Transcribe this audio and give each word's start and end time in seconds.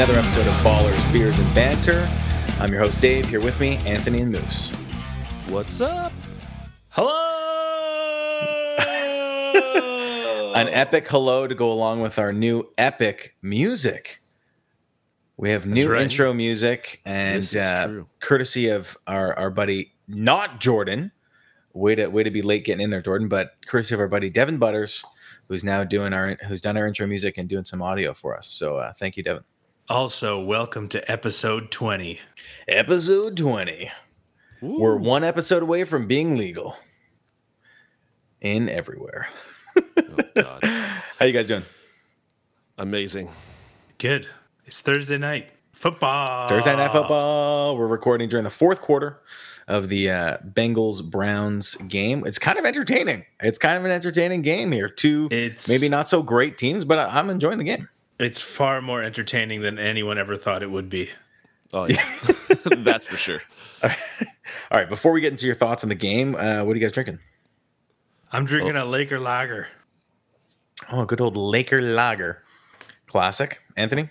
another 0.00 0.18
episode 0.18 0.46
of 0.46 0.54
Ballers, 0.64 1.12
Beers, 1.12 1.38
and 1.38 1.54
Banter. 1.54 2.08
I'm 2.58 2.70
your 2.70 2.80
host, 2.80 3.02
Dave. 3.02 3.28
Here 3.28 3.38
with 3.38 3.60
me, 3.60 3.76
Anthony 3.84 4.22
and 4.22 4.32
Moose. 4.32 4.70
What's 5.48 5.82
up? 5.82 6.10
Hello. 6.88 7.12
An 10.54 10.70
epic 10.70 11.06
hello 11.06 11.46
to 11.46 11.54
go 11.54 11.70
along 11.70 12.00
with 12.00 12.18
our 12.18 12.32
new 12.32 12.66
epic 12.78 13.36
music. 13.42 14.22
We 15.36 15.50
have 15.50 15.66
new 15.66 15.92
right. 15.92 16.00
intro 16.00 16.32
music, 16.32 17.02
and 17.04 17.54
uh, 17.54 18.04
courtesy 18.20 18.70
of 18.70 18.96
our, 19.06 19.38
our 19.38 19.50
buddy, 19.50 19.92
not 20.08 20.60
Jordan. 20.60 21.12
Way 21.74 21.96
to 21.96 22.06
way 22.06 22.22
to 22.22 22.30
be 22.30 22.40
late 22.40 22.64
getting 22.64 22.82
in 22.82 22.88
there, 22.88 23.02
Jordan. 23.02 23.28
But 23.28 23.52
courtesy 23.66 23.92
of 23.92 24.00
our 24.00 24.08
buddy 24.08 24.30
Devin 24.30 24.56
Butters, 24.56 25.04
who's 25.48 25.62
now 25.62 25.84
doing 25.84 26.14
our 26.14 26.38
who's 26.48 26.62
done 26.62 26.78
our 26.78 26.86
intro 26.86 27.06
music 27.06 27.36
and 27.36 27.50
doing 27.50 27.66
some 27.66 27.82
audio 27.82 28.14
for 28.14 28.34
us. 28.34 28.46
So 28.46 28.78
uh, 28.78 28.94
thank 28.94 29.18
you, 29.18 29.22
Devin. 29.22 29.44
Also, 29.94 30.38
welcome 30.40 30.88
to 30.88 31.10
episode 31.10 31.70
20. 31.72 32.20
Episode 32.68 33.36
twenty. 33.36 33.90
We're 34.62 34.96
one 34.96 35.24
episode 35.24 35.62
away 35.62 35.84
from 35.84 36.06
being 36.06 36.36
legal 36.36 36.76
in 38.40 38.68
everywhere. 38.68 39.28
Oh, 39.76 40.18
God. 40.36 40.62
How 41.18 41.24
you 41.24 41.32
guys 41.32 41.46
doing? 41.48 41.64
Amazing. 42.78 43.30
Good. 43.98 44.28
It's 44.66 44.80
Thursday 44.80 45.18
night. 45.18 45.48
Football. 45.72 46.46
Thursday 46.46 46.76
night 46.76 46.92
football. 46.92 47.76
We're 47.76 47.86
recording 47.86 48.28
during 48.28 48.44
the 48.44 48.50
fourth 48.50 48.80
quarter 48.82 49.18
of 49.66 49.88
the 49.88 50.10
uh, 50.10 50.36
Bengals 50.52 51.02
Browns 51.02 51.74
game. 51.88 52.22
It's 52.26 52.38
kind 52.38 52.58
of 52.58 52.64
entertaining. 52.66 53.24
It's 53.42 53.58
kind 53.58 53.78
of 53.78 53.84
an 53.86 53.90
entertaining 53.90 54.42
game 54.42 54.70
here. 54.72 54.88
Two 54.90 55.28
It's 55.30 55.68
maybe 55.68 55.88
not 55.88 56.06
so 56.06 56.22
great 56.22 56.58
teams, 56.58 56.84
but 56.84 56.98
I- 56.98 57.18
I'm 57.18 57.30
enjoying 57.30 57.58
the 57.58 57.64
game. 57.64 57.88
It's 58.20 58.40
far 58.40 58.82
more 58.82 59.02
entertaining 59.02 59.62
than 59.62 59.78
anyone 59.78 60.18
ever 60.18 60.36
thought 60.36 60.62
it 60.62 60.70
would 60.70 60.88
be. 60.90 61.08
Oh 61.72 61.84
yeah, 61.88 62.04
that's 62.78 63.06
for 63.06 63.16
sure. 63.16 63.40
All 63.82 63.90
right, 64.72 64.88
before 64.88 65.12
we 65.12 65.20
get 65.20 65.32
into 65.32 65.46
your 65.46 65.54
thoughts 65.54 65.82
on 65.82 65.88
the 65.88 65.94
game, 65.94 66.34
uh, 66.34 66.62
what 66.64 66.72
are 66.72 66.78
you 66.78 66.82
guys 66.84 66.92
drinking? 66.92 67.18
I'm 68.32 68.44
drinking 68.44 68.76
a 68.76 68.84
Laker 68.84 69.18
lager. 69.18 69.68
Oh, 70.92 71.04
good 71.04 71.20
old 71.20 71.36
Laker 71.36 71.80
Lager, 71.82 72.42
classic. 73.06 73.60
Anthony, 73.76 74.08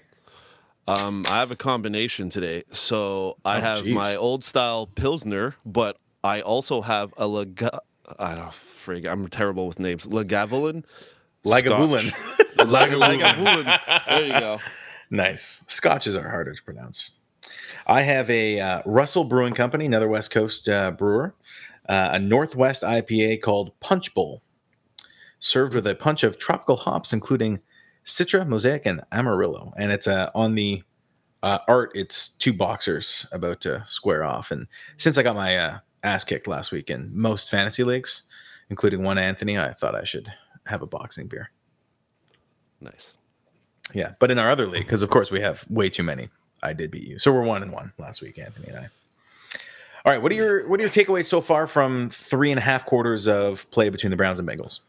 Um, 0.87 1.23
I 1.29 1.39
have 1.39 1.51
a 1.51 1.55
combination 1.55 2.29
today. 2.29 2.63
So 2.71 3.37
I 3.45 3.57
Oh, 3.57 3.61
have 3.61 3.83
geez. 3.83 3.93
my 3.93 4.15
old 4.15 4.43
style 4.43 4.87
pilsner, 4.87 5.55
but 5.65 5.97
I 6.23 6.41
also 6.41 6.81
have 6.81 7.13
a 7.17 7.25
Lega. 7.25 7.79
I 8.17 8.35
don't 8.35 8.53
frig. 8.85 9.05
I'm 9.09 9.27
terrible 9.27 9.67
with 9.67 9.79
names. 9.79 10.07
Lagavulin. 10.07 10.83
Lagavulin. 11.45 12.09
Scotch. 12.09 12.67
Lag- 12.67 12.91
Lagavulin. 12.91 13.79
There 14.07 14.25
you 14.25 14.39
go. 14.39 14.59
Nice. 15.09 15.63
Scotches 15.67 16.15
are 16.15 16.29
harder 16.29 16.53
to 16.53 16.63
pronounce. 16.63 17.17
I 17.87 18.01
have 18.01 18.29
a 18.29 18.59
uh, 18.59 18.81
Russell 18.85 19.23
Brewing 19.23 19.53
Company, 19.53 19.85
another 19.85 20.07
West 20.07 20.31
Coast 20.31 20.69
uh, 20.69 20.91
brewer, 20.91 21.33
uh, 21.87 22.09
a 22.13 22.19
Northwest 22.19 22.83
IPA 22.83 23.41
called 23.41 23.77
Punch 23.79 24.13
Bowl, 24.13 24.43
served 25.39 25.73
with 25.73 25.87
a 25.87 25.95
punch 25.95 26.23
of 26.23 26.37
tropical 26.37 26.75
hops, 26.75 27.13
including 27.13 27.59
Citra, 28.05 28.47
Mosaic, 28.47 28.85
and 28.85 29.01
Amarillo. 29.11 29.73
And 29.77 29.91
it's 29.91 30.07
uh, 30.07 30.29
on 30.35 30.55
the 30.55 30.83
uh, 31.41 31.59
art, 31.67 31.91
it's 31.95 32.29
two 32.29 32.53
boxers 32.53 33.25
about 33.31 33.61
to 33.61 33.83
square 33.87 34.23
off. 34.23 34.51
And 34.51 34.67
since 34.97 35.17
I 35.17 35.23
got 35.23 35.35
my 35.35 35.57
uh, 35.57 35.79
ass 36.03 36.23
kicked 36.23 36.47
last 36.47 36.71
week 36.71 36.89
in 36.89 37.09
most 37.13 37.49
fantasy 37.49 37.83
leagues, 37.83 38.23
including 38.69 39.03
one 39.03 39.17
Anthony, 39.17 39.57
I 39.57 39.73
thought 39.73 39.95
I 39.95 40.03
should 40.03 40.31
have 40.69 40.81
a 40.81 40.87
boxing 40.87 41.27
beer. 41.27 41.51
Nice. 42.81 43.17
Yeah, 43.93 44.13
but 44.19 44.31
in 44.31 44.39
our 44.39 44.49
other 44.49 44.67
league, 44.67 44.85
because 44.85 45.01
of 45.01 45.09
course 45.09 45.31
we 45.31 45.41
have 45.41 45.65
way 45.69 45.89
too 45.89 46.03
many. 46.03 46.29
I 46.61 46.73
did 46.73 46.91
beat 46.91 47.07
you, 47.07 47.19
so 47.19 47.31
we're 47.31 47.43
one 47.43 47.63
and 47.63 47.71
one 47.71 47.93
last 47.97 48.21
week, 48.21 48.37
Anthony 48.37 48.67
and 48.67 48.77
I. 48.77 48.89
All 50.05 50.13
right, 50.13 50.21
what 50.21 50.31
are 50.31 50.35
your 50.35 50.67
what 50.67 50.79
are 50.79 50.83
your 50.83 50.91
takeaways 50.91 51.25
so 51.25 51.41
far 51.41 51.67
from 51.67 52.09
three 52.09 52.51
and 52.51 52.57
a 52.57 52.61
half 52.61 52.85
quarters 52.85 53.27
of 53.27 53.69
play 53.71 53.89
between 53.89 54.11
the 54.11 54.17
Browns 54.17 54.39
and 54.39 54.47
Bengals? 54.47 54.81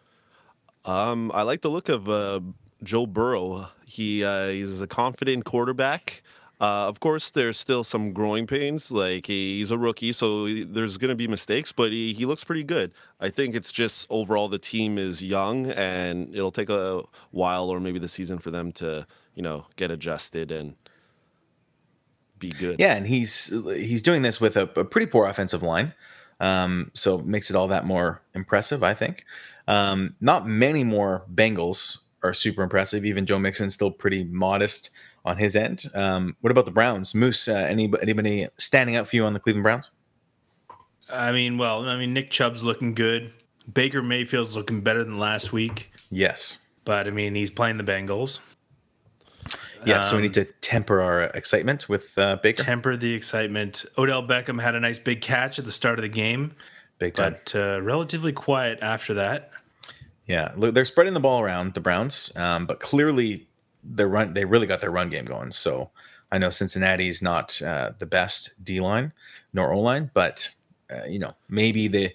Um, 0.84 1.30
I 1.34 1.42
like 1.42 1.62
the 1.62 1.68
look 1.68 1.88
of 1.88 2.08
uh, 2.08 2.40
Joe 2.82 3.06
Burrow. 3.06 3.68
He 3.86 4.24
uh, 4.24 4.48
he's 4.48 4.80
a 4.80 4.86
confident 4.86 5.44
quarterback. 5.44 6.22
Uh, 6.60 6.86
of 6.88 7.00
course, 7.00 7.30
there's 7.30 7.58
still 7.58 7.82
some 7.82 8.12
growing 8.12 8.46
pains. 8.46 8.90
Like 8.90 9.26
he's 9.26 9.70
a 9.70 9.78
rookie, 9.78 10.12
so 10.12 10.46
there's 10.46 10.98
going 10.98 11.08
to 11.08 11.14
be 11.14 11.26
mistakes, 11.26 11.72
but 11.72 11.90
he, 11.90 12.12
he 12.12 12.26
looks 12.26 12.44
pretty 12.44 12.64
good. 12.64 12.92
I 13.18 13.30
think 13.30 13.54
it's 13.54 13.72
just 13.72 14.06
overall 14.10 14.48
the 14.48 14.58
team 14.58 14.98
is 14.98 15.22
young, 15.24 15.70
and 15.70 16.28
it'll 16.34 16.52
take 16.52 16.68
a 16.68 17.02
while 17.30 17.70
or 17.70 17.80
maybe 17.80 17.98
the 17.98 18.08
season 18.08 18.38
for 18.38 18.50
them 18.50 18.72
to 18.72 19.06
you 19.34 19.42
know 19.42 19.66
get 19.76 19.90
adjusted 19.90 20.52
and 20.52 20.74
be 22.38 22.50
good. 22.50 22.78
Yeah, 22.78 22.94
and 22.94 23.06
he's 23.06 23.46
he's 23.74 24.02
doing 24.02 24.20
this 24.20 24.38
with 24.38 24.58
a, 24.58 24.64
a 24.78 24.84
pretty 24.84 25.06
poor 25.06 25.26
offensive 25.26 25.62
line, 25.62 25.94
um, 26.40 26.90
so 26.92 27.18
makes 27.18 27.48
it 27.48 27.56
all 27.56 27.68
that 27.68 27.86
more 27.86 28.20
impressive. 28.34 28.82
I 28.82 28.92
think. 28.92 29.24
Um, 29.66 30.14
not 30.20 30.46
many 30.46 30.84
more 30.84 31.24
Bengals 31.32 32.04
are 32.22 32.34
super 32.34 32.62
impressive. 32.62 33.04
Even 33.06 33.24
Joe 33.24 33.38
Mixon's 33.38 33.72
still 33.72 33.90
pretty 33.90 34.24
modest 34.24 34.90
on 35.24 35.36
his 35.36 35.54
end. 35.56 35.84
Um, 35.94 36.36
what 36.40 36.50
about 36.50 36.64
the 36.64 36.70
Browns? 36.70 37.14
Moose, 37.14 37.48
uh, 37.48 37.52
any, 37.54 37.90
anybody 38.00 38.48
standing 38.56 38.96
out 38.96 39.08
for 39.08 39.16
you 39.16 39.24
on 39.26 39.32
the 39.34 39.40
Cleveland 39.40 39.64
Browns? 39.64 39.90
I 41.12 41.32
mean, 41.32 41.58
well, 41.58 41.88
I 41.88 41.96
mean, 41.96 42.14
Nick 42.14 42.30
Chubb's 42.30 42.62
looking 42.62 42.94
good. 42.94 43.32
Baker 43.72 44.02
Mayfield's 44.02 44.56
looking 44.56 44.80
better 44.80 45.04
than 45.04 45.18
last 45.18 45.52
week, 45.52 45.92
Yes. 46.10 46.66
but 46.84 47.06
I 47.06 47.10
mean, 47.10 47.34
he's 47.34 47.50
playing 47.50 47.76
the 47.78 47.84
Bengals. 47.84 48.38
Yeah, 49.86 50.00
so 50.00 50.16
we 50.16 50.18
Um, 50.18 50.22
need 50.24 50.34
to 50.34 50.44
temper 50.44 51.00
our 51.00 51.22
excitement 51.34 51.88
with 51.88 52.16
uh, 52.18 52.36
Baker. 52.42 52.62
Temper 52.62 52.96
the 52.96 53.12
excitement. 53.14 53.84
Odell 53.96 54.22
Beckham 54.22 54.60
had 54.60 54.74
a 54.74 54.80
nice 54.80 54.98
big 54.98 55.20
catch 55.22 55.58
at 55.58 55.64
the 55.64 55.72
start 55.72 55.98
of 55.98 56.02
the 56.02 56.08
game, 56.08 56.52
Big 56.98 57.14
time. 57.14 57.32
but 57.44 57.54
uh, 57.54 57.80
relatively 57.82 58.32
quiet 58.32 58.78
after 58.82 59.14
that. 59.14 59.50
yeah, 60.26 60.52
they're 60.56 60.84
spreading 60.84 61.14
the 61.14 61.20
ball 61.20 61.40
around 61.40 61.74
the 61.74 61.80
Browns, 61.80 62.30
um, 62.36 62.66
but 62.66 62.80
clearly 62.80 63.48
their 63.84 64.08
run 64.08 64.34
they 64.34 64.44
really 64.44 64.66
got 64.66 64.80
their 64.80 64.90
run 64.90 65.08
game 65.10 65.24
going. 65.24 65.50
So 65.52 65.90
I 66.32 66.38
know 66.38 66.50
Cincinnati's 66.50 67.20
not 67.22 67.60
uh, 67.62 67.92
the 67.98 68.06
best 68.06 68.62
D 68.64 68.80
line 68.80 69.12
nor 69.52 69.72
O 69.72 69.78
line, 69.80 70.10
but 70.14 70.50
uh, 70.92 71.04
you 71.04 71.18
know 71.18 71.34
maybe 71.48 71.88
the 71.88 72.12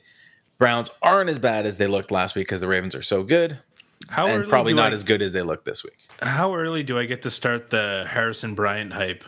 Browns 0.58 0.90
aren't 1.02 1.30
as 1.30 1.38
bad 1.40 1.66
as 1.66 1.78
they 1.78 1.88
looked 1.88 2.12
last 2.12 2.36
week 2.36 2.48
because 2.48 2.62
the 2.62 2.68
Ravens 2.68 2.96
are 2.96 3.02
so 3.02 3.24
good, 3.24 3.60
How 4.08 4.28
and 4.28 4.48
probably 4.48 4.74
not 4.74 4.92
I- 4.92 4.96
as 4.96 5.04
good 5.04 5.22
as 5.22 5.32
they 5.34 5.42
looked 5.42 5.66
this 5.66 5.84
week. 5.84 5.98
How 6.22 6.56
early 6.56 6.82
do 6.82 6.98
I 6.98 7.06
get 7.06 7.24
to 7.24 7.30
start 7.32 7.70
the 7.72 8.06
Harrison 8.10 8.56
Bryant 8.56 8.94
hype? 8.94 9.26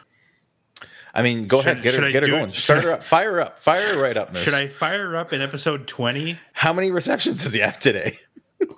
I 1.14 1.24
mean, 1.24 1.48
go 1.48 1.60
Should- 1.62 1.72
ahead, 1.72 1.84
get 1.84 1.96
her, 1.96 2.12
get 2.12 2.24
her 2.24 2.28
do 2.30 2.36
it? 2.36 2.40
going. 2.40 2.54
Start 2.54 2.84
her 2.86 2.92
up, 2.94 3.04
fire 3.04 3.34
her 3.34 3.42
up, 3.42 3.60
fire 3.60 3.96
her 3.96 4.02
right 4.02 4.16
up. 4.16 4.32
Moose. 4.34 4.44
Should 4.44 4.54
I 4.54 4.68
fire 4.70 5.10
her 5.10 5.18
up 5.18 5.34
in 5.34 5.42
episode 5.42 5.86
20? 5.88 6.40
How 6.54 6.72
many 6.72 6.92
receptions 6.92 7.44
does 7.44 7.52
he 7.54 7.60
have 7.60 7.78
today? 7.80 8.18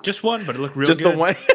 Just 0.02 0.24
one, 0.24 0.46
but 0.46 0.56
it 0.56 0.60
looked 0.60 0.76
real 0.76 0.88
Just 0.88 1.02
good. 1.02 1.14
the 1.14 1.18
one. 1.20 1.36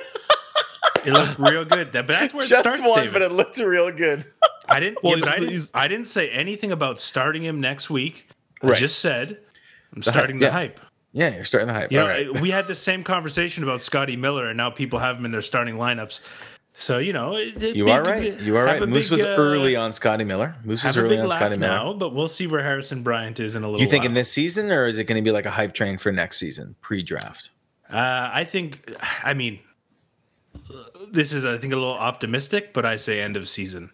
It 1.06 1.12
looked 1.12 1.38
real 1.38 1.65
good. 1.65 1.92
That, 1.92 2.06
but 2.06 2.15
that's 2.15 2.34
where 2.34 2.44
it 2.44 2.48
Just 2.48 2.62
starts, 2.62 2.81
one, 2.82 2.98
David. 2.98 3.12
but 3.12 3.22
it 3.22 3.32
looked 3.32 3.59
real 3.59 3.91
good. 3.91 4.26
I 4.69 4.81
didn't. 4.81 5.03
Well, 5.03 5.19
yeah, 5.19 5.31
I 5.31 5.38
didn't, 5.38 5.70
I 5.75 5.88
didn't 5.88 6.06
say 6.06 6.31
anything 6.31 6.72
about 6.72 7.00
starting 7.00 7.44
him 7.44 7.60
next 7.60 7.91
week. 7.91 8.28
I 8.62 8.75
just 8.75 9.00
said 9.00 9.38
I'm 9.94 10.00
hype, 10.03 10.12
starting 10.15 10.39
the 10.39 10.47
yeah. 10.47 10.51
hype. 10.53 10.80
Yeah, 11.12 11.34
you're 11.34 11.45
starting 11.45 11.68
the 11.68 11.74
hype. 11.74 11.92
You 11.92 12.01
All 12.01 12.06
know, 12.06 12.12
right. 12.12 12.41
we 12.41 12.51
had 12.51 12.66
the 12.66 12.74
same 12.74 13.04
conversation 13.04 13.62
about 13.62 13.83
Scotty 13.83 14.16
Miller, 14.16 14.48
and 14.48 14.56
now 14.56 14.71
people 14.71 14.98
have 14.98 15.16
him 15.18 15.24
in 15.27 15.30
their 15.30 15.42
starting 15.42 15.77
lineups. 15.77 16.21
So 16.77 16.98
you 16.98 17.12
know, 17.12 17.36
it- 17.36 17.62
it- 17.62 17.77
You 17.77 17.84
big- 17.84 17.92
are 17.95 18.03
right. 18.03 18.41
You 18.41 18.57
are 18.57 18.66
have 18.66 18.80
right. 18.80 18.89
Moose 18.89 19.09
big, 19.10 19.18
was 19.18 19.24
uh, 19.24 19.36
early 19.39 19.77
on 19.77 19.92
Scotty 19.92 20.24
Miller. 20.24 20.57
Moose 20.65 20.83
was 20.83 20.97
early 20.97 21.18
on 21.18 21.30
Scotty 21.30 21.57
Miller. 21.57 21.72
now, 21.72 21.92
but 21.92 22.15
we'll 22.15 22.27
see 22.27 22.47
where 22.48 22.62
Harrison 22.62 23.03
Bryant 23.04 23.39
is 23.39 23.54
in 23.54 23.62
a 23.62 23.66
little. 23.68 23.80
You 23.80 23.89
think 23.89 24.04
in 24.04 24.10
while. 24.12 24.16
this 24.16 24.33
season, 24.33 24.72
or 24.72 24.86
is 24.86 24.98
it 24.98 25.04
going 25.04 25.16
to 25.16 25.22
be 25.22 25.30
like 25.30 25.47
a 25.47 25.50
hype 25.53 25.74
train 25.74 25.98
for 25.98 26.10
next 26.10 26.39
season, 26.39 26.74
pre-draft? 26.80 27.50
Uh, 27.92 28.30
I 28.33 28.45
think. 28.45 28.91
I 29.22 29.34
mean, 29.34 29.60
this 31.10 31.33
is 31.33 31.45
I 31.45 31.59
think 31.59 31.72
a 31.72 31.77
little 31.77 31.92
optimistic, 31.92 32.72
but 32.72 32.84
I 32.84 32.97
say 32.97 33.21
end 33.21 33.36
of 33.36 33.48
season. 33.48 33.91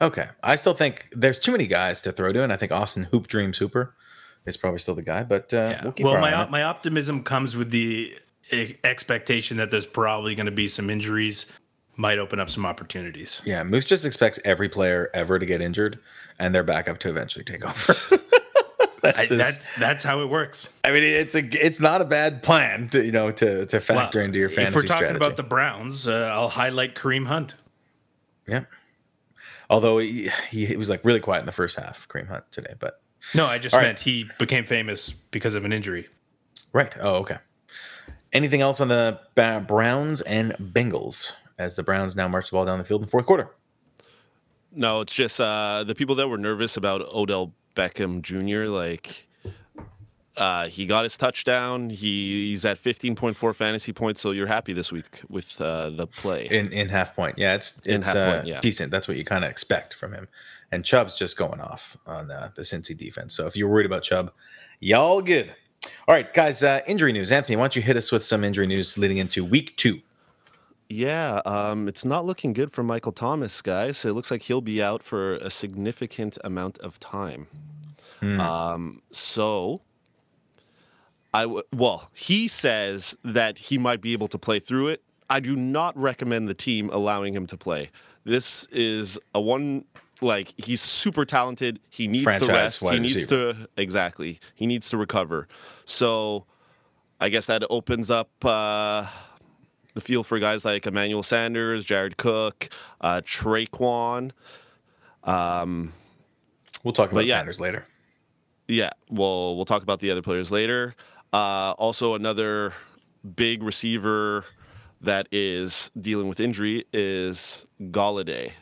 Okay, 0.00 0.28
I 0.42 0.54
still 0.54 0.74
think 0.74 1.08
there's 1.12 1.38
too 1.38 1.52
many 1.52 1.66
guys 1.66 2.02
to 2.02 2.12
throw 2.12 2.32
to, 2.32 2.42
and 2.42 2.52
I 2.52 2.56
think 2.56 2.70
Austin 2.70 3.04
Hoop 3.04 3.26
Dreams 3.26 3.58
Hooper 3.58 3.94
is 4.46 4.56
probably 4.56 4.78
still 4.78 4.94
the 4.94 5.02
guy. 5.02 5.24
But 5.24 5.52
uh, 5.52 5.78
we'll 5.82 5.92
keep 5.92 6.06
well, 6.06 6.20
my 6.20 6.46
my 6.46 6.62
optimism 6.62 7.22
comes 7.24 7.56
with 7.56 7.70
the 7.70 8.16
expectation 8.84 9.56
that 9.58 9.70
there's 9.70 9.86
probably 9.86 10.34
going 10.34 10.46
to 10.46 10.52
be 10.52 10.68
some 10.68 10.88
injuries, 10.88 11.46
might 11.96 12.18
open 12.18 12.38
up 12.38 12.48
some 12.48 12.64
opportunities. 12.64 13.42
yeah, 13.44 13.62
Moose 13.62 13.84
just 13.84 14.04
expects 14.04 14.38
every 14.44 14.68
player 14.68 15.10
ever 15.14 15.38
to 15.38 15.46
get 15.46 15.60
injured, 15.60 15.98
and 16.38 16.54
their 16.54 16.62
backup 16.62 16.98
to 17.00 17.08
eventually 17.08 17.44
take 17.44 17.64
over. 17.64 18.20
I, 19.04 19.12
that's, 19.12 19.28
his- 19.30 19.38
that's 19.38 19.66
that's 19.78 20.02
how 20.04 20.20
it 20.22 20.26
works. 20.26 20.68
I 20.84 20.90
mean, 20.92 21.02
it's 21.02 21.34
a 21.34 21.44
it's 21.64 21.80
not 21.80 22.00
a 22.00 22.04
bad 22.04 22.42
plan 22.42 22.88
to 22.90 23.04
you 23.04 23.12
know 23.12 23.30
to 23.32 23.66
to 23.66 23.80
factor 23.80 24.18
Well, 24.18 24.26
into 24.26 24.38
your 24.38 24.50
fantasy 24.50 24.68
if 24.70 24.74
we're 24.74 24.82
talking 24.82 25.06
strategy. 25.06 25.16
about 25.24 25.36
the 25.36 25.42
Browns, 25.42 26.06
uh, 26.08 26.30
I'll 26.32 26.48
highlight 26.48 26.94
Kareem 26.94 27.26
Hunt. 27.26 27.54
yeah. 28.46 28.64
Although 29.70 29.98
he, 29.98 30.30
he, 30.48 30.64
he 30.64 30.76
was 30.78 30.88
like 30.88 31.04
really 31.04 31.20
quiet 31.20 31.40
in 31.40 31.46
the 31.46 31.52
first 31.52 31.78
half, 31.78 32.08
Kareem 32.08 32.26
Hunt 32.28 32.44
today, 32.50 32.72
but 32.78 33.02
No, 33.34 33.44
I 33.44 33.58
just 33.58 33.74
All 33.74 33.80
right. 33.80 33.88
meant 33.88 33.98
he 33.98 34.26
became 34.38 34.64
famous 34.64 35.12
because 35.12 35.54
of 35.54 35.64
an 35.66 35.72
injury. 35.74 36.08
right. 36.72 36.96
Oh, 36.98 37.16
okay. 37.16 37.36
Anything 38.32 38.62
else 38.62 38.80
on 38.80 38.88
the 38.88 39.20
Ba- 39.34 39.62
Browns 39.66 40.22
and 40.22 40.52
Bengals 40.54 41.34
as 41.58 41.74
the 41.74 41.82
Browns 41.82 42.16
now 42.16 42.28
march 42.28 42.48
the 42.50 42.54
ball 42.54 42.64
down 42.64 42.78
the 42.78 42.84
field 42.84 43.02
in 43.02 43.06
the 43.06 43.10
fourth 43.10 43.26
quarter? 43.26 43.50
No, 44.72 45.00
it's 45.02 45.12
just 45.14 45.38
uh, 45.40 45.84
the 45.86 45.94
people 45.94 46.14
that 46.16 46.28
were 46.28 46.38
nervous 46.38 46.76
about 46.78 47.02
Odell 47.02 47.52
Beckham 47.78 48.22
Jr. 48.22 48.68
Like, 48.68 49.28
uh, 50.36 50.66
he 50.66 50.84
got 50.84 51.04
his 51.04 51.16
touchdown. 51.16 51.90
He, 51.90 52.48
he's 52.48 52.64
at 52.64 52.82
15.4 52.82 53.54
fantasy 53.54 53.92
points, 53.92 54.20
so 54.20 54.32
you're 54.32 54.46
happy 54.46 54.72
this 54.72 54.90
week 54.90 55.20
with 55.28 55.60
uh, 55.60 55.90
the 55.90 56.06
play. 56.06 56.48
in 56.50 56.72
in 56.72 56.88
half 56.88 57.14
point. 57.14 57.38
Yeah, 57.38 57.54
it's 57.54 57.78
In 57.86 58.00
it's 58.00 58.08
half 58.08 58.16
uh, 58.16 58.34
point, 58.36 58.46
yeah. 58.48 58.60
decent. 58.60 58.90
That's 58.90 59.06
what 59.06 59.16
you 59.16 59.24
kind 59.24 59.44
of 59.44 59.50
expect 59.50 59.94
from 59.94 60.12
him. 60.12 60.28
And 60.72 60.84
Chubb's 60.84 61.14
just 61.14 61.36
going 61.36 61.60
off 61.60 61.96
on 62.06 62.30
uh, 62.30 62.50
the 62.54 62.62
Cincy 62.62 62.96
defense. 62.96 63.34
So 63.34 63.46
if 63.46 63.56
you're 63.56 63.68
worried 63.68 63.86
about 63.86 64.02
Chubb, 64.02 64.32
y'all 64.80 65.22
good. 65.22 65.54
All 66.06 66.14
right, 66.14 66.32
guys. 66.34 66.62
Uh, 66.62 66.80
injury 66.86 67.12
news. 67.12 67.30
Anthony, 67.32 67.56
why 67.56 67.62
don't 67.62 67.76
you 67.76 67.82
hit 67.82 67.96
us 67.96 68.10
with 68.12 68.24
some 68.24 68.44
injury 68.44 68.66
news 68.66 68.98
leading 68.98 69.18
into 69.18 69.44
week 69.44 69.76
two? 69.76 70.00
Yeah, 70.90 71.42
um, 71.44 71.86
it's 71.86 72.04
not 72.04 72.24
looking 72.24 72.54
good 72.54 72.72
for 72.72 72.82
Michael 72.82 73.12
Thomas, 73.12 73.60
guys. 73.60 74.04
It 74.04 74.12
looks 74.12 74.30
like 74.30 74.42
he'll 74.42 74.62
be 74.62 74.82
out 74.82 75.02
for 75.02 75.34
a 75.36 75.50
significant 75.50 76.38
amount 76.44 76.78
of 76.78 76.98
time. 76.98 77.46
Hmm. 78.20 78.40
Um, 78.40 79.02
so, 79.10 79.82
I 81.34 81.42
w- 81.42 81.62
well, 81.74 82.10
he 82.14 82.48
says 82.48 83.14
that 83.22 83.58
he 83.58 83.76
might 83.76 84.00
be 84.00 84.12
able 84.14 84.28
to 84.28 84.38
play 84.38 84.58
through 84.60 84.88
it. 84.88 85.02
I 85.28 85.40
do 85.40 85.54
not 85.56 85.94
recommend 85.96 86.48
the 86.48 86.54
team 86.54 86.88
allowing 86.90 87.34
him 87.34 87.46
to 87.48 87.56
play. 87.58 87.90
This 88.24 88.66
is 88.72 89.18
a 89.34 89.40
one 89.40 89.84
like 90.22 90.54
he's 90.56 90.80
super 90.80 91.24
talented. 91.26 91.80
He 91.90 92.08
needs 92.08 92.24
Franchise 92.24 92.48
to 92.48 92.52
rest. 92.54 92.82
wide 92.82 92.94
He 92.94 93.00
needs 93.00 93.14
receiver. 93.16 93.52
to 93.52 93.68
exactly. 93.76 94.40
He 94.54 94.66
needs 94.66 94.88
to 94.88 94.96
recover. 94.96 95.48
So, 95.84 96.46
I 97.20 97.28
guess 97.28 97.44
that 97.46 97.62
opens 97.68 98.10
up. 98.10 98.30
Uh, 98.42 99.06
the 99.94 100.00
field 100.00 100.26
for 100.26 100.38
guys 100.38 100.64
like 100.64 100.86
Emmanuel 100.86 101.22
Sanders, 101.22 101.84
Jared 101.84 102.16
Cook, 102.16 102.68
uh, 103.00 103.20
Tre'Quan. 103.24 104.30
Um, 105.24 105.92
We'll 106.84 106.92
talk 106.92 107.10
about 107.12 107.26
yeah. 107.26 107.38
Sanders 107.38 107.60
later. 107.60 107.84
yeah, 108.68 108.90
we'll 109.10 109.56
we'll 109.56 109.64
talk 109.64 109.82
about 109.82 109.98
the 110.00 110.10
other 110.10 110.22
players 110.22 110.52
later. 110.52 110.94
Uh, 111.32 111.72
also, 111.76 112.14
another 112.14 112.72
big 113.34 113.62
receiver 113.62 114.44
that 115.00 115.26
is 115.32 115.90
dealing 116.00 116.28
with 116.28 116.40
injury 116.40 116.84
is 116.92 117.66
Golladay. 117.82 118.52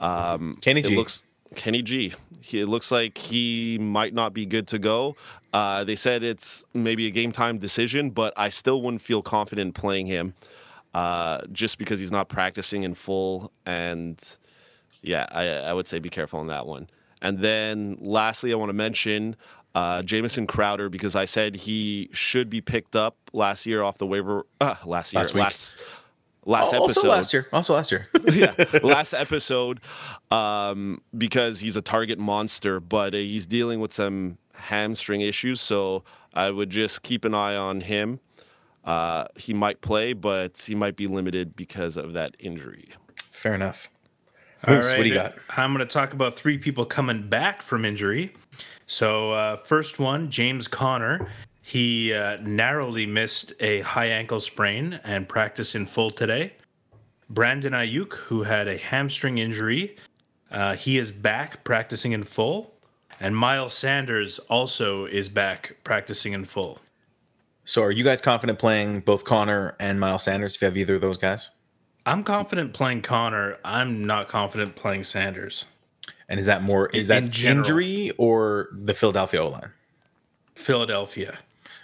Um, 0.00 0.58
Kenny 0.60 0.80
it 0.80 0.86
G. 0.88 0.96
looks 0.96 1.22
Kenny 1.56 1.82
G. 1.82 2.12
He, 2.40 2.60
it 2.60 2.66
looks 2.66 2.90
like 2.92 3.18
he 3.18 3.78
might 3.80 4.14
not 4.14 4.32
be 4.34 4.46
good 4.46 4.68
to 4.68 4.78
go. 4.78 5.16
Uh, 5.52 5.84
they 5.84 5.96
said 5.96 6.22
it's 6.22 6.64
maybe 6.74 7.06
a 7.06 7.10
game 7.10 7.32
time 7.32 7.58
decision, 7.58 8.10
but 8.10 8.32
I 8.36 8.50
still 8.50 8.82
wouldn't 8.82 9.02
feel 9.02 9.22
confident 9.22 9.74
playing 9.74 10.06
him 10.06 10.34
uh, 10.94 11.42
just 11.52 11.78
because 11.78 12.00
he's 12.00 12.12
not 12.12 12.28
practicing 12.28 12.82
in 12.82 12.94
full. 12.94 13.52
And 13.64 14.20
yeah, 15.02 15.26
I, 15.30 15.46
I 15.46 15.72
would 15.72 15.86
say 15.86 15.98
be 15.98 16.10
careful 16.10 16.40
on 16.40 16.48
that 16.48 16.66
one. 16.66 16.88
And 17.22 17.38
then 17.38 17.98
lastly, 18.00 18.52
I 18.52 18.56
want 18.56 18.68
to 18.68 18.74
mention 18.74 19.36
uh, 19.74 20.02
Jamison 20.02 20.46
Crowder 20.46 20.88
because 20.88 21.16
I 21.16 21.24
said 21.24 21.56
he 21.56 22.08
should 22.12 22.50
be 22.50 22.60
picked 22.60 22.94
up 22.94 23.16
last 23.32 23.66
year 23.66 23.82
off 23.82 23.98
the 23.98 24.06
waiver. 24.06 24.46
Uh, 24.60 24.76
last 24.84 25.12
year, 25.12 25.22
Last 25.22 25.34
last 25.34 25.76
last 26.44 26.72
also 26.72 26.84
episode 26.84 27.08
last 27.08 27.32
year. 27.32 27.46
Also 27.52 27.74
last 27.74 27.92
year. 27.92 28.08
yeah, 28.32 28.54
last 28.82 29.14
episode, 29.14 29.80
um, 30.30 31.00
because 31.16 31.60
he's 31.60 31.76
a 31.76 31.82
target 31.82 32.18
monster, 32.18 32.80
but 32.80 33.14
uh, 33.14 33.18
he's 33.18 33.46
dealing 33.46 33.80
with 33.80 33.92
some 33.92 34.38
hamstring 34.58 35.20
issues. 35.20 35.60
So 35.60 36.04
I 36.34 36.50
would 36.50 36.70
just 36.70 37.02
keep 37.02 37.24
an 37.24 37.34
eye 37.34 37.56
on 37.56 37.80
him. 37.80 38.20
Uh, 38.84 39.26
he 39.36 39.52
might 39.52 39.80
play, 39.80 40.12
but 40.12 40.58
he 40.58 40.74
might 40.74 40.96
be 40.96 41.06
limited 41.06 41.56
because 41.56 41.96
of 41.96 42.12
that 42.14 42.36
injury. 42.38 42.88
Fair 43.32 43.54
enough. 43.54 43.88
All 44.66 44.74
Moose, 44.74 44.92
what 44.92 45.02
do 45.02 45.08
you 45.08 45.14
got? 45.14 45.34
I'm 45.56 45.72
going 45.72 45.86
to 45.86 45.92
talk 45.92 46.12
about 46.12 46.36
three 46.36 46.58
people 46.58 46.84
coming 46.84 47.28
back 47.28 47.62
from 47.62 47.84
injury. 47.84 48.34
So, 48.86 49.32
uh, 49.32 49.56
first 49.56 49.98
one, 49.98 50.30
James 50.30 50.66
Conner. 50.66 51.28
He 51.62 52.14
uh, 52.14 52.38
narrowly 52.40 53.04
missed 53.04 53.52
a 53.60 53.82
high 53.82 54.06
ankle 54.06 54.40
sprain 54.40 54.98
and 55.04 55.28
practiced 55.28 55.74
in 55.74 55.84
full 55.84 56.10
today. 56.10 56.54
Brandon 57.28 57.74
Aiyuk, 57.74 58.14
who 58.14 58.42
had 58.42 58.68
a 58.68 58.78
hamstring 58.78 59.36
injury, 59.36 59.96
uh, 60.50 60.76
he 60.76 60.96
is 60.96 61.12
back 61.12 61.62
practicing 61.64 62.12
in 62.12 62.24
full. 62.24 62.77
And 63.20 63.36
Miles 63.36 63.74
Sanders 63.74 64.38
also 64.48 65.06
is 65.06 65.28
back 65.28 65.76
practicing 65.84 66.32
in 66.32 66.44
full. 66.44 66.78
So 67.64 67.82
are 67.82 67.90
you 67.90 68.04
guys 68.04 68.20
confident 68.20 68.58
playing 68.58 69.00
both 69.00 69.24
Conner 69.24 69.76
and 69.80 70.00
Miles 70.00 70.22
Sanders 70.22 70.54
if 70.54 70.62
you 70.62 70.66
have 70.66 70.76
either 70.76 70.94
of 70.94 71.00
those 71.00 71.18
guys? 71.18 71.50
I'm 72.06 72.24
confident 72.24 72.72
playing 72.72 73.02
Conner. 73.02 73.58
I'm 73.64 74.04
not 74.04 74.28
confident 74.28 74.76
playing 74.76 75.02
Sanders. 75.04 75.64
And 76.28 76.38
is 76.40 76.46
that 76.46 76.62
more 76.62 76.88
is 76.90 77.08
In 77.10 77.24
that 77.24 77.30
general. 77.30 77.58
injury 77.58 78.12
or 78.18 78.68
the 78.72 78.94
Philadelphia 78.94 79.42
O 79.42 79.48
line? 79.48 79.70
Philadelphia. 80.54 81.38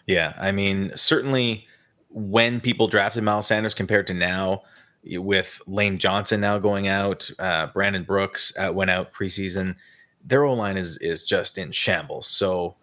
Yeah, 0.06 0.34
I 0.38 0.52
mean, 0.52 0.92
certainly 0.94 1.66
when 2.10 2.60
people 2.60 2.86
drafted 2.88 3.24
Miles 3.24 3.46
Sanders 3.46 3.74
compared 3.74 4.06
to 4.06 4.14
now, 4.14 4.62
with 5.04 5.60
Lane 5.66 5.98
Johnson 5.98 6.40
now 6.40 6.58
going 6.58 6.88
out, 6.88 7.30
uh, 7.38 7.66
Brandon 7.66 8.04
Brooks 8.04 8.56
uh, 8.56 8.72
went 8.72 8.90
out 8.90 9.12
preseason. 9.12 9.76
Their 10.24 10.44
O 10.44 10.52
line 10.54 10.76
is 10.76 10.98
is 10.98 11.22
just 11.22 11.58
in 11.58 11.70
shambles. 11.70 12.26
So 12.26 12.76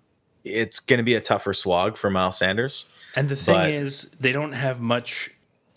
it's 0.44 0.80
going 0.80 0.98
to 0.98 1.04
be 1.04 1.16
a 1.16 1.22
tougher 1.22 1.54
slog 1.54 1.98
for 1.98 2.10
Miles 2.10 2.38
Sanders. 2.38 2.88
And 3.16 3.28
the 3.30 3.36
thing 3.36 3.56
But- 3.56 3.70
is, 3.70 4.10
they 4.20 4.32
don't 4.32 4.54
have 4.54 4.80
much 4.80 5.32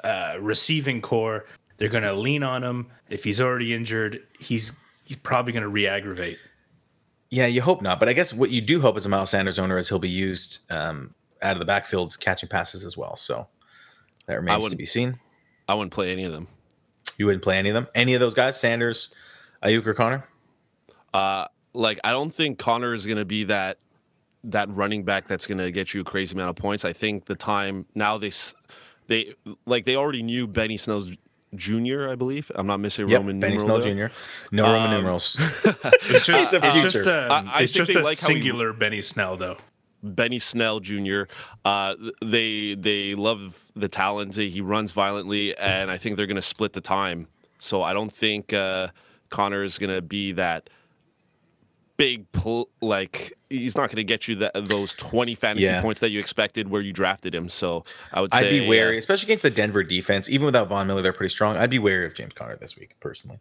uh, 0.04 0.36
receiving 0.40 1.00
core. 1.02 1.46
They're 1.78 1.88
going 1.88 2.04
to 2.04 2.12
lean 2.12 2.42
on 2.42 2.62
him. 2.62 2.86
If 3.10 3.24
he's 3.24 3.40
already 3.40 3.74
injured, 3.74 4.22
he's 4.38 4.72
he's 5.04 5.16
probably 5.16 5.52
going 5.52 5.62
to 5.64 5.68
re-aggravate. 5.68 6.38
Yeah, 7.30 7.46
you 7.46 7.60
hope 7.62 7.82
not. 7.82 7.98
But 7.98 8.08
I 8.08 8.12
guess 8.12 8.32
what 8.32 8.50
you 8.50 8.60
do 8.60 8.80
hope 8.80 8.96
as 8.96 9.06
a 9.06 9.08
Miles 9.08 9.30
Sanders 9.30 9.58
owner 9.58 9.76
is 9.76 9.88
he'll 9.88 9.98
be 9.98 10.08
used 10.08 10.60
um, 10.70 11.14
out 11.42 11.52
of 11.52 11.58
the 11.58 11.64
backfield 11.64 12.18
catching 12.20 12.48
passes 12.48 12.84
as 12.84 12.96
well. 12.96 13.16
So 13.16 13.48
that 14.26 14.34
remains 14.34 14.68
to 14.68 14.76
be 14.76 14.86
seen. 14.86 15.18
I 15.68 15.74
wouldn't 15.74 15.92
play 15.92 16.12
any 16.12 16.24
of 16.24 16.32
them. 16.32 16.46
You 17.18 17.26
wouldn't 17.26 17.42
play 17.42 17.58
any 17.58 17.70
of 17.70 17.74
them. 17.74 17.88
Any 17.94 18.14
of 18.14 18.20
those 18.20 18.34
guys, 18.34 18.58
Sanders, 18.58 19.14
Aiyuk, 19.62 19.86
or 19.86 19.94
Conner. 19.94 20.24
Uh, 21.12 21.46
like 21.74 22.00
I 22.04 22.10
don't 22.12 22.30
think 22.32 22.58
Conner 22.58 22.94
is 22.94 23.06
going 23.06 23.18
to 23.18 23.24
be 23.24 23.44
that 23.44 23.78
that 24.44 24.68
running 24.74 25.04
back 25.04 25.26
that's 25.28 25.46
going 25.46 25.58
to 25.58 25.70
get 25.70 25.94
you 25.94 26.00
a 26.00 26.04
crazy 26.04 26.34
amount 26.34 26.50
of 26.50 26.56
points. 26.56 26.84
I 26.84 26.92
think 26.92 27.24
the 27.26 27.34
time 27.34 27.86
now 27.94 28.18
they 28.18 28.30
they 29.08 29.34
like 29.66 29.84
they 29.84 29.96
already 29.96 30.22
knew 30.22 30.46
Benny 30.46 30.76
Snell's 30.76 31.10
Jr. 31.54 32.08
I 32.08 32.16
believe 32.16 32.50
I'm 32.56 32.66
not 32.66 32.80
missing 32.80 33.06
Yep, 33.08 33.20
Roman 33.20 33.40
Benny 33.40 33.56
numeral 33.56 33.80
Snell. 33.82 33.94
Jr. 34.08 34.14
No 34.50 34.64
Roman 34.64 34.86
Um, 34.86 34.90
numerals. 34.92 35.36
It's 36.06 36.26
just, 36.26 36.52
He's 36.52 36.52
a 36.62 36.66
it's 36.66 36.82
just 36.82 36.96
future. 36.96 37.10
a, 37.10 37.28
I- 37.32 37.50
I 37.58 37.60
it's 37.62 37.72
just 37.72 37.90
a 37.92 38.00
like 38.00 38.18
how 38.18 38.28
he- 38.28 38.34
singular 38.34 38.72
Benny 38.72 39.00
Snell, 39.00 39.36
though. 39.36 39.56
Benny 40.02 40.38
Snell 40.38 40.80
Jr. 40.80 41.22
Uh, 41.64 41.94
they 42.22 42.74
they 42.74 43.14
love 43.14 43.56
the 43.74 43.88
talent. 43.88 44.34
He 44.34 44.60
runs 44.60 44.92
violently, 44.92 45.56
and 45.56 45.90
I 45.90 45.96
think 45.96 46.16
they're 46.18 46.26
going 46.26 46.36
to 46.36 46.42
split 46.42 46.74
the 46.74 46.80
time. 46.82 47.26
So 47.58 47.82
I 47.82 47.94
don't 47.94 48.12
think 48.12 48.52
uh, 48.52 48.88
Conner 49.30 49.62
is 49.62 49.78
going 49.78 49.94
to 49.94 50.02
be 50.02 50.32
that 50.32 50.68
big 51.96 52.30
pull. 52.32 52.68
Like 52.80 53.32
he's 53.50 53.76
not 53.76 53.88
going 53.88 53.96
to 53.96 54.04
get 54.04 54.26
you 54.28 54.34
that 54.36 54.52
those 54.66 54.94
twenty 54.94 55.34
fantasy 55.34 55.64
Yeah. 55.66 55.80
points 55.80 56.00
that 56.00 56.10
you 56.10 56.20
expected 56.20 56.68
where 56.70 56.80
you 56.82 56.92
drafted 56.92 57.34
him. 57.34 57.48
So 57.48 57.84
I 58.12 58.20
would 58.20 58.32
say 58.32 58.38
I'd 58.46 58.50
be 58.50 58.66
wary, 58.68 58.96
uh, 58.96 58.98
especially 58.98 59.26
against 59.26 59.42
the 59.42 59.50
Denver 59.50 59.82
defense. 59.82 60.28
Even 60.28 60.46
without 60.46 60.68
Von 60.68 60.86
Miller, 60.86 61.02
they're 61.02 61.12
pretty 61.12 61.32
strong. 61.32 61.56
I'd 61.56 61.70
be 61.70 61.78
wary 61.78 62.06
of 62.06 62.14
James 62.14 62.32
Conner 62.34 62.56
this 62.56 62.76
week, 62.76 62.94
personally. 63.00 63.38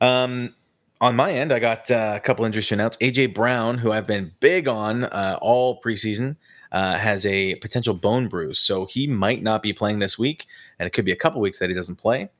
Um, 0.00 0.54
on 1.00 1.16
my 1.16 1.32
end, 1.32 1.52
I 1.52 1.58
got 1.58 1.90
uh, 1.90 2.12
a 2.16 2.20
couple 2.20 2.44
injuries 2.44 2.68
to 2.68 2.74
announce. 2.74 2.96
AJ 2.98 3.34
Brown, 3.34 3.78
who 3.78 3.90
I've 3.92 4.06
been 4.06 4.32
big 4.40 4.68
on 4.68 5.04
uh, 5.04 5.36
all 5.42 5.80
preseason, 5.80 6.36
uh, 6.70 6.96
has 6.96 7.26
a 7.26 7.56
potential 7.56 7.92
bone 7.92 8.28
bruise, 8.28 8.58
so 8.58 8.86
he 8.86 9.06
might 9.06 9.42
not 9.42 9.62
be 9.62 9.72
playing 9.72 9.98
this 9.98 10.18
week, 10.18 10.46
and 10.78 10.86
it 10.86 10.90
could 10.90 11.04
be 11.04 11.12
a 11.12 11.16
couple 11.16 11.40
weeks 11.40 11.58
that 11.58 11.68
he 11.68 11.74
doesn't 11.74 11.96
play. 11.96 12.30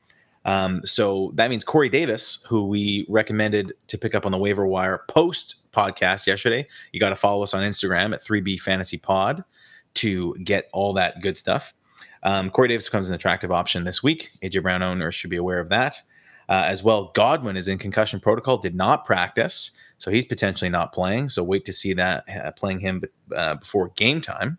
Um, 0.44 0.80
so 0.84 1.32
that 1.34 1.50
means 1.50 1.64
Corey 1.64 1.88
Davis, 1.88 2.44
who 2.49 2.66
we 2.66 3.06
recommended 3.08 3.72
to 3.87 3.99
pick 3.99 4.14
up 4.14 4.26
on 4.26 4.32
the 4.32 4.38
waiver 4.38 4.66
wire 4.66 5.04
post 5.08 5.56
podcast 5.72 6.26
yesterday. 6.26 6.66
You 6.92 7.00
got 7.00 7.11
to 7.11 7.16
follow 7.16 7.42
us 7.42 7.54
on 7.54 7.62
Instagram 7.62 8.12
at 8.12 8.22
3B 8.22 8.61
Fantasy 8.61 8.99
Pod 8.99 9.44
to 9.94 10.34
get 10.44 10.68
all 10.72 10.92
that 10.94 11.20
good 11.22 11.38
stuff. 11.38 11.75
Um, 12.25 12.50
Corey 12.50 12.68
Davis 12.68 12.87
becomes 12.87 13.08
an 13.08 13.14
attractive 13.14 13.50
option 13.50 13.84
this 13.84 14.02
week. 14.02 14.30
AJ 14.42 14.62
Brown 14.62 14.82
owners 14.82 15.14
should 15.14 15.30
be 15.30 15.37
aware 15.37 15.58
of 15.58 15.68
that. 15.70 16.00
Uh, 16.49 16.64
as 16.66 16.82
well, 16.82 17.11
Godwin 17.14 17.56
is 17.56 17.68
in 17.68 17.78
concussion 17.78 18.20
protocol, 18.20 18.58
did 18.58 18.75
not 18.75 19.04
practice, 19.04 19.70
so 19.99 20.11
he's 20.11 20.25
potentially 20.25 20.68
not 20.68 20.92
playing. 20.92 21.28
So 21.28 21.42
wait 21.42 21.64
to 21.66 21.72
see 21.72 21.92
that 21.94 22.25
uh, 22.28 22.50
playing 22.52 22.80
him 22.80 23.02
uh, 23.34 23.54
before 23.54 23.88
game 23.90 24.20
time. 24.20 24.58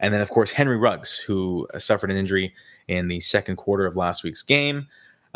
And 0.00 0.14
then, 0.14 0.20
of 0.20 0.30
course, 0.30 0.52
Henry 0.52 0.76
Ruggs, 0.76 1.18
who 1.18 1.66
suffered 1.76 2.10
an 2.10 2.16
injury 2.16 2.54
in 2.86 3.08
the 3.08 3.20
second 3.20 3.56
quarter 3.56 3.84
of 3.84 3.96
last 3.96 4.22
week's 4.22 4.42
game. 4.42 4.86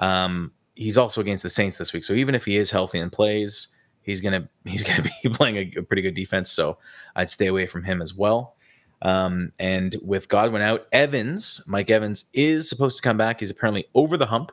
Um, 0.03 0.53
he's 0.75 0.99
also 0.99 1.21
against 1.21 1.43
the 1.43 1.51
Saints 1.51 1.77
this 1.77 1.93
week, 1.93 2.05
so 2.05 2.13
even 2.13 2.35
if 2.35 2.45
he 2.45 2.57
is 2.57 2.71
healthy 2.71 2.99
and 2.99 3.11
plays, 3.11 3.69
he's 4.03 4.21
gonna 4.21 4.49
he's 4.65 4.83
gonna 4.83 5.03
be 5.03 5.31
playing 5.31 5.57
a, 5.57 5.73
a 5.79 5.83
pretty 5.83 6.03
good 6.03 6.15
defense. 6.15 6.51
So 6.51 6.79
I'd 7.17 7.31
stay 7.31 7.47
away 7.47 7.67
from 7.67 7.85
him 7.85 8.03
as 8.03 8.15
well. 8.15 8.57
Um, 9.01 9.53
and 9.59 9.97
with 10.03 10.29
Godwin 10.29 10.63
out, 10.63 10.87
Evans, 10.93 11.65
Mike 11.67 11.91
Evans 11.91 12.31
is 12.35 12.69
supposed 12.69 12.97
to 12.97 13.03
come 13.03 13.17
back. 13.17 13.41
He's 13.41 13.51
apparently 13.51 13.87
over 13.95 14.17
the 14.17 14.27
hump 14.27 14.53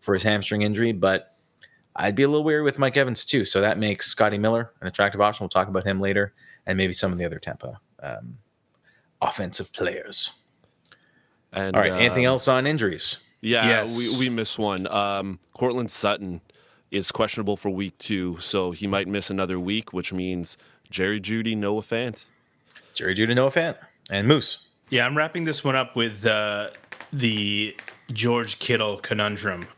for 0.00 0.14
his 0.14 0.22
hamstring 0.22 0.62
injury, 0.62 0.92
but 0.92 1.36
I'd 1.96 2.14
be 2.14 2.22
a 2.22 2.28
little 2.28 2.44
weary 2.44 2.62
with 2.62 2.78
Mike 2.78 2.96
Evans 2.96 3.24
too. 3.24 3.44
So 3.44 3.60
that 3.60 3.78
makes 3.78 4.06
Scotty 4.06 4.38
Miller 4.38 4.72
an 4.80 4.86
attractive 4.86 5.20
option. 5.20 5.44
We'll 5.44 5.50
talk 5.50 5.68
about 5.68 5.84
him 5.84 6.00
later, 6.00 6.34
and 6.66 6.76
maybe 6.78 6.92
some 6.92 7.12
of 7.12 7.18
the 7.18 7.24
other 7.24 7.38
Tampa 7.38 7.78
um, 8.02 8.38
offensive 9.20 9.72
players. 9.72 10.42
And 11.52 11.76
All 11.76 11.82
right, 11.82 11.92
anything 11.92 12.26
um, 12.26 12.32
else 12.32 12.48
on 12.48 12.66
injuries? 12.66 13.26
Yeah, 13.40 13.66
Yes. 13.66 13.96
we, 13.96 14.16
we 14.18 14.28
missed 14.28 14.58
one. 14.58 14.86
Um, 14.88 15.38
Courtland 15.54 15.90
Sutton 15.90 16.40
is 16.90 17.10
questionable 17.10 17.56
for 17.56 17.70
week 17.70 17.96
two, 17.98 18.38
so 18.38 18.70
he 18.72 18.86
might 18.86 19.08
miss 19.08 19.30
another 19.30 19.58
week, 19.58 19.92
which 19.92 20.12
means 20.12 20.58
Jerry 20.90 21.20
Jeudy, 21.20 21.56
Noah 21.56 21.82
Fant. 21.82 22.24
Jerry 22.94 23.14
Jeudy, 23.14 23.34
Noah 23.34 23.50
Fant, 23.52 23.76
and 24.10 24.26
Moose. 24.28 24.68
Yeah, 24.90 25.06
I'm 25.06 25.16
wrapping 25.16 25.44
this 25.44 25.62
one 25.64 25.76
up 25.76 25.94
with 25.96 26.26
uh, 26.26 26.70
the 27.12 27.76
George 28.12 28.58
Kittle 28.58 28.98
conundrum. 28.98 29.68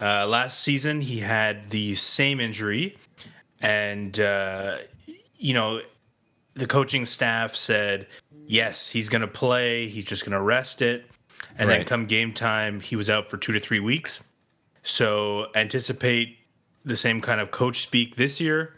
Uh, 0.00 0.26
last 0.26 0.60
season, 0.60 1.00
he 1.00 1.20
had 1.20 1.70
the 1.70 1.94
same 1.94 2.40
injury, 2.40 2.98
and 3.60 4.18
uh, 4.18 4.78
you 5.36 5.54
know, 5.54 5.80
the 6.54 6.66
coaching 6.66 7.04
staff 7.06 7.54
said, 7.54 8.08
"Yes, 8.44 8.88
he's 8.88 9.08
going 9.08 9.22
to 9.22 9.28
play. 9.28 9.88
He's 9.88 10.04
just 10.04 10.24
going 10.24 10.32
to 10.32 10.42
rest 10.42 10.82
it." 10.82 11.06
And 11.58 11.70
then 11.70 11.84
come 11.84 12.06
game 12.06 12.32
time, 12.32 12.80
he 12.80 12.96
was 12.96 13.08
out 13.08 13.30
for 13.30 13.36
two 13.36 13.52
to 13.52 13.60
three 13.60 13.80
weeks. 13.80 14.22
So 14.82 15.46
anticipate 15.54 16.38
the 16.84 16.96
same 16.96 17.20
kind 17.20 17.40
of 17.40 17.50
coach 17.50 17.82
speak 17.82 18.16
this 18.16 18.40
year. 18.40 18.74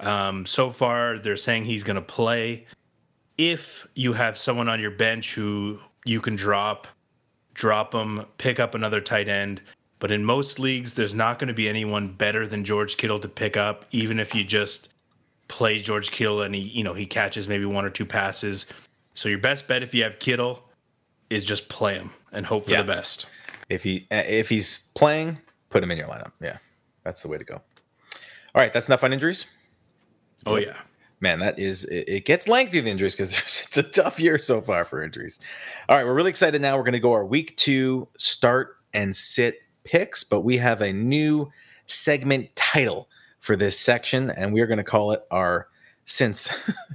Um, 0.00 0.44
so 0.44 0.70
far, 0.70 1.18
they're 1.18 1.36
saying 1.36 1.64
he's 1.64 1.84
going 1.84 1.96
to 1.96 2.02
play 2.02 2.66
if 3.38 3.86
you 3.94 4.12
have 4.12 4.36
someone 4.36 4.68
on 4.68 4.80
your 4.80 4.90
bench 4.90 5.34
who 5.34 5.78
you 6.04 6.20
can 6.20 6.36
drop, 6.36 6.86
drop 7.54 7.92
them, 7.92 8.26
pick 8.38 8.60
up 8.60 8.74
another 8.74 9.00
tight 9.00 9.28
end. 9.28 9.62
But 10.00 10.10
in 10.10 10.24
most 10.24 10.58
leagues, 10.58 10.92
there's 10.92 11.14
not 11.14 11.38
going 11.38 11.48
to 11.48 11.54
be 11.54 11.68
anyone 11.68 12.12
better 12.12 12.46
than 12.46 12.64
George 12.64 12.96
Kittle 12.96 13.20
to 13.20 13.28
pick 13.28 13.56
up, 13.56 13.84
even 13.92 14.18
if 14.18 14.34
you 14.34 14.42
just 14.44 14.88
play 15.48 15.78
George 15.78 16.10
Kittle 16.10 16.42
and 16.42 16.54
he, 16.54 16.62
you 16.62 16.82
know, 16.82 16.94
he 16.94 17.06
catches 17.06 17.46
maybe 17.46 17.64
one 17.64 17.84
or 17.84 17.90
two 17.90 18.04
passes. 18.04 18.66
So 19.14 19.28
your 19.28 19.38
best 19.38 19.68
bet 19.68 19.82
if 19.82 19.94
you 19.94 20.02
have 20.02 20.18
Kittle 20.18 20.64
is 21.32 21.44
just 21.44 21.68
play 21.68 21.94
him 21.94 22.10
and 22.32 22.46
hope 22.46 22.64
for 22.66 22.70
Yeah. 22.72 22.82
the 22.82 22.88
best. 22.92 23.26
If 23.68 23.82
he 23.82 24.06
uh, 24.10 24.22
if 24.26 24.48
he's 24.48 24.88
playing, 24.94 25.38
put 25.70 25.82
him 25.82 25.90
in 25.90 25.98
your 25.98 26.08
lineup. 26.08 26.32
Yeah, 26.40 26.58
that's 27.04 27.22
the 27.22 27.28
way 27.28 27.38
to 27.38 27.44
go. 27.44 27.54
All 27.54 28.60
right, 28.60 28.72
that's 28.72 28.86
enough 28.88 29.02
on 29.04 29.12
injuries. 29.12 29.46
Oh 30.46 30.56
yeah. 30.56 30.76
Man, 31.20 31.38
that 31.38 31.58
is 31.58 31.84
it, 31.84 32.08
it 32.08 32.24
gets 32.24 32.48
lengthy 32.48 32.80
the 32.80 32.90
injuries 32.90 33.14
because 33.14 33.32
it's 33.38 33.76
a 33.76 33.82
tough 33.82 34.18
year 34.18 34.38
so 34.38 34.60
far 34.60 34.84
for 34.84 35.02
injuries. 35.02 35.38
All 35.88 35.96
right, 35.96 36.04
we're 36.04 36.14
really 36.14 36.30
excited 36.30 36.60
now. 36.60 36.76
We're 36.76 36.82
going 36.82 36.92
to 36.94 36.98
go 37.00 37.12
our 37.12 37.24
week 37.24 37.56
two 37.56 38.08
start 38.18 38.76
and 38.92 39.14
sit 39.14 39.56
picks, 39.84 40.24
but 40.24 40.40
we 40.40 40.56
have 40.58 40.80
a 40.80 40.92
new 40.92 41.50
segment 41.86 42.54
title 42.56 43.08
for 43.40 43.56
this 43.56 43.78
section, 43.78 44.30
and 44.30 44.52
we 44.52 44.60
are 44.60 44.66
going 44.66 44.78
to 44.78 44.84
call 44.84 45.12
it 45.12 45.22
our 45.30 45.68
since 46.04 46.50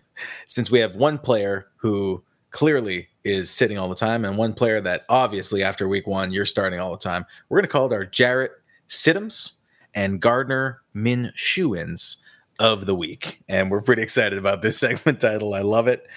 since 0.48 0.70
we 0.70 0.80
have 0.80 0.96
one 0.96 1.18
player 1.18 1.68
who 1.78 2.22
clearly 2.52 3.08
is 3.24 3.50
sitting 3.50 3.78
all 3.78 3.90
the 3.90 3.96
time 3.96 4.24
and 4.26 4.38
one 4.38 4.54
player 4.54 4.80
that 4.82 5.06
obviously 5.10 5.64
after 5.64 5.88
week 5.88 6.08
one 6.08 6.32
you're 6.32 6.46
starting 6.46 6.80
all 6.80 6.92
the 6.92 6.98
time. 6.98 7.26
We're 7.50 7.58
going 7.58 7.68
to 7.68 7.72
call 7.72 7.88
it 7.88 7.94
our 7.94 8.06
Jarrett 8.06 8.52
Sittums 8.88 9.60
and 9.94 10.22
Gardner 10.22 10.82
Minshewins 10.96 12.18
of 12.60 12.86
the 12.86 12.96
week. 12.96 13.44
And 13.48 13.70
we're 13.70 13.82
pretty 13.82 14.02
excited 14.02 14.38
about 14.38 14.62
this 14.62 14.78
segment 14.80 15.20
title. 15.20 15.54
I 15.54 15.62
love 15.62 15.88
it. 15.88 16.08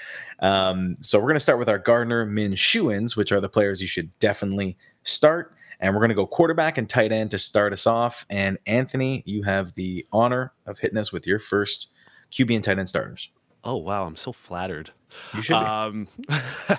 Um, 0.41 0.97
so 1.01 1.19
we're 1.19 1.27
going 1.27 1.35
to 1.35 1.41
start 1.41 1.59
with 1.59 1.69
our 1.69 1.79
Gardner 1.79 2.27
Minshewins, 2.27 3.17
which 3.17 3.33
are 3.33 3.41
the 3.41 3.49
players 3.49 3.83
you 3.83 3.89
should 3.89 4.17
definitely 4.19 4.77
start. 5.03 5.55
And 5.81 5.95
we're 5.95 6.01
going 6.01 6.11
to 6.11 6.15
go 6.15 6.27
quarterback 6.27 6.79
and 6.79 6.89
tight 6.89 7.13
end 7.13 7.31
to 7.31 7.39
start 7.39 7.73
us 7.73 7.87
off. 7.87 8.27
And 8.29 8.59
Anthony, 8.67 9.23
you 9.27 9.43
have 9.43 9.75
the 9.75 10.07
honor 10.13 10.53
of 10.67 10.79
hitting 10.79 10.99
us 10.99 11.13
with 11.13 11.27
your 11.27 11.39
first 11.39 11.89
QB 12.33 12.55
and 12.55 12.65
tight 12.65 12.79
end 12.79 12.89
starters. 12.89 13.31
Oh 13.65 13.77
wow, 13.77 14.07
I'm 14.07 14.17
so 14.17 14.33
flattered. 14.33 14.91
You 15.35 15.43
should 15.43 15.55
be. 15.55 15.65
Um, 15.65 16.09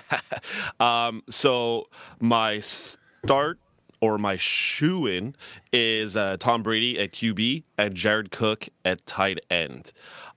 um, 0.80 1.22
so 1.28 1.88
my 2.20 2.60
start 2.60 3.58
or 4.00 4.18
my 4.18 4.36
shoe 4.36 5.06
in 5.06 5.34
is 5.72 6.16
uh, 6.16 6.36
Tom 6.40 6.62
Brady 6.62 6.98
at 6.98 7.12
QB 7.12 7.62
and 7.78 7.94
Jared 7.94 8.30
Cook 8.30 8.68
at 8.84 9.04
tight 9.06 9.38
end. 9.50 9.92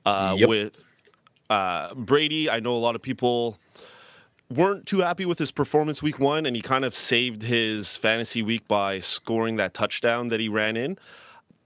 Uh, 0.06 0.36
Yep. 0.38 0.50
With 0.50 0.78
uh, 1.50 1.94
Brady, 1.96 2.50
I 2.50 2.60
know 2.60 2.76
a 2.76 2.78
lot 2.78 2.96
of 2.96 3.02
people 3.02 3.58
weren't 4.52 4.86
too 4.86 5.00
happy 5.00 5.26
with 5.26 5.40
his 5.40 5.52
performance 5.52 6.04
week 6.04 6.20
one, 6.20 6.46
and 6.46 6.56
he 6.56 6.62
kind 6.62 6.86
of 6.86 6.96
saved 6.96 7.42
his 7.42 7.98
fantasy 7.98 8.44
week 8.44 8.68
by 8.68 9.00
scoring 9.00 9.56
that 9.56 9.74
touchdown 9.74 10.28
that 10.30 10.40
he 10.40 10.48
ran 10.48 10.78
in. 10.78 10.98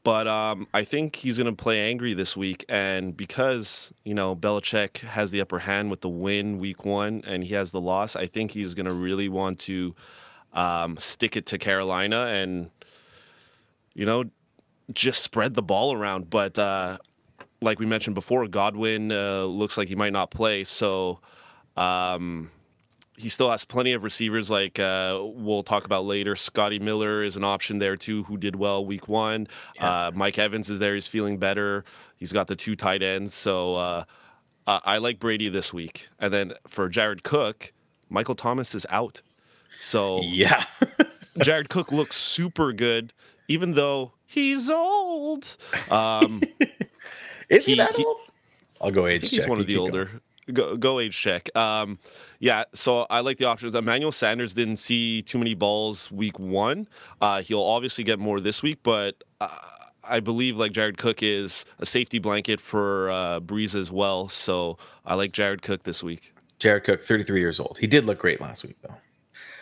But 0.10 0.28
um, 0.28 0.66
I 0.74 0.86
think 0.86 1.18
he's 1.18 1.38
going 1.38 1.56
to 1.56 1.64
play 1.64 1.88
angry 1.88 2.16
this 2.16 2.36
week, 2.36 2.66
and 2.68 3.16
because 3.16 3.94
you 4.04 4.16
know 4.16 4.36
Belichick 4.36 4.98
has 4.98 5.30
the 5.30 5.40
upper 5.40 5.60
hand 5.60 5.92
with 5.92 6.02
the 6.02 6.10
win 6.10 6.58
week 6.58 6.84
one, 6.84 7.22
and 7.28 7.44
he 7.44 7.54
has 7.54 7.70
the 7.70 7.80
loss, 7.80 8.16
I 8.16 8.26
think 8.26 8.50
he's 8.50 8.74
going 8.74 8.88
to 8.88 8.92
really 8.92 9.30
want 9.30 9.60
to 9.60 9.94
um, 10.54 10.98
stick 10.98 11.38
it 11.38 11.46
to 11.46 11.60
Carolina 11.60 12.26
and 12.26 12.72
you 13.94 14.04
know 14.04 14.24
just 14.94 15.22
spread 15.22 15.54
the 15.54 15.62
ball 15.62 15.94
around. 15.94 16.32
But 16.32 16.58
uh, 16.58 16.98
like 17.62 17.78
we 17.78 17.86
mentioned 17.86 18.16
before, 18.16 18.48
Godwin 18.48 19.12
uh, 19.12 19.44
looks 19.44 19.78
like 19.78 19.90
he 19.90 19.96
might 19.96 20.14
not 20.14 20.32
play, 20.32 20.64
so. 20.64 21.20
Um, 21.78 22.50
he 23.20 23.28
still 23.30 23.52
has 23.52 23.66
plenty 23.66 23.92
of 23.94 24.04
receivers 24.04 24.50
like 24.50 24.80
uh, 24.80 25.20
we'll 25.22 25.64
talk 25.64 25.86
about 25.86 26.06
later. 26.06 26.36
Scotty 26.36 26.80
Miller 26.80 27.22
is 27.24 27.36
an 27.36 27.44
option 27.44 27.80
there 27.80 27.96
too, 27.98 28.24
who 28.24 28.38
did 28.38 28.56
well 28.56 28.86
week 28.86 29.08
one. 29.08 29.48
Yeah. 29.76 30.08
Uh, 30.08 30.12
Mike 30.16 30.38
Evans 30.40 30.70
is 30.70 30.80
there; 30.80 30.94
he's 30.96 31.08
feeling 31.08 31.38
better. 31.38 31.84
He's 32.16 32.32
got 32.32 32.48
the 32.48 32.56
two 32.56 32.76
tight 32.76 33.04
ends, 33.04 33.34
so 33.34 33.76
uh, 33.76 34.04
I 34.68 34.98
like 35.00 35.20
Brady 35.20 35.50
this 35.50 35.74
week. 35.74 36.08
And 36.20 36.34
then 36.34 36.54
for 36.68 36.88
Jared 36.90 37.24
Cook, 37.24 37.74
Michael 38.10 38.36
Thomas 38.36 38.74
is 38.76 38.86
out, 38.90 39.22
so 39.82 40.22
yeah. 40.22 40.64
Jared 41.44 41.70
Cook 41.70 41.92
looks 41.92 42.16
super 42.18 42.74
good, 42.74 43.14
even 43.48 43.74
though 43.74 44.14
he's 44.26 44.70
old. 44.70 45.56
Um, 45.90 46.42
is 47.50 47.66
he, 47.66 47.74
he- 47.74 47.78
that 47.78 47.96
he- 47.96 48.06
old? 48.06 48.20
I'll 48.82 48.92
go 48.92 49.08
age 49.08 49.30
he's 49.30 49.46
one 49.46 49.60
of 49.60 49.68
the 49.68 49.76
older. 49.76 50.06
going. 50.06 50.22
Go, 50.54 50.78
go 50.78 51.00
age 51.00 51.18
check. 51.18 51.56
Um, 51.56 52.00
yeah, 52.40 52.64
so 52.74 53.06
I 53.10 53.20
like 53.20 53.38
the 53.38 53.46
options. 53.46 53.76
Emmanuel 53.76 54.12
Sanders 54.12 54.54
didn't 54.54 54.78
see 54.78 55.22
too 55.22 55.38
many 55.38 55.54
balls 55.54 56.12
week 56.12 56.40
one. 56.40 56.88
Uh, 57.22 57.42
he'll 57.42 57.64
obviously 57.64 58.04
get 58.04 58.20
more 58.20 58.40
this 58.40 58.64
week, 58.64 58.80
but 58.84 59.24
uh, 59.42 59.50
I 60.04 60.20
believe 60.20 60.58
like 60.58 60.72
Jared 60.72 60.98
Cook 60.98 61.22
is 61.22 61.66
a 61.80 61.86
safety 61.86 62.20
blanket 62.20 62.60
for 62.60 63.12
uh, 63.12 63.40
Brees 63.40 63.76
as 63.76 63.92
well. 63.92 64.30
So 64.30 64.78
I 65.06 65.16
like 65.16 65.32
Jared 65.32 65.62
Cook 65.62 65.84
this 65.84 66.04
week. 66.04 66.34
Jared 66.60 66.84
Cook, 66.84 67.04
33 67.04 67.40
years 67.40 67.60
old. 67.60 67.78
He 67.80 67.88
did 67.88 68.06
look 68.06 68.20
great 68.20 68.42
last 68.42 68.64
week, 68.64 68.76
though. 68.82 68.96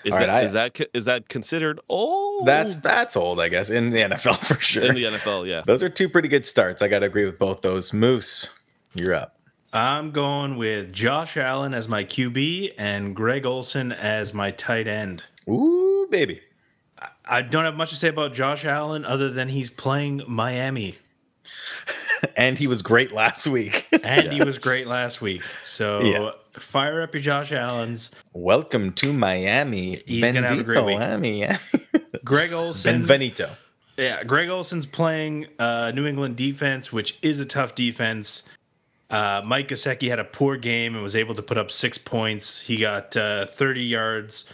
Is 0.04 0.14
that 0.14 0.30
right, 0.30 0.44
is 0.46 0.54
that 0.54 0.74
co- 0.74 1.00
that 1.02 1.28
considered 1.28 1.80
old? 1.90 2.46
That's 2.46 2.76
that's 2.76 3.18
old, 3.18 3.40
I 3.40 3.50
guess, 3.50 3.70
in 3.70 3.90
the 3.90 4.00
NFL 4.00 4.38
for 4.46 4.60
sure. 4.60 4.84
in 4.84 4.96
the 4.96 5.04
NFL. 5.04 5.48
Yeah. 5.48 5.64
Those 5.66 5.84
are 5.84 5.90
two 5.90 6.08
pretty 6.08 6.28
good 6.28 6.46
starts. 6.46 6.82
I 6.82 6.88
got 6.88 7.00
to 7.00 7.08
agree 7.08 7.26
with 7.26 7.38
both 7.38 7.62
those. 7.62 7.92
Moose, 7.94 8.58
you're 8.94 9.14
up. 9.14 9.37
I'm 9.78 10.10
going 10.10 10.58
with 10.58 10.92
Josh 10.92 11.38
Allen 11.38 11.76
as 11.76 11.88
my 11.88 12.04
QB 12.04 12.74
and 12.80 13.16
Greg 13.16 13.46
Olsen 13.46 13.92
as 13.92 14.34
my 14.34 14.50
tight 14.50 14.88
end. 14.88 15.24
Ooh, 15.48 16.08
baby. 16.10 16.42
I 17.24 17.44
don't 17.44 17.64
have 17.64 17.76
much 17.76 17.92
to 17.92 17.96
say 17.96 18.08
about 18.08 18.34
Josh 18.34 18.66
Allen 18.66 19.06
other 19.06 19.30
than 19.30 19.48
he's 19.50 19.70
playing 19.70 20.24
Miami. 20.28 20.96
And 22.36 22.58
he 22.58 22.66
was 22.66 22.82
great 22.82 23.12
last 23.12 23.46
week. 23.46 23.86
And 24.04 24.32
he 24.32 24.44
was 24.44 24.58
great 24.58 24.88
last 24.88 25.22
week. 25.22 25.44
So 25.62 26.02
Yeah. 26.02 26.32
fire 26.60 27.04
up 27.04 27.14
your 27.14 27.22
Josh 27.22 27.52
Allens. 27.52 28.10
Welcome 28.34 28.94
to 28.94 29.14
Miami. 29.14 30.02
He's 30.08 30.24
gonna 30.34 30.48
have 30.48 30.58
a 30.58 30.64
great 30.64 30.84
week. 30.86 30.98
Miami. 30.98 31.48
Greg 32.26 32.52
Olsen. 32.52 33.06
Benvenito. 33.06 33.52
Yeah, 33.98 34.24
Greg 34.24 34.50
Olsen's 34.50 34.88
playing 34.88 35.46
uh, 35.60 35.92
New 35.94 36.08
England 36.08 36.36
defense, 36.36 36.92
which 36.92 37.20
is 37.22 37.38
a 37.38 37.46
tough 37.46 37.76
defense. 37.76 38.42
Uh, 39.10 39.42
Mike 39.46 39.70
Gesicki 39.70 40.10
had 40.10 40.20
a 40.20 40.24
poor 40.24 40.58
game 40.58 40.94
and 40.94 41.04
was 41.04 41.16
able 41.16 41.34
to 41.36 41.42
put 41.42 41.58
up 41.58 41.72
six 41.72 41.98
points. 41.98 42.60
He 42.60 42.78
got 42.78 43.16
uh, 43.16 43.48
30 43.48 43.82
yards 43.82 44.46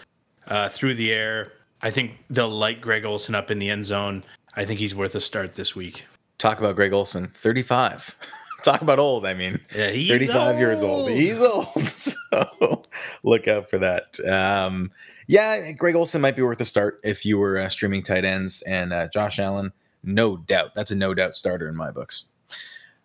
uh, 0.47 0.69
through 0.69 0.95
the 0.95 1.11
air. 1.11 1.53
I 1.81 1.91
think 1.91 2.11
they'll 2.29 2.49
light 2.49 2.79
Greg 2.79 3.03
Olsen 3.03 3.35
up 3.35 3.51
in 3.51 3.59
the 3.59 3.69
end 3.69 3.85
zone. 3.85 4.23
I 4.55 4.65
think 4.65 4.79
he's 4.79 4.95
worth 4.95 5.15
a 5.15 5.21
start 5.21 5.55
this 5.55 5.75
week. 5.75 6.05
Talk 6.37 6.59
about 6.59 6.75
Greg 6.75 6.93
Olsen, 6.93 7.31
35. 7.35 8.15
Talk 8.63 8.81
about 8.81 8.99
old, 8.99 9.25
I 9.25 9.33
mean. 9.33 9.59
Yeah, 9.75 9.89
he's 9.89 10.09
35 10.09 10.57
years 10.57 10.83
old. 10.83 11.09
He's 11.09 11.41
old. 11.41 11.67
So 12.33 12.83
look 13.23 13.47
out 13.47 13.69
for 13.69 13.77
that. 13.77 14.19
Um, 14.27 14.91
yeah, 15.27 15.71
Greg 15.71 15.95
Olsen 15.95 16.19
might 16.19 16.35
be 16.35 16.41
worth 16.41 16.59
a 16.61 16.65
start 16.65 16.99
if 17.03 17.25
you 17.25 17.37
were 17.37 17.59
uh, 17.59 17.69
streaming 17.69 18.01
tight 18.01 18.25
ends. 18.25 18.63
And 18.63 18.91
uh, 18.91 19.07
Josh 19.07 19.37
Allen, 19.37 19.71
no 20.03 20.37
doubt. 20.37 20.73
That's 20.73 20.89
a 20.89 20.95
no 20.95 21.13
doubt 21.13 21.35
starter 21.35 21.67
in 21.67 21.75
my 21.75 21.91
books. 21.91 22.32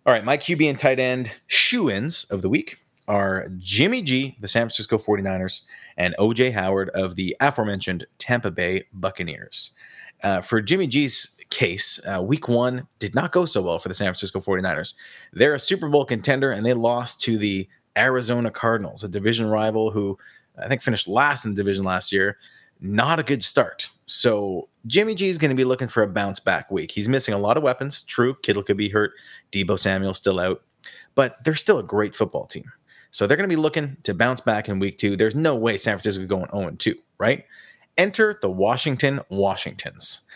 All 0.08 0.14
right, 0.14 0.24
my 0.24 0.38
QB 0.38 0.70
and 0.70 0.78
tight 0.78 0.98
end 0.98 1.30
shoe 1.48 1.90
ins 1.90 2.24
of 2.30 2.40
the 2.40 2.48
week 2.48 2.82
are 3.08 3.50
Jimmy 3.58 4.00
G, 4.00 4.38
the 4.40 4.48
San 4.48 4.62
Francisco 4.62 4.96
49ers, 4.96 5.64
and 5.98 6.16
OJ 6.18 6.50
Howard 6.50 6.88
of 6.94 7.14
the 7.14 7.36
aforementioned 7.40 8.06
Tampa 8.16 8.50
Bay 8.50 8.84
Buccaneers. 8.94 9.74
uh, 10.22 10.40
for 10.40 10.62
Jimmy 10.62 10.86
G's 10.86 11.38
case, 11.50 12.00
uh, 12.06 12.22
week 12.22 12.48
one 12.48 12.88
did 13.00 13.14
not 13.14 13.32
go 13.32 13.44
so 13.44 13.60
well 13.60 13.78
for 13.78 13.90
the 13.90 13.94
San 13.94 14.06
Francisco 14.06 14.40
49ers. 14.40 14.94
They're 15.34 15.52
a 15.52 15.60
Super 15.60 15.90
Bowl 15.90 16.06
contender 16.06 16.52
and 16.52 16.64
they 16.64 16.72
lost 16.72 17.20
to 17.24 17.36
the 17.36 17.68
Arizona 17.94 18.50
Cardinals, 18.50 19.04
a 19.04 19.08
division 19.08 19.44
rival 19.44 19.90
who 19.90 20.16
I 20.56 20.68
think 20.68 20.80
finished 20.80 21.06
last 21.06 21.44
in 21.44 21.52
the 21.52 21.62
division 21.62 21.84
last 21.84 22.12
year. 22.12 22.38
Not 22.80 23.18
a 23.18 23.23
good 23.23 23.42
start. 23.42 23.90
So 24.06 24.68
Jimmy 24.87 25.14
G 25.14 25.28
is 25.28 25.38
going 25.38 25.50
to 25.50 25.56
be 25.56 25.64
looking 25.64 25.88
for 25.88 26.02
a 26.02 26.08
bounce 26.08 26.40
back 26.40 26.70
week. 26.70 26.92
He's 26.92 27.08
missing 27.08 27.35
a 27.35 27.38
lot 27.38 27.56
of 27.56 27.62
weapons. 27.62 28.02
True, 28.02 28.37
Kittle 28.42 28.62
could 28.62 28.76
be 28.76 28.88
hurt. 28.88 29.12
Deebo 29.52 29.78
Samuel 29.78 30.14
still 30.14 30.38
out, 30.38 30.62
but 31.14 31.42
they're 31.44 31.54
still 31.54 31.78
a 31.78 31.82
great 31.82 32.14
football 32.14 32.47
team. 32.47 32.70
So 33.11 33.26
they're 33.26 33.37
going 33.37 33.49
to 33.49 33.54
be 33.54 33.61
looking 33.61 33.97
to 34.04 34.14
bounce 34.14 34.40
back 34.40 34.68
in 34.68 34.78
week 34.78 34.99
two. 34.99 35.16
There's 35.16 35.35
no 35.35 35.54
way 35.54 35.78
San 35.78 35.97
Francisco 35.97 36.23
is 36.23 36.28
going 36.28 36.49
0 36.50 36.70
2, 36.78 36.94
right? 37.18 37.44
Enter 37.97 38.38
the 38.40 38.50
Washington 38.50 39.20
Washingtons. 39.28 40.28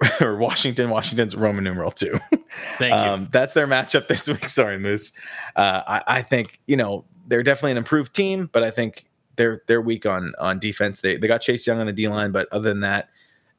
or 0.20 0.36
Washington, 0.36 0.90
Washington's 0.90 1.34
Roman 1.34 1.64
numeral 1.64 1.90
two. 1.90 2.20
Thank 2.78 2.94
you. 2.94 3.00
Um, 3.00 3.28
that's 3.32 3.54
their 3.54 3.66
matchup 3.66 4.06
this 4.06 4.28
week. 4.28 4.48
Sorry, 4.48 4.78
Moose. 4.78 5.12
Uh, 5.56 5.82
I, 5.86 6.02
I 6.06 6.22
think 6.22 6.60
you 6.66 6.76
know 6.76 7.04
they're 7.26 7.42
definitely 7.42 7.72
an 7.72 7.78
improved 7.78 8.14
team, 8.14 8.48
but 8.52 8.62
I 8.62 8.70
think 8.70 9.06
they're 9.38 9.62
they're 9.66 9.80
weak 9.80 10.04
on 10.04 10.34
on 10.38 10.58
defense. 10.58 11.00
They 11.00 11.16
they 11.16 11.26
got 11.26 11.40
Chase 11.40 11.66
Young 11.66 11.80
on 11.80 11.86
the 11.86 11.92
D 11.94 12.06
line, 12.08 12.30
but 12.30 12.46
other 12.52 12.68
than 12.68 12.80
that, 12.80 13.08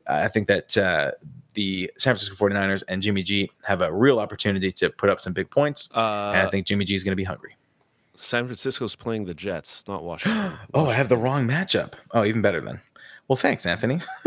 I 0.05 0.27
think 0.27 0.47
that 0.47 0.77
uh, 0.77 1.11
the 1.55 1.91
San 1.97 2.13
Francisco 2.13 2.35
49ers 2.35 2.83
and 2.87 3.01
Jimmy 3.01 3.23
G 3.23 3.49
have 3.63 3.81
a 3.81 3.91
real 3.91 4.19
opportunity 4.19 4.71
to 4.73 4.91
put 4.91 5.09
up 5.09 5.19
some 5.19 5.33
big 5.33 5.49
points. 5.49 5.89
Uh, 5.95 6.33
and 6.35 6.47
I 6.47 6.49
think 6.51 6.67
Jimmy 6.67 6.85
G 6.85 6.93
is 6.93 7.03
going 7.03 7.13
to 7.13 7.15
be 7.15 7.23
hungry. 7.23 7.55
San 8.15 8.45
Francisco's 8.45 8.95
playing 8.95 9.25
the 9.25 9.33
Jets, 9.33 9.87
not 9.87 10.03
Washington. 10.03 10.53
Oh, 10.73 10.87
I 10.87 10.93
have 10.93 11.09
the 11.09 11.17
wrong 11.17 11.47
matchup. 11.47 11.93
Oh, 12.11 12.25
even 12.25 12.41
better 12.41 12.59
then. 12.59 12.81
Well, 13.27 13.37
thanks, 13.37 13.65
Anthony. 13.65 14.01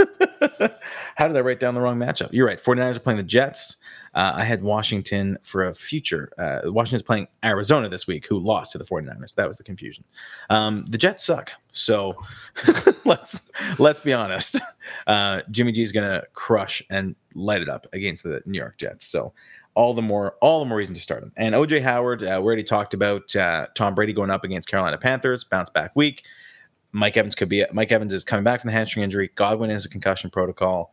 How 1.16 1.28
did 1.28 1.36
I 1.36 1.40
write 1.40 1.60
down 1.60 1.74
the 1.74 1.80
wrong 1.80 1.98
matchup? 1.98 2.30
You're 2.32 2.46
right. 2.46 2.62
49ers 2.62 2.96
are 2.96 3.00
playing 3.00 3.18
the 3.18 3.22
Jets. 3.22 3.76
Uh, 4.14 4.32
I 4.36 4.44
had 4.44 4.62
Washington 4.62 5.38
for 5.42 5.64
a 5.64 5.74
future. 5.74 6.30
Uh, 6.36 6.60
Washington's 6.66 7.02
playing 7.02 7.28
Arizona 7.44 7.88
this 7.88 8.06
week, 8.06 8.26
who 8.26 8.38
lost 8.38 8.72
to 8.72 8.78
the 8.78 8.84
49ers. 8.84 9.34
That 9.34 9.48
was 9.48 9.58
the 9.58 9.64
confusion. 9.64 10.04
Um, 10.50 10.86
the 10.88 10.98
Jets 10.98 11.24
suck. 11.24 11.52
So 11.70 12.14
let's 13.04 13.42
let's 13.78 14.00
be 14.00 14.12
honest. 14.12 14.60
Uh, 15.06 15.42
Jimmy 15.50 15.72
G 15.72 15.82
is 15.82 15.92
going 15.92 16.08
to 16.08 16.26
crush 16.34 16.82
and 16.90 17.14
light 17.34 17.62
it 17.62 17.68
up 17.68 17.86
against 17.92 18.22
the 18.24 18.42
New 18.46 18.58
York 18.58 18.76
Jets. 18.78 19.06
So 19.06 19.32
all 19.74 19.94
the 19.94 20.02
more 20.02 20.34
all 20.40 20.60
the 20.60 20.66
more 20.66 20.78
reason 20.78 20.94
to 20.94 21.00
start 21.00 21.22
him. 21.22 21.32
And 21.36 21.54
OJ 21.54 21.82
Howard, 21.82 22.22
uh, 22.22 22.38
we 22.40 22.46
already 22.46 22.62
talked 22.62 22.94
about 22.94 23.34
uh, 23.34 23.68
Tom 23.74 23.94
Brady 23.94 24.12
going 24.12 24.30
up 24.30 24.44
against 24.44 24.68
Carolina 24.68 24.98
Panthers, 24.98 25.44
bounce 25.44 25.70
back 25.70 25.92
week. 25.94 26.24
Mike 26.92 27.16
Evans 27.16 27.34
could 27.34 27.48
be 27.48 27.64
Mike 27.72 27.90
Evans 27.90 28.12
is 28.12 28.24
coming 28.24 28.44
back 28.44 28.60
from 28.60 28.68
the 28.68 28.72
hamstring 28.72 29.02
injury. 29.02 29.30
Godwin 29.34 29.70
is 29.70 29.86
a 29.86 29.88
concussion 29.88 30.30
protocol, 30.30 30.92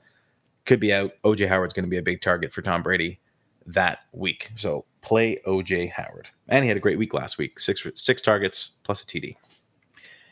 could 0.70 0.80
be 0.80 0.94
out. 0.94 1.14
OJ 1.24 1.50
Howard's 1.50 1.74
going 1.74 1.84
to 1.84 1.90
be 1.90 1.98
a 1.98 2.04
big 2.04 2.22
target 2.22 2.54
for 2.54 2.62
Tom 2.62 2.84
Brady 2.84 3.20
that 3.66 4.02
week. 4.14 4.52
So 4.54 4.86
play 5.02 5.40
OJ 5.48 5.92
Howard, 5.92 6.30
and 6.48 6.64
he 6.64 6.68
had 6.68 6.78
a 6.78 6.80
great 6.80 7.00
week 7.00 7.12
last 7.12 7.40
week. 7.40 7.60
Six 7.60 7.86
six 7.96 8.22
targets 8.22 8.78
plus 8.84 9.02
a 9.02 9.06
TD. 9.08 9.36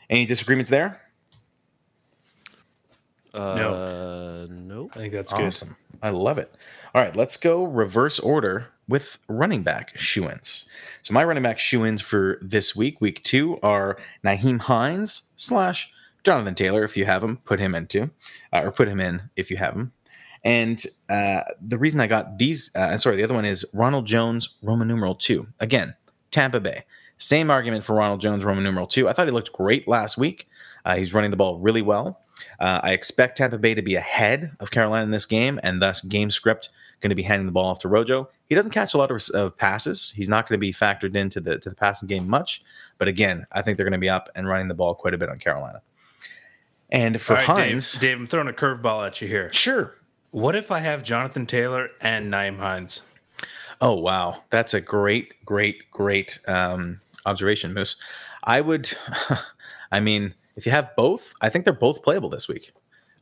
Any 0.08 0.24
disagreements 0.26 0.70
there? 0.70 1.00
Uh, 3.34 4.46
nope. 4.48 4.92
I 4.94 4.98
think 4.98 5.12
that's 5.12 5.32
good. 5.32 5.46
awesome. 5.46 5.76
I 6.02 6.10
love 6.10 6.38
it. 6.38 6.54
All 6.94 7.02
right, 7.02 7.16
let's 7.16 7.36
go 7.36 7.64
reverse 7.64 8.20
order 8.20 8.68
with 8.86 9.18
running 9.28 9.64
back 9.64 9.98
shoe 9.98 10.30
ins. 10.30 10.66
So 11.02 11.12
my 11.12 11.24
running 11.24 11.42
back 11.42 11.58
shoe 11.58 11.84
ins 11.84 12.00
for 12.00 12.38
this 12.40 12.76
week, 12.76 13.00
week 13.00 13.24
two, 13.24 13.58
are 13.60 13.98
Nyheim 14.24 14.60
Hines 14.60 15.32
slash 15.36 15.92
Jonathan 16.24 16.54
Taylor, 16.54 16.84
if 16.84 16.96
you 16.96 17.04
have 17.04 17.22
him, 17.24 17.38
put 17.38 17.58
him 17.60 17.74
into, 17.74 18.10
uh, 18.52 18.60
or 18.62 18.70
put 18.70 18.88
him 18.88 19.00
in 19.00 19.22
if 19.36 19.50
you 19.50 19.56
have 19.56 19.74
him. 19.74 19.92
And 20.44 20.84
uh, 21.08 21.42
the 21.60 21.78
reason 21.78 22.00
I 22.00 22.06
got 22.06 22.38
these, 22.38 22.70
uh, 22.74 22.96
sorry, 22.98 23.16
the 23.16 23.24
other 23.24 23.34
one 23.34 23.44
is 23.44 23.66
Ronald 23.74 24.06
Jones, 24.06 24.56
Roman 24.62 24.88
numeral 24.88 25.14
two. 25.14 25.46
Again, 25.60 25.94
Tampa 26.30 26.60
Bay. 26.60 26.84
Same 27.18 27.50
argument 27.50 27.84
for 27.84 27.96
Ronald 27.96 28.20
Jones, 28.20 28.44
Roman 28.44 28.62
numeral 28.62 28.86
two. 28.86 29.08
I 29.08 29.12
thought 29.12 29.26
he 29.26 29.32
looked 29.32 29.52
great 29.52 29.88
last 29.88 30.16
week. 30.16 30.48
Uh, 30.84 30.96
he's 30.96 31.12
running 31.12 31.30
the 31.30 31.36
ball 31.36 31.58
really 31.58 31.82
well. 31.82 32.20
Uh, 32.60 32.80
I 32.82 32.92
expect 32.92 33.38
Tampa 33.38 33.58
Bay 33.58 33.74
to 33.74 33.82
be 33.82 33.96
ahead 33.96 34.52
of 34.60 34.70
Carolina 34.70 35.04
in 35.04 35.10
this 35.10 35.26
game, 35.26 35.58
and 35.62 35.82
thus 35.82 36.02
game 36.02 36.30
script 36.30 36.70
going 37.00 37.10
to 37.10 37.16
be 37.16 37.22
handing 37.22 37.46
the 37.46 37.52
ball 37.52 37.66
off 37.66 37.80
to 37.80 37.88
Rojo. 37.88 38.28
He 38.46 38.54
doesn't 38.54 38.70
catch 38.70 38.94
a 38.94 38.98
lot 38.98 39.10
of, 39.10 39.22
of 39.34 39.56
passes. 39.56 40.12
He's 40.16 40.28
not 40.28 40.48
going 40.48 40.56
to 40.56 40.60
be 40.60 40.72
factored 40.72 41.16
into 41.16 41.40
the 41.40 41.58
to 41.58 41.68
the 41.68 41.76
passing 41.76 42.08
game 42.08 42.28
much. 42.28 42.62
But 42.98 43.08
again, 43.08 43.46
I 43.52 43.62
think 43.62 43.76
they're 43.76 43.84
going 43.84 43.92
to 43.92 43.98
be 43.98 44.08
up 44.08 44.28
and 44.34 44.48
running 44.48 44.68
the 44.68 44.74
ball 44.74 44.94
quite 44.94 45.14
a 45.14 45.18
bit 45.18 45.28
on 45.28 45.38
Carolina. 45.38 45.82
And 46.90 47.20
for 47.20 47.32
All 47.32 47.38
right, 47.38 47.46
Hines, 47.46 47.92
Dave, 47.92 48.00
Dave, 48.00 48.18
I'm 48.18 48.26
throwing 48.26 48.48
a 48.48 48.52
curveball 48.52 49.06
at 49.06 49.20
you 49.20 49.28
here. 49.28 49.52
sure. 49.52 49.94
What 50.30 50.54
if 50.54 50.70
I 50.70 50.80
have 50.80 51.02
Jonathan 51.02 51.46
Taylor 51.46 51.88
and 52.00 52.32
Nyheim 52.32 52.58
Hines? 52.58 53.00
Oh 53.80 53.94
wow, 53.94 54.42
that's 54.50 54.74
a 54.74 54.80
great, 54.80 55.34
great, 55.44 55.90
great 55.90 56.38
um, 56.48 57.00
observation, 57.26 57.72
Moose. 57.72 57.96
I 58.44 58.60
would, 58.60 58.90
I 59.92 60.00
mean, 60.00 60.34
if 60.56 60.66
you 60.66 60.72
have 60.72 60.94
both, 60.96 61.32
I 61.40 61.48
think 61.48 61.64
they're 61.64 61.72
both 61.72 62.02
playable 62.02 62.28
this 62.28 62.48
week. 62.48 62.72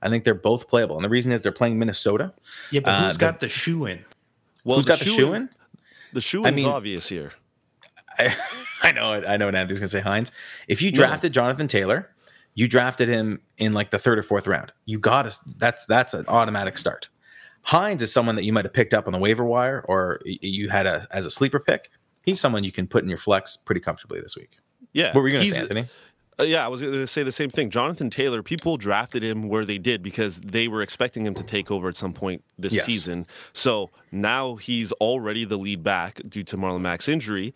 I 0.03 0.09
think 0.09 0.25
they're 0.25 0.35
both 0.35 0.69
playable, 0.69 0.97
and 0.97 1.05
the 1.05 1.09
reason 1.09 1.33
is 1.33 1.43
they're 1.43 1.53
playing 1.53 1.79
Minnesota. 1.79 2.33
Yeah, 2.71 2.81
but 2.81 2.91
Uh, 2.91 3.07
who's 3.09 3.15
the- 3.17 3.21
got 3.21 3.41
the 3.41 3.49
shoe 3.49 3.87
in? 3.87 4.05
Well, 4.65 4.77
Who's 4.79 4.85
got 4.85 4.99
the 4.99 5.05
shoe 5.05 5.33
in? 5.35 5.49
The 6.13 6.21
shoe 6.21 6.45
I 6.45 6.49
in's 6.49 6.57
mean- 6.57 6.67
obvious 6.67 7.09
here. 7.09 7.33
I, 8.19 8.35
I 8.83 8.93
know 8.93 9.13
it. 9.13 9.25
I 9.27 9.37
know 9.37 9.47
what 9.47 9.55
Anthony's 9.55 9.79
gonna 9.79 9.89
say. 9.91 10.01
Hines. 10.01 10.33
If 10.69 10.81
you 10.83 10.91
drafted 10.91 11.33
Jonathan 11.33 11.69
Taylor, 11.69 12.11
you 12.57 12.67
drafted 12.67 13.09
him 13.09 13.41
in 13.59 13.73
like 13.73 13.93
the 13.93 13.99
third 14.01 14.19
or 14.19 14.25
fourth 14.25 14.49
round. 14.49 14.73
You 14.87 14.99
got 14.99 15.31
to. 15.31 15.39
That's 15.59 15.85
that's 15.85 16.13
an 16.15 16.25
automatic 16.27 16.77
start. 16.77 17.09
Hines 17.63 18.03
is 18.03 18.13
someone 18.13 18.35
that 18.37 18.45
you 18.45 18.53
might 18.53 18.65
have 18.65 18.73
picked 18.75 18.95
up 18.95 19.07
on 19.07 19.13
the 19.13 19.19
waiver 19.19 19.45
wire, 19.45 19.85
or 19.87 20.21
you 20.25 20.69
had 20.69 20.87
a 20.87 21.07
as 21.13 21.25
a 21.27 21.31
sleeper 21.31 21.61
pick. 21.61 21.91
He's 22.23 22.41
someone 22.41 22.65
you 22.65 22.73
can 22.73 22.89
put 22.89 23.05
in 23.05 23.09
your 23.09 23.19
flex 23.19 23.57
pretty 23.57 23.81
comfortably 23.81 24.21
this 24.21 24.37
week. 24.37 24.59
Yeah. 24.93 25.13
What 25.15 25.21
were 25.21 25.29
you 25.29 25.39
gonna 25.39 25.51
say, 25.51 25.61
Anthony? 25.61 25.87
Uh, 26.39 26.43
yeah, 26.43 26.65
I 26.67 26.69
was 26.69 26.83
going 26.83 26.93
to 26.93 27.07
say 27.07 27.23
the 27.23 27.33
same 27.33 27.49
thing. 27.49 27.71
Jonathan 27.71 28.11
Taylor, 28.11 28.43
people 28.43 28.77
drafted 28.77 29.25
him 29.25 29.49
where 29.49 29.65
they 29.65 29.79
did 29.79 30.03
because 30.03 30.39
they 30.41 30.69
were 30.69 30.83
expecting 30.83 31.25
him 31.25 31.35
to 31.35 31.43
take 31.43 31.71
over 31.71 31.89
at 31.89 31.97
some 31.97 32.13
point 32.13 32.45
this 32.59 32.75
Yes. 32.75 32.85
season. 32.85 33.27
So 33.55 33.89
now 34.13 34.57
he's 34.57 34.93
already 34.93 35.47
the 35.47 35.57
lead 35.57 35.83
back 35.83 36.21
due 36.29 36.43
to 36.43 36.59
Marlon 36.59 36.83
Mack's 36.83 37.09
injury. 37.09 37.55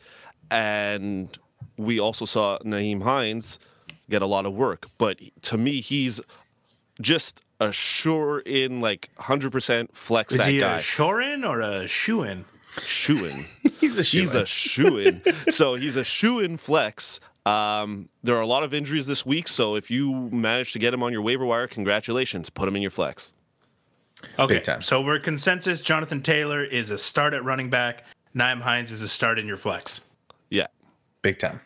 And 0.50 1.28
we 1.76 2.00
also 2.00 2.24
saw 2.24 2.58
Nyheim 2.64 3.02
Hines 3.02 3.58
get 4.10 4.22
a 4.22 4.26
lot 4.26 4.44
of 4.46 4.52
work. 4.54 4.86
But 4.98 5.18
to 5.42 5.56
me, 5.56 5.80
he's 5.80 6.20
just 7.00 7.40
a 7.60 7.72
sure 7.72 8.40
in, 8.40 8.80
like 8.80 9.10
100% 9.18 9.92
flex 9.94 10.32
Is 10.32 10.38
that 10.38 10.48
he 10.50 10.58
guy. 10.58 10.78
a 10.78 10.82
shore 10.82 11.20
in 11.22 11.44
or 11.44 11.60
a 11.60 11.86
shoe 11.86 12.22
in? 12.22 12.44
shoe 12.84 13.24
in. 13.24 13.44
He's 13.80 13.98
a 13.98 14.02
He's 14.02 14.34
a 14.34 14.46
shoe 14.46 14.98
in. 14.98 15.22
so 15.50 15.74
he's 15.74 15.96
a 15.96 16.04
shoe 16.04 16.38
in 16.40 16.56
flex. 16.56 17.18
Um, 17.44 18.08
there 18.22 18.36
are 18.36 18.40
a 18.42 18.46
lot 18.46 18.62
of 18.62 18.72
injuries 18.74 19.06
this 19.06 19.24
week, 19.26 19.48
so 19.48 19.74
if 19.74 19.90
you 19.90 20.12
manage 20.30 20.72
to 20.74 20.78
get 20.78 20.94
him 20.94 21.02
on 21.02 21.12
your 21.12 21.22
waiver 21.22 21.44
wire, 21.46 21.66
congratulations. 21.66 22.48
Put 22.50 22.68
him 22.68 22.76
in 22.76 22.82
your 22.82 22.90
flex. 22.92 23.32
Okay, 24.38 24.54
Big 24.56 24.62
time. 24.64 24.82
so 24.82 25.00
we're 25.00 25.18
consensus. 25.18 25.80
Jonathan 25.82 26.22
Taylor 26.22 26.62
is 26.62 26.90
a 26.92 26.98
start 26.98 27.32
at 27.34 27.42
running 27.42 27.70
back. 27.70 28.04
Nyheim 28.36 28.60
Hines 28.60 28.92
is 28.92 29.02
a 29.02 29.08
start 29.08 29.38
in 29.38 29.46
your 29.48 29.56
flex. 29.56 30.02
Yeah. 30.50 30.66
big 31.22 31.38
time. 31.40 31.60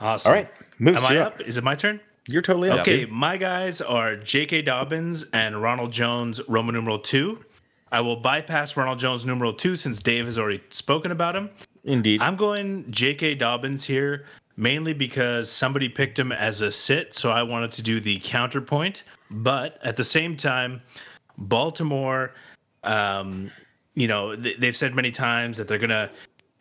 Awesome. 0.00 0.30
All 0.30 0.36
right, 0.36 0.48
Moose, 0.78 0.98
Am 0.98 1.06
I 1.06 1.14
you're 1.14 1.22
up? 1.22 1.40
Is 1.42 1.56
it 1.56 1.64
my 1.64 1.74
turn? 1.74 2.00
You're 2.26 2.42
totally 2.42 2.70
up. 2.70 2.80
Okay, 2.80 3.00
dude. 3.00 3.10
my 3.10 3.36
guys 3.36 3.80
are 3.80 4.16
J.K. 4.16 4.62
Dobbins 4.62 5.24
and 5.32 5.60
Ronald 5.60 5.92
Jones, 5.92 6.40
Roman 6.48 6.74
numeral 6.74 6.98
two. 6.98 7.44
I 7.92 8.00
will 8.00 8.16
bypass 8.16 8.76
Ronald 8.76 8.98
Jones 8.98 9.24
numeral 9.24 9.52
two 9.52 9.76
since 9.76 10.00
Dave 10.00 10.26
has 10.26 10.38
already 10.38 10.62
spoken 10.70 11.10
about 11.10 11.34
him. 11.34 11.50
Indeed. 11.84 12.22
I'm 12.22 12.36
going 12.36 12.90
J.K. 12.90 13.34
Dobbins 13.36 13.84
here 13.84 14.26
mainly 14.56 14.92
because 14.92 15.50
somebody 15.50 15.88
picked 15.88 16.18
him 16.18 16.32
as 16.32 16.60
a 16.60 16.70
sit, 16.70 17.14
so 17.14 17.30
I 17.30 17.42
wanted 17.42 17.72
to 17.72 17.82
do 17.82 17.98
the 17.98 18.20
counterpoint. 18.22 19.04
But 19.30 19.78
at 19.82 19.96
the 19.96 20.04
same 20.04 20.36
time, 20.36 20.82
Baltimore, 21.38 22.34
um, 22.84 23.50
you 23.94 24.06
know, 24.06 24.36
th- 24.36 24.58
they've 24.58 24.76
said 24.76 24.94
many 24.94 25.10
times 25.10 25.56
that 25.56 25.66
they're 25.66 25.78
going 25.78 25.88
to 25.88 26.10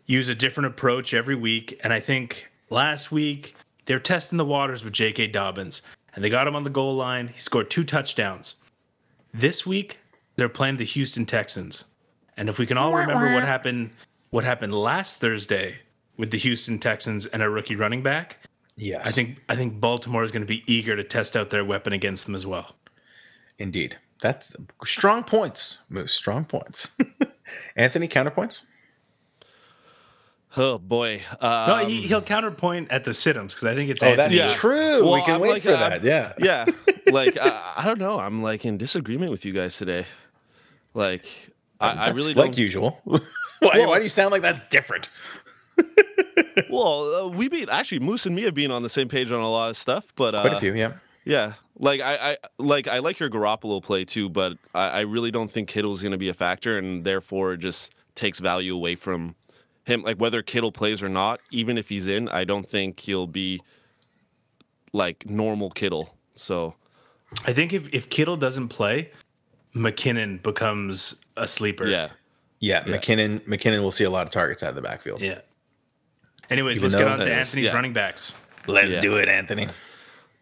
use 0.05 0.29
a 0.29 0.35
different 0.35 0.67
approach 0.67 1.13
every 1.13 1.35
week. 1.35 1.77
And 1.83 1.91
I 1.91 1.99
think 1.99 2.48
last 2.69 3.11
week 3.11 3.55
they're 3.85 3.99
testing 3.99 4.37
the 4.37 4.45
waters 4.45 4.83
with 4.83 4.93
J.K. 4.93 5.27
Dobbins, 5.27 5.81
and 6.13 6.23
they 6.23 6.29
got 6.29 6.47
him 6.47 6.55
on 6.55 6.63
the 6.63 6.69
goal 6.69 6.95
line. 6.95 7.27
He 7.27 7.39
scored 7.39 7.69
two 7.69 7.83
touchdowns. 7.83 8.55
This 9.33 9.65
week 9.65 9.97
they're 10.35 10.49
playing 10.49 10.77
the 10.77 10.85
Houston 10.85 11.25
Texans, 11.25 11.85
and 12.37 12.49
if 12.49 12.59
we 12.59 12.65
can 12.65 12.77
all 12.77 12.93
remember 12.93 13.33
what 13.33 13.43
happened, 13.43 13.91
what 14.29 14.43
happened 14.43 14.73
last 14.73 15.19
Thursday 15.19 15.77
with 16.17 16.31
the 16.31 16.37
Houston 16.37 16.79
Texans 16.79 17.25
and 17.27 17.41
a 17.41 17.49
rookie 17.49 17.75
running 17.75 18.03
back, 18.03 18.37
yes. 18.75 19.07
I 19.07 19.11
think 19.11 19.43
I 19.49 19.55
think 19.55 19.79
Baltimore 19.79 20.23
is 20.23 20.31
going 20.31 20.43
to 20.43 20.47
be 20.47 20.63
eager 20.71 20.95
to 20.95 21.03
test 21.03 21.35
out 21.35 21.49
their 21.49 21.65
weapon 21.65 21.93
against 21.93 22.25
them 22.25 22.35
as 22.35 22.45
well. 22.45 22.75
Indeed. 23.57 23.97
That's 24.21 24.53
strong 24.85 25.23
points, 25.23 25.79
Moose. 25.89 26.13
Strong 26.13 26.45
points. 26.45 26.97
Anthony, 27.75 28.07
counterpoints? 28.07 28.65
Oh 30.57 30.77
boy. 30.79 31.21
No, 31.41 31.47
Um, 31.47 31.89
he, 31.89 32.01
he'll 32.07 32.21
counterpoint 32.21 32.89
at 32.91 33.03
the 33.03 33.11
situms 33.11 33.49
because 33.49 33.65
I 33.65 33.75
think 33.75 33.89
it's 33.91 34.01
Oh, 34.01 34.15
that's 34.15 34.33
Yeah. 34.33 34.49
true. 34.53 35.11
we 35.13 35.21
can 35.21 35.35
I'm 35.35 35.41
wait 35.41 35.49
like, 35.51 35.61
for 35.63 35.73
uh, 35.73 35.89
that. 35.89 36.03
Yeah. 36.03 36.33
yeah. 36.39 36.65
like 37.11 37.37
I, 37.39 37.73
I 37.77 37.85
don't 37.85 37.99
know. 37.99 38.19
I'm 38.19 38.41
like 38.41 38.65
in 38.65 38.77
disagreement 38.77 39.31
with 39.31 39.45
you 39.45 39.53
guys 39.53 39.77
today. 39.77 40.05
Like 40.95 41.25
I, 41.79 41.91
I 41.91 42.09
really 42.09 42.33
like 42.33 42.51
don't. 42.51 42.57
usual. 42.57 42.99
why, 43.03 43.19
Well- 43.61 43.89
why 43.89 43.97
do 43.99 44.03
you 44.03 44.09
sound 44.09 44.31
like 44.31 44.41
that's 44.41 44.61
different? 44.69 45.09
well, 46.69 47.15
uh, 47.15 47.27
we 47.29 47.47
been 47.47 47.69
actually 47.69 47.99
Moose 47.99 48.25
and 48.25 48.35
me 48.35 48.43
have 48.43 48.53
been 48.53 48.71
on 48.71 48.83
the 48.83 48.89
same 48.89 49.07
page 49.07 49.31
on 49.31 49.41
a 49.41 49.49
lot 49.49 49.69
of 49.69 49.77
stuff, 49.77 50.05
but 50.15 50.35
uh, 50.35 50.41
Quite 50.41 50.53
a 50.53 50.59
few, 50.59 50.73
yeah. 50.73 50.93
Yeah, 51.25 51.53
like 51.77 52.01
I, 52.01 52.31
I 52.31 52.37
like 52.57 52.87
I 52.87 52.99
like 52.99 53.19
your 53.19 53.29
Garoppolo 53.29 53.83
play 53.83 54.03
too, 54.03 54.29
but 54.29 54.53
I, 54.73 54.87
I 54.87 54.99
really 55.01 55.29
don't 55.31 55.51
think 55.51 55.69
Kittle's 55.69 56.01
going 56.01 56.11
to 56.13 56.17
be 56.17 56.29
a 56.29 56.33
factor, 56.33 56.77
and 56.77 57.03
therefore 57.05 57.53
it 57.53 57.57
just 57.59 57.93
takes 58.15 58.39
value 58.39 58.73
away 58.75 58.95
from 58.95 59.35
him. 59.89 60.03
Like 60.03 60.17
whether 60.17 60.41
Kittle 60.41 60.71
plays 60.71 61.03
or 61.03 61.09
not, 61.09 61.41
even 61.51 61.77
if 61.77 61.89
he's 61.89 62.07
in, 62.07 62.29
I 62.29 62.43
don't 62.45 62.67
think 62.67 62.99
he'll 62.99 63.27
be 63.27 63.61
like 64.93 65.29
normal 65.29 65.69
Kittle. 65.71 66.15
So 66.35 66.75
I 67.45 67.53
think 67.53 67.73
if, 67.73 67.89
if 67.93 68.09
Kittle 68.09 68.37
doesn't 68.37 68.69
play, 68.69 69.11
McKinnon 69.75 70.41
becomes 70.41 71.15
a 71.37 71.47
sleeper. 71.47 71.87
yeah, 71.87 72.09
Yeah, 72.59 72.83
Yeah. 72.87 72.97
McKinnon 72.97 73.39
McKinnon 73.41 73.81
will 73.81 73.91
see 73.91 74.05
a 74.05 74.09
lot 74.09 74.25
of 74.25 74.31
targets 74.31 74.63
out 74.63 74.69
of 74.69 74.75
the 74.75 74.81
backfield. 74.81 75.21
Yeah. 75.21 75.39
Anyways, 76.49 76.77
Even 76.77 76.83
let's 76.91 76.95
get 76.95 77.07
on 77.07 77.19
to 77.19 77.31
Anthony's 77.31 77.65
yeah. 77.65 77.73
running 77.73 77.93
backs. 77.93 78.33
Let's 78.67 78.93
Yeah. 78.93 79.01
do 79.01 79.17
it, 79.17 79.29
Anthony. 79.29 79.67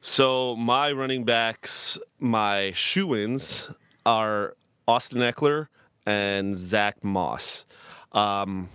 So 0.01 0.55
my 0.55 0.91
running 0.93 1.25
backs, 1.25 1.97
my 2.19 2.71
shoe-ins 2.73 3.69
are 4.05 4.55
Austin 4.88 5.19
Ekeler 5.19 5.67
and 6.05 6.55
Zach 6.55 7.03
Moss. 7.03 7.65
Um, 8.13 8.69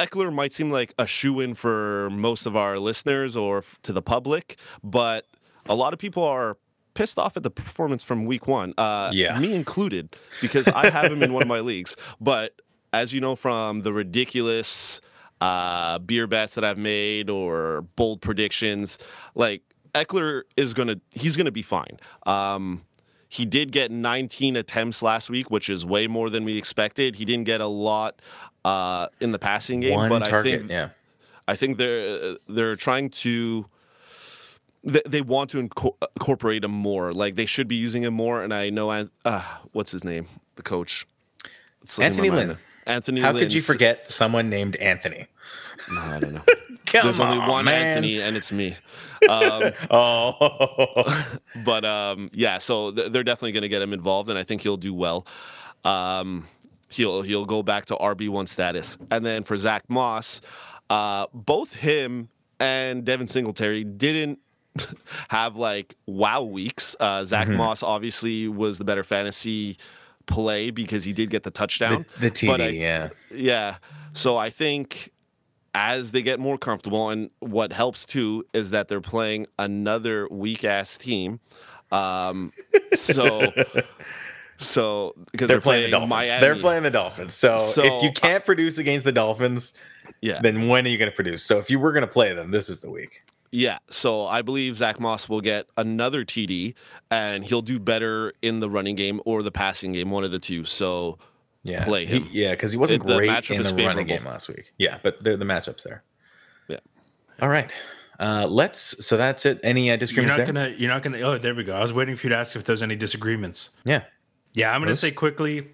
Ekeler 0.00 0.32
might 0.32 0.52
seem 0.52 0.70
like 0.70 0.94
a 0.98 1.06
shoe-in 1.06 1.54
for 1.54 2.08
most 2.10 2.46
of 2.46 2.56
our 2.56 2.78
listeners 2.78 3.36
or 3.36 3.64
to 3.82 3.92
the 3.92 4.02
public, 4.02 4.58
but 4.82 5.26
a 5.68 5.74
lot 5.74 5.92
of 5.92 5.98
people 5.98 6.24
are 6.24 6.56
pissed 6.94 7.18
off 7.18 7.36
at 7.36 7.42
the 7.42 7.50
performance 7.50 8.02
from 8.02 8.24
week 8.24 8.46
one. 8.46 8.72
Uh, 8.78 9.10
Yeah. 9.12 9.38
me 9.38 9.54
included, 9.54 10.16
because 10.40 10.66
I 10.68 10.88
have 10.90 11.12
him 11.12 11.22
in 11.22 11.32
one 11.32 11.42
of 11.42 11.48
my 11.48 11.60
leagues. 11.70 11.96
But 12.20 12.60
as 12.92 13.12
you 13.12 13.20
know 13.20 13.36
from 13.36 13.80
the 13.82 13.92
ridiculous 13.92 15.00
uh, 15.40 15.98
beer 15.98 16.26
bets 16.26 16.54
that 16.54 16.64
I've 16.64 16.78
made 16.78 17.28
or 17.30 17.82
bold 17.96 18.20
predictions, 18.22 18.98
like 19.34 19.62
Ekeler 19.94 20.42
is 20.56 20.72
gonna 20.74 20.96
he's 21.10 21.36
gonna 21.36 21.50
be 21.50 21.62
fine. 21.62 21.98
Um, 22.26 22.82
he 23.28 23.44
did 23.46 23.70
get 23.70 23.92
19 23.92 24.56
attempts 24.56 25.02
last 25.02 25.30
week, 25.30 25.50
which 25.52 25.70
is 25.70 25.86
way 25.86 26.08
more 26.08 26.30
than 26.30 26.44
we 26.44 26.58
expected. 26.58 27.14
He 27.14 27.24
didn't 27.24 27.44
get 27.44 27.60
a 27.60 27.66
lot 27.68 28.20
uh, 28.64 29.08
in 29.20 29.32
the 29.32 29.38
passing 29.38 29.80
game, 29.80 29.94
One 29.94 30.08
but 30.08 30.26
target, 30.26 30.54
I 30.54 30.58
think 30.58 30.70
yeah. 30.70 30.88
I 31.48 31.56
think 31.56 31.78
they're 31.78 32.36
they're 32.48 32.76
trying 32.76 33.10
to 33.10 33.66
they, 34.84 35.02
they 35.06 35.20
want 35.20 35.50
to 35.50 35.62
inco- 35.68 35.96
incorporate 36.16 36.64
him 36.64 36.70
more. 36.70 37.12
Like 37.12 37.36
they 37.36 37.46
should 37.46 37.68
be 37.68 37.76
using 37.76 38.02
him 38.02 38.14
more. 38.14 38.42
And 38.42 38.52
I 38.54 38.70
know 38.70 38.90
I 38.90 39.06
uh, 39.24 39.42
what's 39.72 39.92
his 39.92 40.04
name, 40.04 40.26
the 40.56 40.62
coach, 40.62 41.06
Anthony. 41.98 42.30
Lynn. 42.30 42.56
Anthony. 42.86 43.20
How 43.20 43.32
could 43.32 43.52
you 43.52 43.60
forget 43.60 44.10
someone 44.10 44.48
named 44.48 44.76
Anthony? 44.76 45.26
No, 45.92 46.00
I 46.00 46.18
don't 46.20 46.34
know. 46.34 46.42
Come 46.86 47.04
There's 47.04 47.20
only 47.20 47.38
on, 47.38 47.48
one 47.48 47.64
man. 47.66 47.86
Anthony, 47.86 48.20
and 48.20 48.36
it's 48.36 48.50
me. 48.50 48.76
Um, 49.28 49.72
Oh, 49.90 51.24
but 51.64 51.84
um, 51.84 52.30
yeah, 52.32 52.56
so 52.56 52.90
th- 52.90 53.12
they're 53.12 53.22
definitely 53.22 53.52
going 53.52 53.62
to 53.62 53.68
get 53.68 53.82
him 53.82 53.92
involved, 53.92 54.30
and 54.30 54.38
I 54.38 54.44
think 54.44 54.62
he'll 54.62 54.78
do 54.78 54.94
well. 54.94 55.26
Um, 55.84 56.46
he'll 56.90 57.22
he'll 57.22 57.46
go 57.46 57.62
back 57.62 57.86
to 57.86 57.96
RB 57.96 58.28
one 58.28 58.46
status, 58.46 58.98
and 59.10 59.24
then 59.24 59.42
for 59.44 59.56
Zach 59.56 59.84
Moss, 59.88 60.40
uh, 60.90 61.26
both 61.32 61.74
him 61.74 62.28
and 62.58 63.04
Devin 63.04 63.26
Singletary 63.26 63.84
didn't 63.84 64.38
have 65.28 65.56
like 65.56 65.94
wow 66.06 66.42
weeks. 66.42 66.94
Uh, 67.00 67.24
Zach 67.24 67.48
Mm-hmm. 67.48 67.56
Moss 67.56 67.82
obviously 67.82 68.48
was 68.48 68.78
the 68.78 68.84
better 68.84 69.02
fantasy 69.04 69.78
play 70.26 70.70
because 70.70 71.02
he 71.04 71.12
did 71.12 71.30
get 71.30 71.42
the 71.42 71.50
touchdown. 71.50 72.04
the, 72.20 72.28
the 72.30 72.46
But 72.46 72.60
I- 72.60 72.70
TD, 72.72 72.80
yeah. 72.80 73.08
Yeah. 73.34 73.76
So 74.12 74.36
I 74.36 74.50
think 74.50 75.10
as 75.74 76.10
they 76.12 76.20
get 76.22 76.40
more 76.40 76.58
comfortable, 76.58 77.10
and 77.10 77.30
what 77.38 77.72
helps 77.72 78.04
too 78.04 78.44
is 78.52 78.70
that 78.70 78.88
they're 78.88 79.00
playing 79.00 79.46
another 79.58 80.26
weak 80.30 80.64
ass 80.64 80.98
team. 80.98 81.38
Um, 81.92 82.52
so, 82.92 83.52
so 84.60 85.14
because 85.32 85.48
They're, 85.48 85.60
playing, 85.60 85.84
the 85.84 85.90
Dolphins. 85.92 86.10
Miami. 86.10 86.40
They're 86.40 86.56
playing 86.56 86.82
the 86.84 86.90
Dolphins. 86.90 87.34
So, 87.34 87.56
So, 87.56 87.82
if 87.84 88.02
you 88.02 88.12
can't 88.12 88.44
produce 88.44 88.78
against 88.78 89.04
the 89.04 89.12
Dolphins, 89.12 89.72
yeah, 90.20 90.40
then 90.42 90.68
when 90.68 90.86
are 90.86 90.88
you 90.90 90.98
going 90.98 91.10
to 91.10 91.14
produce? 91.14 91.42
So 91.42 91.58
if 91.58 91.70
you 91.70 91.78
were 91.78 91.92
going 91.92 92.02
to 92.02 92.06
play 92.12 92.32
them, 92.34 92.50
this 92.50 92.68
is 92.68 92.80
the 92.80 92.90
week. 92.90 93.22
yeah. 93.52 93.78
So 93.90 94.26
I 94.26 94.42
believe 94.42 94.76
Zach 94.76 95.00
Moss 95.00 95.28
will 95.28 95.40
get 95.40 95.66
another 95.76 96.24
TD, 96.24 96.74
and 97.10 97.44
he'll 97.44 97.62
do 97.62 97.78
better 97.78 98.32
in 98.42 98.60
the 98.60 98.68
running 98.70 98.96
game 98.96 99.20
or 99.24 99.42
the 99.42 99.50
passing 99.52 99.92
game, 99.92 100.10
one 100.10 100.24
of 100.24 100.30
the 100.30 100.38
two. 100.38 100.64
So 100.64 101.18
Yeah, 101.62 101.84
Play 101.84 102.06
He- 102.06 102.16
him. 102.20 102.28
yeah, 102.32 102.52
because 102.52 102.72
he 102.72 102.78
wasn't 102.78 103.02
It- 103.02 103.06
great 103.06 103.28
matchup 103.30 103.56
in 103.56 103.60
is 103.60 103.72
the 103.74 103.84
running 103.84 104.06
game 104.06 104.24
last 104.24 104.48
week. 104.48 104.72
Yeah, 104.78 104.98
but 105.02 105.22
the, 105.22 105.36
the 105.36 105.44
matchups 105.44 105.82
there. 105.82 106.02
Yeah. 106.68 106.78
All 107.42 107.48
right. 107.50 107.70
Uh, 108.18 108.46
let's. 108.46 109.04
So 109.06 109.16
that's 109.16 109.44
it. 109.46 109.60
Any 109.62 109.88
uh, 109.90 109.92
You're 109.92 109.96
disagreements 109.98 110.36
not 110.38 110.44
there? 110.44 110.52
gonna. 110.52 110.74
You're 110.76 110.90
not 110.90 111.02
gonna. 111.02 111.18
Oh, 111.20 111.38
there 111.38 111.54
we 111.54 111.64
go. 111.64 111.74
I 111.74 111.80
was 111.80 111.92
waiting 111.92 112.16
for 112.16 112.26
you 112.26 112.30
to 112.30 112.36
ask 112.36 112.54
if 112.56 112.64
there's 112.64 112.82
any 112.82 112.94
disagreements. 112.96 113.70
Yeah. 113.84 114.02
Yeah, 114.52 114.72
I'm 114.72 114.80
gonna 114.80 114.96
say 114.96 115.10
quickly. 115.10 115.68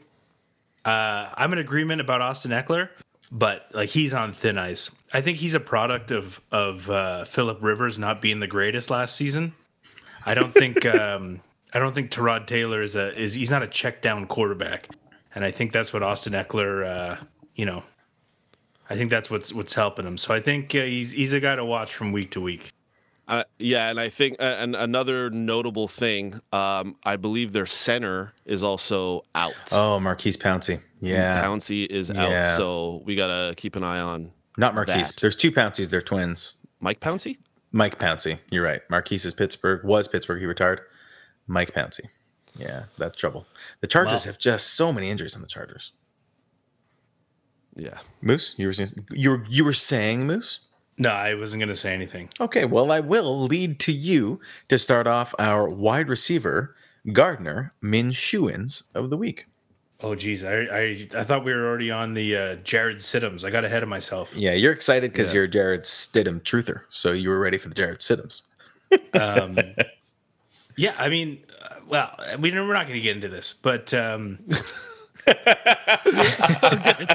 Uh, 0.84 1.30
I'm 1.34 1.52
in 1.52 1.58
agreement 1.58 2.00
about 2.00 2.20
Austin 2.20 2.52
Ekeler, 2.52 2.90
but 3.32 3.66
like 3.72 3.88
he's 3.88 4.14
on 4.14 4.32
thin 4.32 4.58
ice. 4.58 4.90
I 5.12 5.20
think 5.20 5.38
he's 5.38 5.54
a 5.54 5.60
product 5.60 6.10
of 6.10 6.40
of 6.52 6.88
uh, 6.90 7.24
Philip 7.24 7.58
Rivers 7.60 7.98
not 7.98 8.20
being 8.22 8.40
the 8.40 8.46
greatest 8.46 8.90
last 8.90 9.16
season. 9.16 9.54
I 10.24 10.34
don't 10.34 10.52
think. 10.52 10.84
um, 10.94 11.40
I 11.72 11.78
don't 11.78 11.94
think 11.94 12.10
Tyrod 12.10 12.46
Taylor 12.46 12.82
is 12.82 12.96
a 12.96 13.18
is 13.18 13.34
he's 13.34 13.50
not 13.50 13.62
a 13.62 13.66
check 13.66 14.02
down 14.02 14.26
quarterback, 14.26 14.88
and 15.34 15.44
I 15.44 15.50
think 15.50 15.72
that's 15.72 15.92
what 15.92 16.02
Austin 16.02 16.34
Ekeler. 16.34 16.86
Uh, 16.86 17.24
you 17.54 17.66
know, 17.66 17.82
I 18.88 18.96
think 18.96 19.10
that's 19.10 19.30
what's 19.30 19.52
what's 19.52 19.74
helping 19.74 20.06
him. 20.06 20.18
So 20.18 20.34
I 20.34 20.40
think 20.40 20.74
uh, 20.74 20.82
he's 20.82 21.12
he's 21.12 21.32
a 21.32 21.40
guy 21.40 21.56
to 21.56 21.64
watch 21.64 21.94
from 21.94 22.12
week 22.12 22.30
to 22.32 22.40
week. 22.40 22.72
Uh, 23.28 23.42
yeah, 23.58 23.90
and 23.90 23.98
I 23.98 24.08
think 24.08 24.36
uh, 24.38 24.44
and 24.58 24.76
another 24.76 25.30
notable 25.30 25.88
thing, 25.88 26.40
um, 26.52 26.94
I 27.04 27.16
believe 27.16 27.52
their 27.52 27.66
center 27.66 28.32
is 28.44 28.62
also 28.62 29.24
out. 29.34 29.52
Oh, 29.72 29.98
Maurkice 29.98 30.36
Pouncey. 30.36 30.80
Yeah. 31.00 31.42
Pouncey 31.42 31.86
is 31.86 32.08
Yeah. 32.14 32.52
out, 32.52 32.56
so 32.56 33.02
we 33.04 33.16
gotta 33.16 33.54
keep 33.56 33.74
an 33.74 33.82
eye 33.82 33.98
on 33.98 34.30
Not 34.56 34.74
Maurkice. 34.76 35.14
that. 35.16 35.20
There's 35.20 35.34
two 35.34 35.50
Pounceys. 35.50 35.90
They're 35.90 36.00
twins. 36.02 36.54
Mike 36.78 37.00
Pouncey. 37.00 37.38
Mike 37.72 37.98
Pouncey. 37.98 38.38
You're 38.50 38.62
right. 38.62 38.80
Maurkice 38.90 39.24
is 39.24 39.34
Pittsburgh. 39.34 39.84
Was 39.84 40.06
Pittsburgh. 40.06 40.38
He 40.38 40.46
retired. 40.46 40.80
Mike 41.48 41.74
Pouncey. 41.74 42.04
Yeah, 42.56 42.84
that's 42.96 43.16
trouble. 43.18 43.44
The 43.80 43.86
Chargers 43.88 44.24
Wow. 44.24 44.30
have 44.32 44.38
just 44.38 44.74
so 44.74 44.92
many 44.92 45.10
injuries 45.10 45.34
on 45.34 45.42
the 45.42 45.48
Chargers. 45.48 45.92
Yeah, 47.74 47.98
Moose, 48.22 48.54
you 48.56 48.68
were 48.68 48.74
you 49.10 49.30
were 49.30 49.44
you 49.48 49.64
were 49.64 49.72
saying 49.74 50.26
Moose. 50.26 50.60
No, 50.98 51.10
I 51.10 51.34
wasn't 51.34 51.60
gonna 51.60 51.76
say 51.76 51.92
anything. 51.92 52.28
Okay, 52.40 52.64
well, 52.64 52.90
I 52.90 53.00
will 53.00 53.42
lead 53.42 53.78
to 53.80 53.92
you 53.92 54.40
to 54.68 54.78
start 54.78 55.06
off 55.06 55.34
our 55.38 55.68
wide 55.68 56.08
receiver 56.08 56.74
Gardner 57.12 57.72
Minshewins 57.82 58.84
of 58.94 59.10
the 59.10 59.16
week. 59.16 59.46
Oh 60.00 60.14
geez, 60.14 60.44
I 60.44 60.52
I, 60.54 61.08
I 61.16 61.24
thought 61.24 61.44
we 61.44 61.52
were 61.54 61.66
already 61.66 61.90
on 61.90 62.14
the 62.14 62.36
uh, 62.36 62.54
Jared 62.56 62.98
Siddums. 62.98 63.44
I 63.44 63.50
got 63.50 63.64
ahead 63.64 63.82
of 63.82 63.88
myself. 63.88 64.30
Yeah, 64.34 64.52
you're 64.52 64.72
excited 64.72 65.12
because 65.12 65.28
Yeah. 65.30 65.36
you're 65.40 65.46
Jarrett 65.46 65.84
Stidham 65.84 66.40
truther, 66.42 66.82
so 66.90 67.12
you 67.12 67.28
were 67.30 67.38
ready 67.38 67.58
for 67.58 67.68
the 67.68 67.74
Jarrett 67.74 68.00
Stidhams. 68.00 68.42
Um, 69.14 69.58
yeah, 70.76 70.94
I 70.98 71.08
mean, 71.08 71.42
uh, 71.62 71.76
well, 71.88 72.16
we 72.38 72.52
we're 72.52 72.72
not 72.72 72.86
going 72.86 72.94
to 72.98 73.00
get 73.00 73.16
into 73.16 73.28
this, 73.28 73.52
but 73.52 73.92
um, 73.94 74.38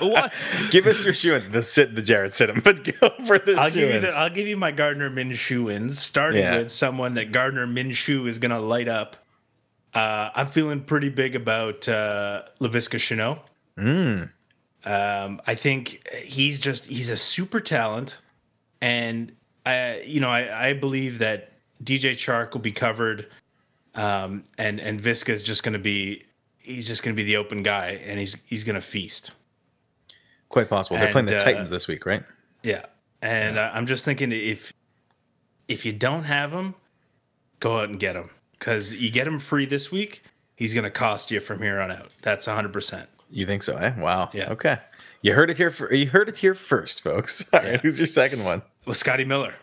what? 0.01 0.33
Give 0.69 0.85
us 0.87 1.03
your 1.03 1.13
shoeins, 1.13 1.51
the 1.51 1.61
sit 1.61 1.95
the 1.95 2.01
Jarrett 2.01 2.31
Stidham, 2.31 2.63
but 2.63 2.83
go 2.99 3.09
for 3.25 3.39
the 3.39 3.55
I'll 3.55 3.69
give 3.71 3.93
you 3.93 3.99
the, 4.01 4.09
I'll 4.09 4.29
give 4.29 4.47
you 4.47 4.57
my 4.57 4.71
Gardner 4.71 5.09
Minshew 5.09 5.71
ins, 5.73 5.99
starting 5.99 6.41
Yeah. 6.41 6.57
with 6.57 6.71
someone 6.71 7.13
that 7.15 7.31
Gardner 7.31 7.67
Minshew 7.67 8.27
is 8.27 8.37
going 8.39 8.51
to 8.51 8.59
light 8.59 8.87
up. 8.87 9.15
Uh, 9.93 10.29
I'm 10.35 10.47
feeling 10.47 10.81
pretty 10.81 11.09
big 11.09 11.35
about 11.35 11.87
uh, 11.87 12.43
Laviska 12.61 12.97
Shenault. 12.97 13.39
Mm. 13.77 14.29
Um, 14.83 15.41
I 15.45 15.55
think 15.55 16.07
he's 16.23 16.59
just 16.59 16.85
he's 16.87 17.09
a 17.09 17.17
super 17.17 17.59
talent, 17.59 18.17
and 18.81 19.31
I 19.65 20.01
you 20.05 20.19
know 20.19 20.29
I, 20.29 20.69
I 20.69 20.73
believe 20.73 21.19
that 21.19 21.51
DJ 21.83 22.11
Chark 22.11 22.53
will 22.53 22.61
be 22.61 22.71
covered, 22.71 23.27
um, 23.95 24.43
and 24.57 24.79
and 24.79 24.99
Viska 25.01 25.29
is 25.29 25.43
just 25.43 25.63
going 25.63 25.73
to 25.73 25.79
be 25.79 26.23
he's 26.61 26.87
just 26.87 27.03
going 27.03 27.15
to 27.15 27.21
be 27.21 27.25
the 27.25 27.37
open 27.37 27.63
guy, 27.63 28.01
and 28.05 28.19
he's 28.19 28.37
he's 28.45 28.63
going 28.63 28.75
to 28.75 28.81
feast. 28.81 29.31
Quite 30.49 30.69
possible. 30.69 30.97
They're 30.97 31.11
playing 31.11 31.27
the 31.27 31.37
uh, 31.37 31.39
Titans 31.39 31.69
this 31.69 31.87
week, 31.87 32.05
right? 32.05 32.23
Yeah, 32.63 32.85
and 33.21 33.57
uh, 33.57 33.71
I'm 33.73 33.85
just 33.85 34.05
thinking 34.05 34.31
if 34.31 34.73
if 35.67 35.85
you 35.85 35.93
don't 35.93 36.23
have 36.23 36.51
him, 36.51 36.75
go 37.59 37.79
out 37.79 37.89
and 37.89 37.99
get 37.99 38.15
him 38.15 38.29
because 38.59 38.93
you 38.93 39.09
get 39.09 39.27
him 39.27 39.39
free 39.39 39.65
this 39.65 39.91
week. 39.91 40.23
He's 40.55 40.73
going 40.73 40.83
to 40.83 40.91
cost 40.91 41.31
you 41.31 41.39
from 41.39 41.61
here 41.61 41.79
on 41.79 41.91
out. 41.91 42.11
That's 42.21 42.45
100. 42.45 42.71
percent 42.71 43.09
You 43.31 43.45
think 43.45 43.63
so, 43.63 43.77
eh? 43.77 43.93
Wow. 43.97 44.29
Yeah. 44.33 44.51
Okay. 44.51 44.77
You 45.21 45.33
heard 45.33 45.49
it 45.49 45.57
here. 45.57 45.71
For, 45.71 45.91
you 45.93 46.07
heard 46.07 46.29
it 46.29 46.37
here 46.37 46.53
first, 46.53 47.01
folks. 47.01 47.43
All 47.53 47.61
right. 47.61 47.71
Yeah. 47.73 47.77
Who's 47.77 47.97
your 47.97 48.07
second 48.07 48.43
one? 48.43 48.61
Well, 48.85 48.93
Scotty 48.93 49.25
Miller, 49.25 49.55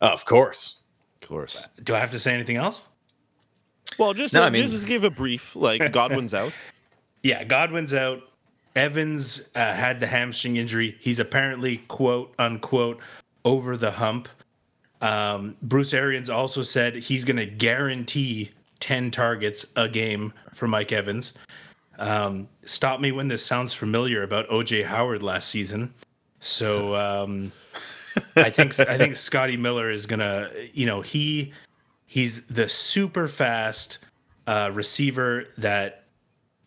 of 0.00 0.24
course. 0.24 0.84
Of 1.22 1.28
course. 1.28 1.66
do 1.82 1.94
I 1.94 1.98
have 2.00 2.10
to 2.12 2.18
say 2.18 2.32
anything 2.34 2.56
else? 2.56 2.82
Well, 3.98 4.14
just 4.14 4.34
No, 4.34 4.42
uh, 4.42 4.46
I 4.46 4.50
mean- 4.50 4.68
just 4.68 4.86
give 4.86 5.04
a 5.04 5.10
brief. 5.10 5.54
Like 5.56 5.92
Godwin's 5.92 6.34
out. 6.34 6.52
Yeah, 7.24 7.44
Godwin's 7.44 7.94
out. 7.94 8.20
Evans 8.74 9.48
uh, 9.54 9.72
had 9.74 10.00
the 10.00 10.08
hamstring 10.08 10.56
injury. 10.56 10.96
He's 10.98 11.20
apparently 11.20 11.76
quote 11.86 12.34
unquote 12.36 12.98
over 13.44 13.76
the 13.76 13.92
hump. 13.92 14.28
Um, 15.00 15.56
Bruce 15.62 15.94
Arians 15.94 16.28
also 16.30 16.64
said 16.64 16.96
he's 16.96 17.24
going 17.24 17.36
to 17.36 17.46
guarantee 17.46 18.50
ten 18.80 19.12
targets 19.12 19.66
a 19.76 19.88
game 19.88 20.32
for 20.52 20.66
Mike 20.66 20.90
Evans. 20.90 21.34
Um, 22.00 22.48
stop 22.64 22.98
me 23.00 23.12
when 23.12 23.28
this 23.28 23.46
sounds 23.46 23.72
familiar 23.72 24.24
about 24.24 24.48
OJ 24.48 24.84
Howard 24.84 25.22
last 25.22 25.48
season. 25.48 25.94
So 26.40 26.96
um, 26.96 27.52
I 28.34 28.50
think 28.50 28.80
I 28.80 28.98
think 28.98 29.14
Scotty 29.28 29.56
Miller 29.56 29.90
is 29.90 30.06
gonna, 30.06 30.50
you 30.72 30.86
know, 30.86 31.02
he 31.02 31.52
he's 32.12 32.42
the 32.50 32.68
super 32.68 33.26
fast 33.26 33.98
uh, 34.46 34.70
receiver 34.74 35.44
that 35.56 36.04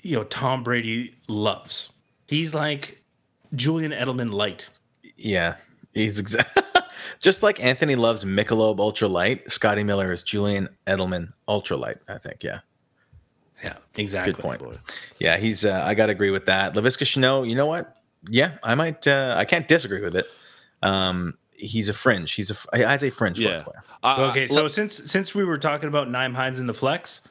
you 0.02 0.16
know 0.16 0.24
Tom 0.24 0.64
Brady 0.64 1.14
loves. 1.28 1.92
He's 2.26 2.56
like 2.56 3.04
Julian 3.54 3.92
Edelman 3.92 4.32
light. 4.34 4.68
Yeah, 5.18 5.58
he's 5.94 6.18
exactly 6.18 6.64
Just 7.20 7.44
like 7.44 7.64
Anthony 7.64 7.96
loves 7.96 8.26
Michelob 8.26 8.80
Ultra 8.80 9.08
Light, 9.08 9.50
Scotty 9.52 9.84
Miller 9.84 10.12
is 10.12 10.24
Julian 10.24 10.68
Edelman 10.88 11.32
Ultra 11.48 11.78
Light. 11.78 11.98
I 12.08 12.18
think. 12.18 12.44
Yeah, 12.44 12.62
Yeah, 13.64 13.78
exactly. 13.96 14.34
good 14.34 14.42
point. 14.42 14.62
Yeah, 15.20 15.38
he's. 15.38 15.64
Uh, 15.64 15.84
I 15.86 15.94
got 15.94 16.08
to 16.08 16.12
agree 16.12 16.32
with 16.32 16.46
that. 16.46 16.74
Laviska 16.74 17.06
Chanel. 17.06 17.46
You 17.46 17.54
know 17.56 17.68
what? 17.68 17.98
Yeah, 18.28 18.58
I 18.64 18.74
might. 18.74 19.06
Uh, 19.08 19.36
I 19.38 19.46
can't 19.46 19.68
disagree 19.68 20.02
with 20.02 20.16
it. 20.16 20.26
Um, 20.82 21.38
he's 21.58 21.90
a 21.90 21.94
fringe. 21.94 22.32
He's 22.34 22.52
a. 22.52 22.56
I'd 22.74 23.00
say 23.00 23.10
fringe 23.10 23.40
Yeah. 23.40 23.50
flex 23.58 23.64
player. 23.64 23.84
Uh, 24.04 24.28
Okay, 24.32 24.48
so 24.48 24.64
let- 24.64 24.72
since 24.72 24.96
since 25.10 25.34
we 25.36 25.44
were 25.46 25.58
talking 25.58 25.88
about 25.88 26.08
Nyheim 26.10 26.36
Hines 26.36 26.60
in 26.60 26.68
the 26.68 26.74
flex, 26.74 27.22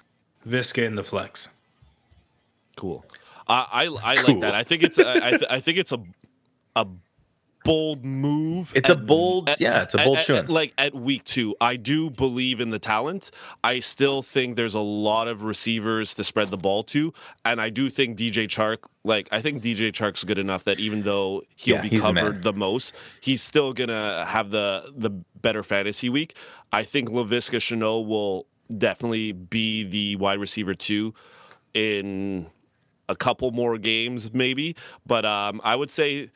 Viska 0.48 0.84
in 0.84 0.94
the 0.94 1.04
flex. 1.04 1.48
cool. 2.76 3.04
Uh, 3.46 3.66
I 3.70 3.86
I 4.02 4.16
Cool. 4.16 4.34
like 4.34 4.40
that. 4.40 4.54
I 4.54 4.64
think 4.64 4.82
it's 4.82 4.98
I, 4.98 5.14
I, 5.26 5.30
th- 5.30 5.44
I 5.50 5.60
think 5.60 5.78
it's 5.78 5.92
a 5.92 5.98
a 6.76 6.86
bold 7.64 8.04
move. 8.04 8.70
It's 8.74 8.88
a 8.90 8.94
bold. 8.94 9.48
at- 9.48 9.60
yeah, 9.60 9.82
it's 9.82 9.94
a 9.94 9.98
bold 9.98 10.18
at- 10.18 10.48
like 10.50 10.72
at 10.78 10.94
week 10.94 11.24
two, 11.24 11.56
I 11.60 11.76
do 11.76 12.10
believe 12.10 12.60
in 12.60 12.70
the 12.70 12.78
talent. 12.78 13.30
I 13.64 13.80
still 13.80 14.22
think 14.22 14.56
there's 14.56 14.74
a 14.74 14.80
lot 14.80 15.26
of 15.28 15.42
receivers 15.42 16.14
to 16.14 16.24
spread 16.24 16.50
the 16.50 16.56
ball 16.56 16.84
to, 16.84 17.12
and 17.44 17.60
I 17.60 17.70
do 17.70 17.90
think 17.90 18.16
DJ 18.18 18.46
Chark. 18.46 18.78
Like 19.02 19.28
I 19.32 19.40
think 19.40 19.62
DJ 19.62 19.90
Chark's 19.92 20.22
good 20.24 20.38
enough 20.38 20.64
that 20.64 20.78
even 20.78 21.02
though 21.02 21.42
he'll 21.56 21.76
Yeah, 21.76 21.82
be 21.82 21.88
he's 21.88 22.02
the 22.02 22.12
covered 22.12 22.42
the, 22.42 22.52
most, 22.52 22.94
he's 23.20 23.42
still 23.42 23.72
gonna 23.72 24.24
have 24.26 24.50
the 24.50 24.92
the 24.96 25.10
better 25.40 25.62
fantasy 25.62 26.08
week. 26.08 26.36
I 26.72 26.82
think 26.84 27.08
Laviska 27.10 27.60
Chanel 27.60 28.04
will 28.04 28.46
definitely 28.78 29.32
be 29.32 29.84
the 29.84 30.16
wide 30.16 30.38
receiver 30.38 30.74
two 30.74 31.12
in 31.74 32.46
a 33.08 33.16
couple 33.16 33.50
more 33.50 33.76
games, 33.78 34.32
maybe. 34.32 34.74
But 35.06 35.24
um, 35.24 35.60
I 35.64 35.76
would 35.76 35.90
say, 35.90 36.30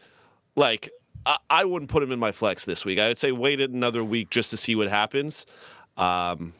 like, 0.56 0.90
I, 1.28 1.36
I 1.50 1.64
wouldn't 1.64 1.90
put 1.90 2.02
him 2.02 2.10
in 2.10 2.18
my 2.18 2.32
flex 2.32 2.64
this 2.64 2.84
week. 2.84 2.98
I 2.98 3.06
would 3.08 3.18
say 3.18 3.30
wait 3.30 3.60
another 3.60 4.02
week 4.02 4.30
just 4.30 4.50
to 4.50 4.56
see 4.56 4.74
what 4.74 4.88
happens. 4.88 5.46
Um, 5.96 6.54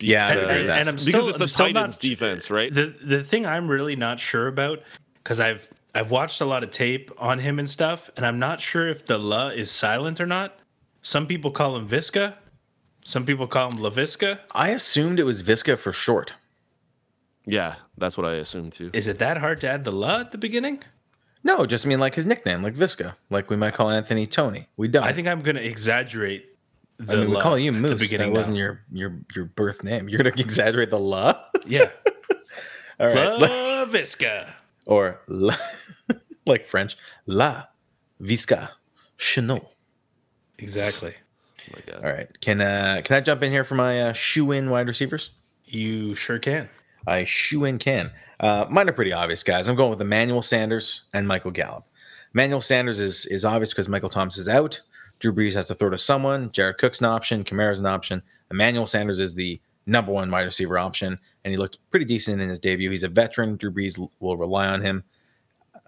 Yeah, 0.00 0.28
And- 0.32 0.40
and- 0.50 0.68
and 0.70 0.88
I'm 0.90 0.96
because 0.96 1.28
it's 1.28 1.38
the 1.38 1.64
I'm 1.64 1.72
not- 1.72 1.80
Titans 1.80 1.98
defense, 1.98 2.50
right? 2.50 2.74
The 2.74 2.94
the 3.02 3.22
thing 3.24 3.46
I'm 3.46 3.68
really 3.68 3.96
not 3.96 4.18
sure 4.20 4.48
about 4.48 4.82
because 5.22 5.40
I've 5.40 5.66
I've 5.94 6.10
watched 6.10 6.40
a 6.40 6.44
lot 6.44 6.64
of 6.64 6.70
tape 6.72 7.10
on 7.16 7.38
him 7.38 7.58
and 7.60 7.70
stuff, 7.70 8.10
and 8.16 8.26
I'm 8.26 8.38
not 8.40 8.60
sure 8.60 8.88
if 8.88 9.06
the 9.06 9.16
la 9.16 9.48
is 9.48 9.70
silent 9.70 10.20
or 10.20 10.26
not. 10.26 10.58
Some 11.02 11.26
people 11.26 11.50
call 11.52 11.76
him 11.76 11.88
Viska, 11.88 12.34
some 13.04 13.24
people 13.24 13.46
call 13.46 13.70
him 13.70 13.78
Laviska. 13.78 14.40
I 14.52 14.70
assumed 14.70 15.20
it 15.20 15.24
was 15.24 15.42
Viska 15.42 15.78
for 15.78 15.92
short. 15.92 16.34
yeah, 17.46 17.76
that's 17.96 18.16
what 18.18 18.26
I 18.26 18.34
assumed 18.34 18.72
too. 18.72 18.90
Is 18.92 19.06
it 19.06 19.18
that 19.20 19.36
hard 19.38 19.60
to 19.60 19.68
add 19.70 19.84
the 19.84 19.92
la 19.92 20.20
at 20.20 20.32
the 20.32 20.38
beginning? 20.38 20.82
No, 21.44 21.66
just 21.66 21.84
mean 21.86 22.00
like 22.00 22.14
his 22.14 22.24
nickname, 22.26 22.62
like 22.62 22.74
Viska, 22.74 23.14
like 23.30 23.50
we 23.50 23.56
might 23.56 23.74
call 23.74 23.90
Anthony 23.90 24.26
Tony. 24.26 24.66
We 24.78 24.88
don't. 24.88 25.04
I 25.04 25.12
think 25.12 25.28
I'm 25.28 25.42
going 25.42 25.56
to 25.56 25.64
exaggerate. 25.64 26.46
The 26.96 27.12
I 27.12 27.16
mean, 27.16 27.30
we 27.30 27.36
la 27.36 27.42
call 27.42 27.58
you 27.58 27.70
at 27.70 27.74
the 27.74 27.80
Moose. 27.80 27.90
That 27.92 27.98
beginning 28.00 28.32
wasn't 28.32 28.56
your 28.56 28.82
your 28.92 29.18
your 29.34 29.44
birth 29.46 29.82
name. 29.84 30.08
You're 30.08 30.18
gonna 30.22 30.34
exaggerate 30.38 30.90
the 30.90 30.98
la. 30.98 31.38
yeah. 31.66 31.90
All 33.00 33.08
right, 33.08 33.38
La 33.38 33.84
Viska. 33.86 34.48
or 34.86 35.20
la, 35.26 35.56
like 36.46 36.66
French, 36.66 36.96
la 37.26 37.64
Visca 38.22 38.68
Chanel. 39.16 39.72
Exactly. 40.58 41.14
Oh 41.68 41.72
my 41.74 41.92
God. 41.92 42.04
All 42.04 42.12
right, 42.12 42.40
can 42.40 42.60
uh 42.60 43.00
can 43.04 43.16
I 43.16 43.20
jump 43.20 43.42
in 43.42 43.50
here 43.50 43.64
for 43.64 43.74
my 43.74 44.00
uh, 44.00 44.12
shoe 44.12 44.52
in 44.52 44.70
wide 44.70 44.86
receivers? 44.86 45.30
You 45.64 46.14
sure 46.14 46.38
can. 46.38 46.70
I 47.06 47.24
shoe 47.24 47.64
in 47.64 47.78
can. 47.78 48.10
Uh, 48.40 48.66
mine 48.70 48.88
are 48.88 48.92
pretty 48.92 49.12
obvious, 49.12 49.42
guys. 49.42 49.68
I'm 49.68 49.76
going 49.76 49.90
with 49.90 50.00
Emmanuel 50.00 50.42
Sanders 50.42 51.08
and 51.12 51.26
Michael 51.28 51.50
Gallup. 51.50 51.86
Emmanuel 52.34 52.60
Sanders 52.60 52.98
is 52.98 53.26
is 53.26 53.44
obvious 53.44 53.70
because 53.70 53.88
Michael 53.88 54.08
Thomas 54.08 54.38
is 54.38 54.48
out. 54.48 54.80
Drew 55.20 55.32
Brees 55.32 55.54
has 55.54 55.66
to 55.66 55.74
throw 55.74 55.90
to 55.90 55.98
someone. 55.98 56.50
Jared 56.52 56.78
Cook's 56.78 57.00
an 57.00 57.06
option. 57.06 57.44
Kamara's 57.44 57.80
an 57.80 57.86
option. 57.86 58.22
Emmanuel 58.50 58.86
Sanders 58.86 59.20
is 59.20 59.34
the 59.34 59.60
number 59.86 60.12
one 60.12 60.30
wide 60.30 60.42
receiver 60.42 60.78
option, 60.78 61.18
and 61.44 61.52
he 61.52 61.56
looked 61.56 61.78
pretty 61.90 62.04
decent 62.04 62.40
in 62.40 62.48
his 62.48 62.58
debut. 62.58 62.90
He's 62.90 63.04
a 63.04 63.08
veteran. 63.08 63.56
Drew 63.56 63.70
Brees 63.70 63.98
will 64.20 64.36
rely 64.36 64.66
on 64.66 64.80
him. 64.80 65.04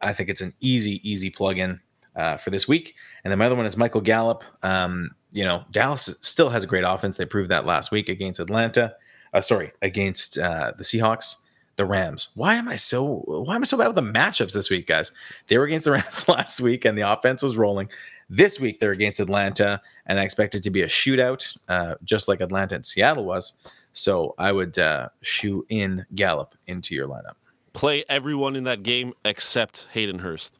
I 0.03 0.13
think 0.13 0.29
it's 0.29 0.41
an 0.41 0.55
easy, 0.61 1.01
easy 1.09 1.31
plug-in 1.31 1.81
uh, 2.15 2.37
for 2.37 2.51
this 2.51 2.69
week. 2.69 2.95
And 3.25 3.31
then 3.31 3.39
my 3.39 3.47
other 3.47 3.55
one 3.55 3.67
is 3.67 3.77
Michael 3.77 4.01
Gallup. 4.01 4.45
Um, 4.63 5.11
you 5.33 5.45
know, 5.45 5.65
Dallas 5.71 6.15
still 6.21 6.51
has 6.51 6.65
a 6.65 6.67
great 6.67 6.85
offense. 6.87 7.17
They 7.17 7.25
proved 7.25 7.51
that 7.51 7.67
last 7.67 7.91
week 7.91 8.09
against 8.09 8.41
Atlanta. 8.41 8.95
Uh, 9.33 9.41
sorry, 9.41 9.73
against 9.83 10.39
uh, 10.39 10.73
the 10.77 10.85
Seahawks, 10.85 11.37
the 11.77 11.85
Rams. 11.85 12.29
Why 12.35 12.55
am 12.55 12.69
I 12.69 12.77
so 12.77 13.23
why 13.27 13.55
am 13.55 13.63
I 13.63 13.65
so 13.67 13.77
bad 13.77 13.89
with 13.89 13.97
the 13.97 14.03
matchups 14.03 14.53
this 14.53 14.71
week, 14.71 14.87
guys? 14.87 15.13
They 15.49 15.59
were 15.59 15.65
against 15.65 15.85
the 15.85 15.93
Rams 15.99 16.29
last 16.29 16.61
week, 16.61 16.85
and 16.85 16.97
the 16.97 17.03
offense 17.11 17.43
was 17.43 17.57
rolling. 17.57 17.89
This 18.29 18.59
week 18.59 18.81
they're 18.81 18.91
against 18.93 19.21
Atlanta, 19.21 19.81
and 20.07 20.19
I 20.19 20.25
expect 20.25 20.55
it 20.55 20.63
to 20.65 20.71
be 20.71 20.83
a 20.83 20.89
shootout, 20.89 21.57
uh, 21.69 21.95
just 22.03 22.27
like 22.29 22.41
Atlanta 22.41 22.75
and 22.75 22.85
Seattle 22.85 23.25
was. 23.25 23.55
So 23.93 24.35
I 24.37 24.53
would 24.53 24.79
uh, 24.79 25.09
shoe 25.23 25.65
in 25.69 26.05
Gallup 26.15 26.55
into 26.67 26.95
your 26.95 27.09
lineup. 27.09 27.35
Play 27.73 28.05
everyone 28.09 28.57
in 28.57 28.65
that 28.65 28.83
game 28.83 29.13
except 29.25 29.87
Hayden 29.93 30.19
Hurst. 30.19 30.55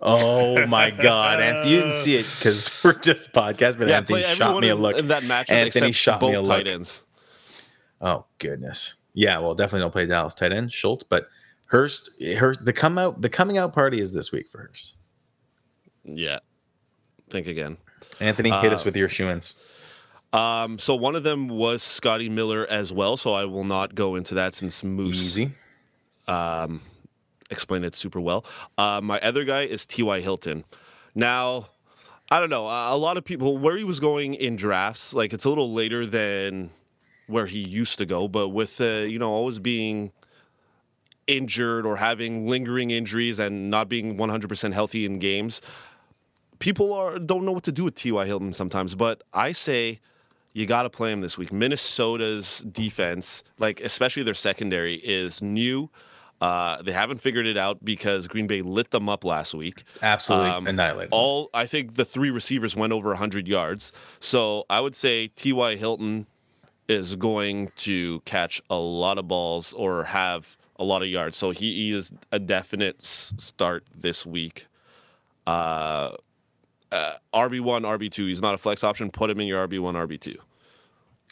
Oh 0.00 0.66
my 0.66 0.90
God, 0.90 1.40
Anthony! 1.40 1.70
You 1.72 1.80
didn't 1.80 1.94
see 1.94 2.16
it 2.16 2.26
because 2.38 2.70
we're 2.84 2.92
just 2.94 3.32
podcast, 3.32 3.78
but 3.78 3.88
Yeah, 3.88 3.96
Anthony 3.98 4.22
shot 4.34 4.60
me 4.60 4.68
a 4.68 4.74
look. 4.74 4.96
in 4.96 5.08
that 5.08 5.22
matchup 5.22 5.50
Anthony 5.50 5.92
shot 5.92 6.20
me 6.20 6.28
both 6.28 6.36
a 6.36 6.40
look. 6.42 6.58
tight 6.64 6.66
ends. 6.66 7.02
Oh 8.00 8.24
goodness. 8.38 8.96
Yeah, 9.14 9.38
well, 9.38 9.54
definitely 9.54 9.80
don't 9.80 9.92
play 9.92 10.06
Dallas 10.06 10.34
tight 10.34 10.52
end 10.52 10.72
Schultz, 10.72 11.02
but 11.02 11.28
Hurst, 11.66 12.10
Hurst, 12.20 12.64
the 12.64 12.72
come 12.72 12.98
out, 12.98 13.20
the 13.22 13.28
coming 13.28 13.58
out 13.58 13.72
party 13.72 14.00
is 14.00 14.12
this 14.12 14.30
week 14.30 14.48
for 14.52 14.58
Hurst. 14.58 14.94
Yeah. 16.04 16.38
Think 17.30 17.48
again. 17.48 17.76
Anthony, 18.20 18.50
hit 18.50 18.72
us 18.72 18.82
Uh, 18.82 18.84
with 18.86 18.96
your 18.96 19.08
shoe-ins. 19.08 19.54
Um, 20.32 20.78
so 20.78 20.94
one 20.94 21.16
of 21.16 21.22
them 21.24 21.48
was 21.48 21.82
Scotty 21.82 22.28
Miller 22.28 22.66
as 22.68 22.92
well. 22.92 23.16
So 23.16 23.32
I 23.32 23.46
will 23.46 23.64
not 23.64 23.94
go 23.94 24.14
into 24.16 24.34
that 24.34 24.54
since 24.54 24.84
Moose 24.84 25.16
Easy. 25.16 25.52
um, 26.28 26.82
explained 27.50 27.84
it 27.84 27.96
super 27.96 28.20
well. 28.20 28.44
Uh, 28.76 29.00
my 29.02 29.18
other 29.20 29.44
guy 29.44 29.62
is 29.62 29.86
T.Y. 29.86 30.20
Hilton. 30.20 30.64
Now, 31.14 31.68
I 32.30 32.38
don't 32.38 32.50
know. 32.50 32.66
A 32.66 32.96
lot 32.96 33.16
of 33.16 33.24
people, 33.24 33.56
where 33.56 33.76
he 33.76 33.84
was 33.84 33.98
going 33.98 34.34
in 34.34 34.56
drafts, 34.56 35.14
like 35.14 35.32
it's 35.32 35.44
a 35.44 35.48
little 35.48 35.72
later 35.72 36.04
than 36.04 36.70
where 37.26 37.46
he 37.46 37.58
used 37.58 37.98
to 37.98 38.06
go, 38.06 38.28
but 38.28 38.48
with, 38.48 38.80
uh, 38.80 39.00
you 39.00 39.18
know, 39.18 39.30
always 39.30 39.58
being 39.58 40.12
injured 41.26 41.84
or 41.84 41.96
having 41.96 42.46
lingering 42.46 42.90
injuries 42.90 43.38
and 43.38 43.70
not 43.70 43.88
being 43.88 44.16
100% 44.16 44.72
healthy 44.72 45.04
in 45.04 45.18
games, 45.18 45.60
people 46.58 46.92
are 46.92 47.18
don't 47.18 47.44
know 47.44 47.52
what 47.52 47.64
to 47.64 47.72
do 47.72 47.84
with 47.84 47.94
T.Y. 47.96 48.26
Hilton 48.26 48.52
sometimes. 48.52 48.94
But 48.94 49.22
I 49.32 49.52
say 49.52 50.00
you 50.52 50.66
got 50.66 50.84
to 50.84 50.90
play 50.90 51.12
him 51.12 51.20
this 51.20 51.36
week. 51.36 51.52
Minnesota's 51.52 52.60
defense, 52.70 53.42
like 53.58 53.80
especially 53.80 54.22
their 54.22 54.34
secondary, 54.34 54.96
is 54.96 55.42
new. 55.42 55.90
Uh, 56.40 56.82
they 56.82 56.92
haven't 56.92 57.18
figured 57.18 57.46
it 57.46 57.56
out 57.56 57.82
because 57.82 58.28
Green 58.28 58.46
Bay 58.46 58.60
lit 58.60 58.90
them 58.90 59.08
up 59.08 59.24
last 59.24 59.54
week. 59.54 59.84
Absolutely 60.02 60.50
Um, 60.50 60.66
annihilated. 60.66 61.08
All 61.10 61.48
I 61.54 61.66
think 61.66 61.94
the 61.94 62.04
three 62.04 62.30
receivers 62.30 62.76
went 62.76 62.92
over 62.92 63.08
100 63.08 63.48
yards. 63.48 63.90
So 64.20 64.64
I 64.68 64.80
would 64.80 64.94
say 64.94 65.28
T.Y. 65.28 65.76
Hilton 65.76 66.26
is 66.88 67.16
going 67.16 67.70
to 67.76 68.20
catch 68.20 68.62
a 68.70 68.76
lot 68.76 69.18
of 69.18 69.26
balls 69.28 69.72
or 69.72 70.04
have 70.04 70.56
a 70.78 70.84
lot 70.84 71.02
of 71.02 71.08
yards. 71.08 71.36
So 71.36 71.50
he, 71.50 71.72
he 71.74 71.92
is 71.92 72.12
a 72.32 72.38
definite 72.38 72.96
s- 73.00 73.32
start 73.38 73.84
this 73.94 74.24
week. 74.26 74.66
Uh, 75.46 76.12
uh, 76.92 77.14
RB1, 77.34 77.82
RB2. 77.82 78.28
He's 78.28 78.42
not 78.42 78.54
a 78.54 78.58
flex 78.58 78.84
option. 78.84 79.10
Put 79.10 79.30
him 79.30 79.40
in 79.40 79.46
your 79.48 79.66
RB1, 79.66 79.94
RB2. 80.06 80.36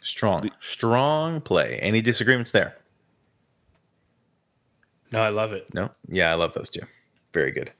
strong, 0.01 0.49
strong 0.59 1.39
play. 1.41 1.79
Any 1.81 2.01
disagreements 2.01 2.51
there? 2.51 2.75
No, 5.11 5.21
I 5.21 5.29
love 5.29 5.53
it. 5.53 5.71
No. 5.73 5.89
Yeah, 6.09 6.31
I 6.31 6.35
love 6.35 6.53
those 6.53 6.69
two. 6.69 6.81
Very 7.33 7.51
good. 7.51 7.71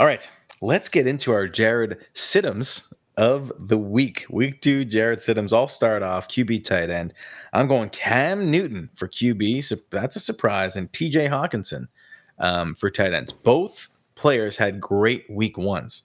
All 0.00 0.06
right, 0.06 0.28
let's 0.60 0.88
get 0.88 1.06
into 1.06 1.32
our 1.32 1.46
Jared 1.46 1.98
Siddums 2.14 2.92
of 3.16 3.52
the 3.58 3.78
week. 3.78 4.26
Week 4.30 4.60
two, 4.60 4.84
Jarrett 4.84 5.18
Stidhams. 5.18 5.52
I'll 5.52 5.68
start 5.68 6.02
off 6.02 6.28
QB 6.28 6.64
tight 6.64 6.90
end. 6.90 7.14
I'm 7.52 7.68
going 7.68 7.90
Cam 7.90 8.50
Newton 8.50 8.88
for 8.94 9.08
QB. 9.08 9.64
So 9.64 9.76
that's 9.90 10.16
a 10.16 10.20
surprise. 10.20 10.76
And 10.76 10.90
TJ 10.92 11.28
Hockenson 11.28 11.88
um, 12.38 12.74
for 12.74 12.90
tight 12.90 13.12
ends. 13.12 13.32
Both 13.32 13.88
players 14.14 14.56
had 14.56 14.80
great 14.80 15.24
week 15.30 15.58
ones. 15.58 16.04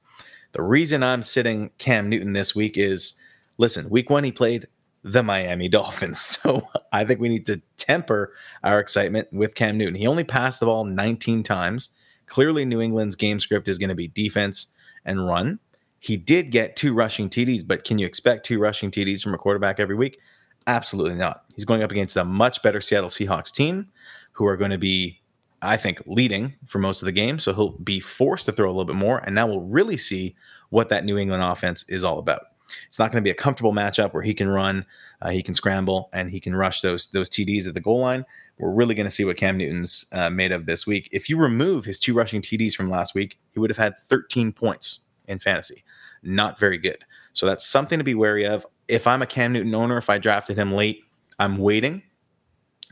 The 0.53 0.63
reason 0.63 1.03
I'm 1.03 1.23
sitting 1.23 1.71
Cam 1.77 2.09
Newton 2.09 2.33
this 2.33 2.55
week 2.55 2.77
is 2.77 3.13
listen, 3.57 3.89
week 3.89 4.09
one, 4.09 4.23
he 4.23 4.31
played 4.31 4.67
the 5.03 5.23
Miami 5.23 5.69
Dolphins. 5.69 6.19
So 6.19 6.67
I 6.91 7.05
think 7.05 7.19
we 7.19 7.29
need 7.29 7.45
to 7.45 7.61
temper 7.77 8.33
our 8.63 8.79
excitement 8.79 9.31
with 9.31 9.55
Cam 9.55 9.77
Newton. 9.77 9.95
He 9.95 10.07
only 10.07 10.23
passed 10.23 10.59
the 10.59 10.65
ball 10.65 10.83
19 10.83 11.43
times. 11.43 11.89
Clearly, 12.27 12.65
New 12.65 12.81
England's 12.81 13.15
game 13.15 13.39
script 13.39 13.69
is 13.69 13.77
going 13.77 13.89
to 13.89 13.95
be 13.95 14.09
defense 14.09 14.73
and 15.05 15.25
run. 15.25 15.59
He 15.99 16.17
did 16.17 16.51
get 16.51 16.75
two 16.75 16.93
rushing 16.93 17.29
TDs, 17.29 17.65
but 17.67 17.83
can 17.83 17.97
you 17.97 18.05
expect 18.05 18.45
two 18.45 18.59
rushing 18.59 18.91
TDs 18.91 19.21
from 19.21 19.33
a 19.33 19.37
quarterback 19.37 19.79
every 19.79 19.95
week? 19.95 20.19
Absolutely 20.67 21.15
not. 21.15 21.43
He's 21.55 21.65
going 21.65 21.81
up 21.81 21.91
against 21.91 22.17
a 22.17 22.25
much 22.25 22.61
better 22.61 22.81
Seattle 22.81 23.09
Seahawks 23.09 23.51
team 23.51 23.87
who 24.33 24.45
are 24.45 24.57
going 24.57 24.71
to 24.71 24.77
be, 24.77 25.21
I 25.61 25.77
think, 25.77 26.01
leading 26.05 26.53
for 26.67 26.79
most 26.79 27.01
of 27.01 27.05
the 27.05 27.11
game. 27.11 27.39
So 27.39 27.53
he'll 27.53 27.71
be 27.71 27.99
forced 27.99 28.45
to 28.45 28.51
throw 28.51 28.67
a 28.67 28.71
little 28.71 28.85
bit 28.85 28.95
more. 28.95 29.19
And 29.19 29.33
now 29.33 29.47
we'll 29.47 29.61
really 29.61 29.97
see 29.97 30.35
what 30.69 30.89
that 30.89 31.05
New 31.05 31.17
England 31.17 31.41
offense 31.41 31.83
is 31.87 32.03
all 32.03 32.19
about. 32.19 32.41
It's 32.87 32.99
not 32.99 33.11
going 33.11 33.23
to 33.23 33.27
be 33.27 33.31
a 33.31 33.35
comfortable 33.35 33.73
matchup 33.73 34.13
where 34.13 34.23
he 34.23 34.33
can 34.33 34.49
run, 34.49 34.85
uh, 35.21 35.29
he 35.29 35.41
can 35.41 35.53
scramble, 35.53 36.09
and 36.13 36.29
he 36.29 36.39
can 36.39 36.55
rush 36.55 36.81
those 36.81 37.07
those 37.07 37.29
TDs 37.29 37.67
at 37.67 37.73
the 37.73 37.79
goal 37.79 37.99
line. 37.99 38.25
We're 38.57 38.71
really 38.71 38.95
going 38.95 39.07
to 39.07 39.11
see 39.11 39.23
what 39.23 39.37
Cam 39.37 39.57
Newton's 39.57 40.05
uh, 40.11 40.29
made 40.29 40.51
of 40.51 40.65
this 40.65 40.85
week. 40.85 41.07
If 41.11 41.29
you 41.29 41.37
remove 41.37 41.85
his 41.85 41.99
two 41.99 42.13
rushing 42.13 42.41
TDs 42.41 42.73
from 42.73 42.89
last 42.89 43.15
week, 43.15 43.39
he 43.53 43.59
would 43.59 43.69
have 43.69 43.77
had 43.77 43.97
13 43.97 44.51
points 44.51 45.01
in 45.27 45.39
fantasy. 45.39 45.83
Not 46.23 46.59
very 46.59 46.77
good. 46.77 47.03
So 47.33 47.45
that's 47.45 47.65
something 47.65 47.99
to 47.99 48.03
be 48.03 48.15
wary 48.15 48.45
of. 48.45 48.65
If 48.87 49.05
I'm 49.07 49.21
a 49.21 49.27
Cam 49.27 49.53
Newton 49.53 49.75
owner, 49.75 49.97
if 49.97 50.09
I 50.09 50.17
drafted 50.17 50.57
him 50.57 50.73
late, 50.73 51.03
I'm 51.39 51.57
waiting. 51.57 52.01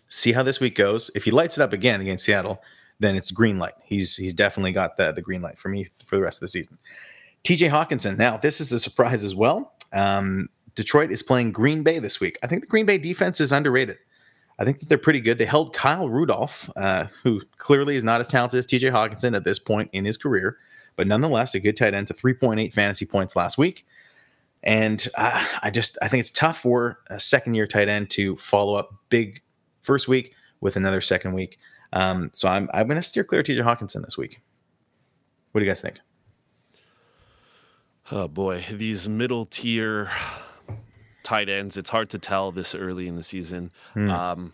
See 0.10 0.32
how 0.32 0.44
this 0.44 0.60
week 0.60 0.76
goes. 0.76 1.10
If 1.16 1.24
he 1.24 1.32
lights 1.32 1.58
it 1.58 1.62
up 1.62 1.74
again 1.74 2.02
against 2.02 2.26
Seattle, 2.26 2.62
then 3.00 3.16
it's 3.16 3.32
green 3.32 3.58
light. 3.60 3.74
He's 3.84 4.16
he's 4.16 4.34
definitely 4.34 4.72
got 4.72 4.98
the 4.98 5.12
the 5.12 5.22
green 5.22 5.42
light 5.42 5.58
for 5.58 5.70
me 5.70 5.88
for 6.06 6.16
the 6.16 6.22
rest 6.22 6.38
of 6.38 6.42
the 6.42 6.48
season. 6.48 6.78
TJ 7.44 7.70
Hockenson. 7.70 8.18
Now, 8.18 8.38
this 8.38 8.60
is 8.60 8.72
a 8.72 8.80
surprise 8.80 9.24
as 9.24 9.36
well. 9.36 9.74
Um, 9.94 10.50
Detroit 10.74 11.12
is 11.12 11.24
playing 11.24 11.52
Green 11.52 11.84
Bay 11.84 12.00
this 12.00 12.20
week. 12.20 12.38
I 12.44 12.48
think 12.48 12.62
the 12.62 12.68
Green 12.68 12.86
Bay 12.86 12.98
defense 12.98 13.40
is 13.40 13.52
underrated. 13.52 13.98
I 14.58 14.66
think 14.66 14.80
that 14.80 14.90
they're 14.90 14.98
pretty 14.98 15.20
good. 15.20 15.38
They 15.38 15.46
held 15.46 15.74
Kyle 15.74 16.10
Rudolph, 16.10 16.70
uh, 16.76 17.06
who 17.24 17.42
clearly 17.58 17.96
is 17.96 18.04
not 18.04 18.22
as 18.22 18.28
talented 18.28 18.58
as 18.60 18.66
TJ 18.66 18.92
Hockenson 18.92 19.36
at 19.36 19.44
this 19.44 19.60
point 19.60 19.90
in 19.94 20.06
his 20.06 20.18
career, 20.18 20.58
but 20.96 21.08
nonetheless, 21.08 21.56
a 21.56 21.60
good 21.60 21.76
tight 21.76 21.94
end 21.94 22.08
to 22.08 22.14
3.8 22.14 22.74
fantasy 22.74 23.06
points 23.06 23.36
last 23.36 23.58
week. 23.58 23.86
And 24.64 25.08
uh, 25.16 25.46
I 25.62 25.70
just 25.70 25.98
I 26.02 26.08
think 26.08 26.22
it's 26.22 26.32
tough 26.32 26.60
for 26.60 27.00
a 27.10 27.20
second 27.20 27.54
year 27.54 27.68
tight 27.68 27.88
end 27.88 28.10
to 28.12 28.36
follow 28.38 28.76
up 28.76 28.94
big 29.10 29.42
first 29.82 30.08
week 30.08 30.34
with 30.60 30.76
another 30.76 31.02
second 31.02 31.34
week. 31.34 31.60
Um, 31.94 32.32
so 32.34 32.48
I'm 32.48 32.70
I'm 32.74 32.88
going 32.88 32.98
to 32.98 33.04
steer 33.04 33.24
clear 33.24 33.42
of 33.42 33.48
TJ 33.48 33.64
Hockenson 33.64 34.04
this 34.04 34.18
week. 34.18 34.42
What 35.52 35.60
do 35.60 35.66
you 35.66 35.70
guys 35.72 35.82
think? 35.82 36.00
Oh 38.12 38.28
boy, 38.28 38.66
these 38.72 39.08
middle 39.08 39.46
tier 39.46 40.12
tight 41.24 41.50
ends. 41.50 41.78
It's 41.78 41.90
hard 41.90 42.10
to 42.12 42.20
tell 42.20 42.52
this 42.52 42.76
early 42.76 43.08
in 43.08 43.16
the 43.16 43.24
season. 43.24 43.72
Hmm. 43.94 44.10
Um, 44.10 44.54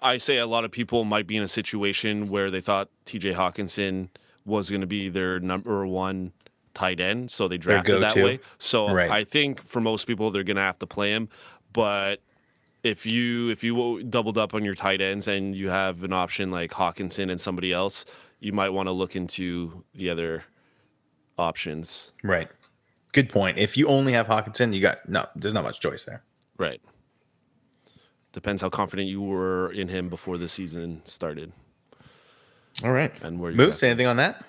I 0.00 0.16
say 0.16 0.38
a 0.38 0.46
lot 0.46 0.64
of 0.64 0.70
people 0.70 1.04
might 1.04 1.26
be 1.26 1.36
in 1.36 1.42
a 1.42 1.48
situation 1.48 2.28
where 2.28 2.50
they 2.50 2.60
thought 2.60 2.88
T.J. 3.04 3.32
Hockenson 3.32 4.08
was 4.44 4.68
going 4.70 4.80
to 4.80 4.86
be 4.86 5.08
their 5.08 5.40
number 5.40 5.86
one 5.86 6.32
tight 6.74 7.00
end, 7.00 7.30
so 7.30 7.48
they 7.48 7.58
drafted 7.58 8.02
that 8.02 8.16
way. 8.16 8.40
So 8.58 8.92
Right. 8.92 9.10
I 9.10 9.24
think 9.24 9.62
for 9.64 9.80
most 9.80 10.06
people 10.06 10.30
they're 10.30 10.44
going 10.44 10.56
to 10.56 10.62
have 10.62 10.78
to 10.80 10.86
play 10.86 11.10
him, 11.10 11.28
but 11.72 12.20
if 12.82 13.06
you 13.06 13.50
if 13.50 13.62
you 13.62 14.02
doubled 14.04 14.36
up 14.38 14.54
on 14.54 14.64
your 14.64 14.74
tight 14.74 15.00
ends 15.00 15.28
and 15.28 15.54
you 15.54 15.68
have 15.68 16.02
an 16.02 16.12
option 16.12 16.50
like 16.50 16.72
Hockenson 16.72 17.30
and 17.30 17.40
somebody 17.40 17.72
else, 17.72 18.04
you 18.40 18.52
might 18.52 18.70
want 18.70 18.88
to 18.88 18.92
look 18.92 19.14
into 19.14 19.84
the 19.94 20.10
other 20.10 20.44
options. 21.38 22.12
Right. 22.22 22.48
Good 23.12 23.28
point. 23.28 23.58
If 23.58 23.76
you 23.76 23.88
only 23.88 24.12
have 24.14 24.26
Hockenson, 24.26 24.74
you 24.74 24.80
got 24.80 25.08
no. 25.08 25.26
There's 25.36 25.52
not 25.54 25.64
much 25.64 25.80
choice 25.80 26.04
there. 26.04 26.22
Right. 26.58 26.80
Depends 28.32 28.62
how 28.62 28.70
confident 28.70 29.08
you 29.08 29.20
were 29.20 29.70
in 29.72 29.88
him 29.88 30.08
before 30.08 30.38
the 30.38 30.48
season 30.48 31.02
started. 31.04 31.52
All 32.84 32.92
right. 32.92 33.12
And 33.22 33.38
where 33.40 33.50
you 33.50 33.56
Moose, 33.56 33.80
got- 33.80 33.88
anything 33.88 34.06
on 34.06 34.16
that? 34.16 34.44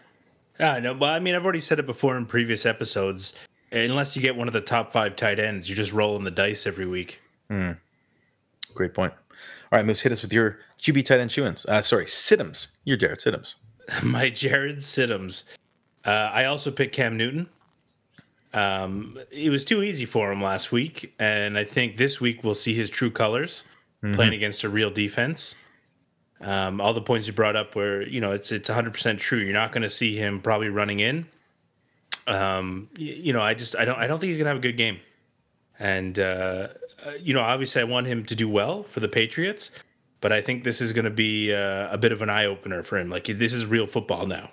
Ah, 0.60 0.80
no, 0.80 0.94
but 0.94 1.10
I 1.10 1.20
mean, 1.20 1.36
I've 1.36 1.44
already 1.44 1.60
said 1.60 1.80
it 1.80 1.86
before 1.86 2.16
in 2.16 2.26
previous 2.26 2.66
episodes. 2.66 3.34
Unless 3.72 4.16
you 4.16 4.22
get 4.22 4.36
one 4.36 4.48
of 4.48 4.54
the 4.54 4.62
top 4.62 4.94
five 4.94 5.16
tight 5.16 5.40
ends, 5.40 5.68
you're 5.68 5.76
just 5.76 5.92
rolling 5.94 6.24
the 6.24 6.32
dice 6.32 6.68
every 6.68 6.86
week. 6.86 7.20
Great 8.74 8.94
point. 8.94 9.14
All 9.72 9.78
right, 9.80 9.86
Moose, 9.86 10.02
hit 10.02 10.12
us 10.12 10.22
with 10.22 10.32
your 10.32 10.60
QB 10.80 11.06
tight 11.06 11.20
end 11.20 11.32
shoo-ins. 11.32 11.66
Uh, 11.66 11.82
sorry, 11.82 12.06
Stidhams. 12.06 12.68
You're 12.86 12.98
Jarrett 12.98 13.20
Stidhams. 13.20 13.56
My 14.04 14.30
Jarrett 14.30 14.78
Stidhams. 14.78 15.44
Uh, 16.06 16.10
I 16.10 16.46
also 16.46 16.70
picked 16.70 16.94
Cam 16.96 17.18
Newton. 17.18 17.50
Um, 18.54 19.20
it 19.32 19.50
was 19.50 19.66
too 19.66 19.82
easy 19.82 20.06
for 20.06 20.32
him 20.32 20.42
last 20.42 20.72
week, 20.72 21.14
and 21.18 21.58
I 21.58 21.64
think 21.66 21.98
this 21.98 22.22
week 22.22 22.44
we'll 22.44 22.54
see 22.54 22.76
his 22.76 22.90
true 22.90 23.10
colors 23.12 23.64
playing 24.14 24.34
against 24.34 24.64
a 24.66 24.70
real 24.70 24.90
defense. 24.92 25.56
Um, 26.44 26.82
all 26.82 26.94
the 26.94 27.02
points 27.02 27.26
you 27.26 27.34
brought 27.34 27.56
up 27.56 27.74
were, 27.76 28.02
you 28.04 28.20
know, 28.20 28.34
it's 28.34 28.52
it's 28.52 28.70
100% 28.70 29.18
true. 29.18 29.40
You're 29.40 29.54
not 29.54 29.72
going 29.72 29.84
to 29.84 29.90
see 29.90 30.16
him 30.18 30.42
probably 30.42 30.70
running 30.70 31.00
in. 31.00 31.26
Um, 32.28 32.90
y- 32.98 33.04
you 33.18 33.34
know, 33.34 33.42
I 33.42 33.54
just 33.54 33.76
I 33.78 33.86
don't 33.86 33.98
I 33.98 34.08
don't 34.08 34.20
think 34.20 34.30
he's 34.30 34.38
going 34.38 34.46
to 34.46 34.50
have 34.50 34.58
a 34.58 34.62
good 34.62 34.78
game. 34.78 35.00
And 35.80 36.20
uh, 36.20 36.68
uh, 37.06 37.12
you 37.20 37.34
know, 37.34 37.42
obviously 37.42 37.82
I 37.82 37.86
want 37.86 38.08
him 38.08 38.26
to 38.26 38.36
do 38.36 38.48
well 38.50 38.84
for 38.84 39.00
the 39.00 39.08
Patriots, 39.08 39.72
but 40.22 40.32
I 40.32 40.42
think 40.42 40.64
this 40.64 40.82
is 40.82 40.94
going 40.94 41.06
to 41.06 41.12
be 41.12 41.54
uh, 41.54 41.90
a 41.92 41.98
bit 41.98 42.12
of 42.12 42.22
an 42.22 42.30
eye 42.30 42.46
opener 42.46 42.84
for 42.84 42.98
him. 42.98 43.10
Like 43.10 43.26
this 43.26 43.54
is 43.54 43.66
real 43.66 43.88
football 43.88 44.26
now. 44.28 44.50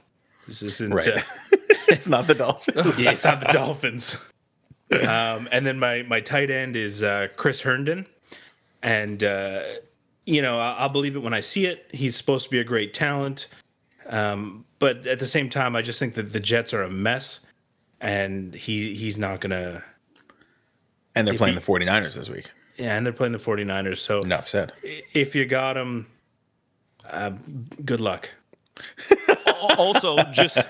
This 0.47 0.63
isn't 0.63 0.93
Right. 0.95 1.09
uh, 1.09 1.21
it's 1.89 2.07
not 2.09 2.27
the 2.27 2.35
Dolphins. 2.35 2.77
yeah, 2.99 3.11
it's 3.13 3.25
not 3.25 3.41
the 3.41 3.53
Dolphins. 3.53 4.17
Um, 4.93 5.49
and 5.53 5.65
then 5.67 5.79
my 5.79 6.03
my 6.03 6.21
tight 6.21 6.51
end 6.51 6.75
is 6.77 7.03
uh, 7.03 7.29
Chris 7.37 7.61
Herndon, 7.61 8.07
and 8.83 9.23
uh, 9.23 9.63
you 10.27 10.43
know 10.43 10.59
I'll, 10.59 10.77
I'll 10.85 10.89
believe 10.89 11.17
it 11.17 11.21
when 11.21 11.35
I 11.35 11.41
see 11.41 11.67
it. 11.67 11.87
He's 11.93 12.17
supposed 12.17 12.45
to 12.45 12.51
be 12.51 12.59
a 12.61 12.65
great 12.65 12.95
talent, 12.95 13.47
um, 14.09 14.65
but 14.79 15.07
at 15.07 15.19
the 15.19 15.27
same 15.27 15.49
time, 15.51 15.75
I 15.77 15.83
just 15.83 15.99
think 15.99 16.15
that 16.15 16.33
the 16.33 16.41
Jets 16.41 16.73
are 16.75 16.83
a 16.83 16.91
mess, 16.91 17.41
and 18.01 18.55
he 18.55 18.95
he's 18.95 19.19
not 19.19 19.41
gonna. 19.41 19.83
and 21.15 21.27
they're 21.27 21.35
playing 21.35 21.55
he- 21.55 21.61
the 21.61 21.67
49ers 21.67 22.15
this 22.15 22.29
week. 22.29 22.51
Yeah, 22.77 22.97
and 22.97 23.05
they're 23.05 23.13
playing 23.13 23.33
the 23.33 23.39
49ers. 23.39 23.99
So 23.99 24.21
Enough 24.23 24.49
said. 24.49 24.73
if 25.13 25.35
you 25.35 25.45
got 25.45 25.77
him, 25.77 26.07
uh, 27.09 27.33
good 27.85 28.01
luck. 28.01 28.31
Also, 29.77 30.17
just 30.33 30.69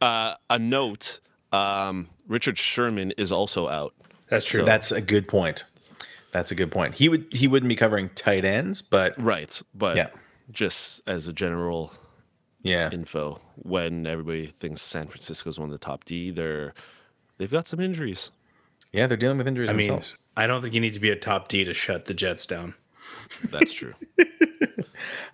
uh, 0.00 0.34
a 0.48 0.58
note: 0.58 1.20
um, 1.52 2.08
Richard 2.26 2.56
Sherman 2.58 3.12
is 3.18 3.30
also 3.30 3.68
out. 3.68 3.92
That's 4.28 4.46
true. 4.46 4.64
That's 4.64 4.92
a 4.92 5.00
good 5.02 5.28
point. 5.28 5.64
That's 6.34 6.50
a 6.50 6.54
good 6.56 6.70
point. 6.72 6.94
He 6.96 7.08
would 7.08 7.26
he 7.30 7.46
wouldn't 7.48 7.68
be 7.68 7.76
covering 7.76 8.08
tight 8.10 8.44
ends, 8.44 8.82
but 8.82 9.14
Right, 9.22 9.62
but 9.72 9.96
Yeah. 9.96 10.08
just 10.50 11.00
as 11.06 11.28
a 11.28 11.32
general 11.32 11.92
yeah, 12.62 12.90
info, 12.90 13.40
when 13.54 14.04
everybody 14.06 14.46
thinks 14.48 14.82
San 14.82 15.06
Francisco's 15.06 15.60
one 15.60 15.68
of 15.68 15.72
the 15.72 15.78
top 15.78 16.04
D, 16.04 16.32
they're 16.32 16.74
they've 17.38 17.50
got 17.50 17.68
some 17.68 17.78
injuries. 17.78 18.32
yeah, 18.92 19.06
they're 19.06 19.16
dealing 19.16 19.38
with 19.38 19.46
injuries 19.46 19.70
I 19.70 19.74
mean. 19.74 20.02
I 20.36 20.48
don't 20.48 20.60
think 20.60 20.74
you 20.74 20.80
need 20.80 20.94
to 20.94 21.00
be 21.00 21.10
a 21.10 21.16
top 21.16 21.46
D 21.46 21.62
to 21.62 21.72
shut 21.72 22.06
the 22.06 22.14
Jets 22.14 22.46
down. 22.46 22.74
That's 23.44 23.72
true. 23.72 23.94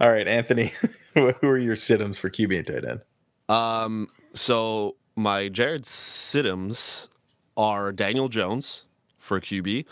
All 0.02 0.10
right, 0.12 0.28
Anthony, 0.28 0.74
who 1.14 1.32
are 1.42 1.56
your 1.56 1.76
Stidhams 1.76 2.18
for 2.18 2.28
QB 2.28 2.58
and 2.58 2.66
tight 2.66 2.84
end? 2.84 3.00
Um, 3.48 4.08
so 4.34 4.96
my 5.16 5.48
Jarrett 5.48 5.84
Stidhams 5.84 7.08
are 7.56 7.90
Daniel 7.92 8.28
Jones 8.28 8.84
for 9.18 9.40
QB, 9.40 9.86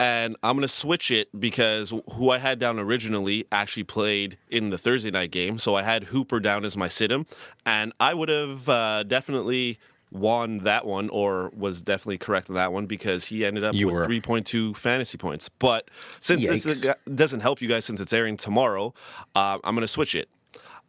and 0.00 0.36
I'm 0.42 0.56
gonna 0.56 0.68
switch 0.68 1.10
it 1.10 1.28
because 1.38 1.92
who 2.12 2.30
I 2.30 2.38
had 2.38 2.58
down 2.58 2.78
originally 2.78 3.46
actually 3.52 3.84
played 3.84 4.38
in 4.48 4.70
the 4.70 4.78
Thursday 4.78 5.10
night 5.10 5.30
game. 5.30 5.58
So 5.58 5.74
I 5.74 5.82
had 5.82 6.04
Hooper 6.04 6.40
down 6.40 6.64
as 6.64 6.76
my 6.76 6.88
Stidham, 6.88 7.26
and 7.64 7.92
I 8.00 8.14
would 8.14 8.28
have 8.28 8.68
uh, 8.68 9.02
definitely 9.04 9.78
won 10.10 10.58
that 10.58 10.86
one 10.86 11.08
or 11.08 11.50
was 11.56 11.82
definitely 11.82 12.18
correct 12.18 12.48
on 12.48 12.54
that 12.54 12.72
one 12.72 12.86
because 12.86 13.24
he 13.24 13.44
ended 13.44 13.64
up 13.64 13.74
You 13.74 13.86
with 13.86 13.94
were. 13.96 14.06
3.2 14.06 14.76
fantasy 14.76 15.18
points. 15.18 15.48
But 15.48 15.90
since 16.20 16.44
this 16.62 16.86
doesn't 17.12 17.40
help 17.40 17.60
you 17.60 17.68
guys 17.68 17.84
since 17.84 18.00
it's 18.00 18.12
airing 18.12 18.36
tomorrow, 18.36 18.94
uh, 19.34 19.58
I'm 19.64 19.74
gonna 19.74 19.88
switch 19.88 20.14
it. 20.14 20.28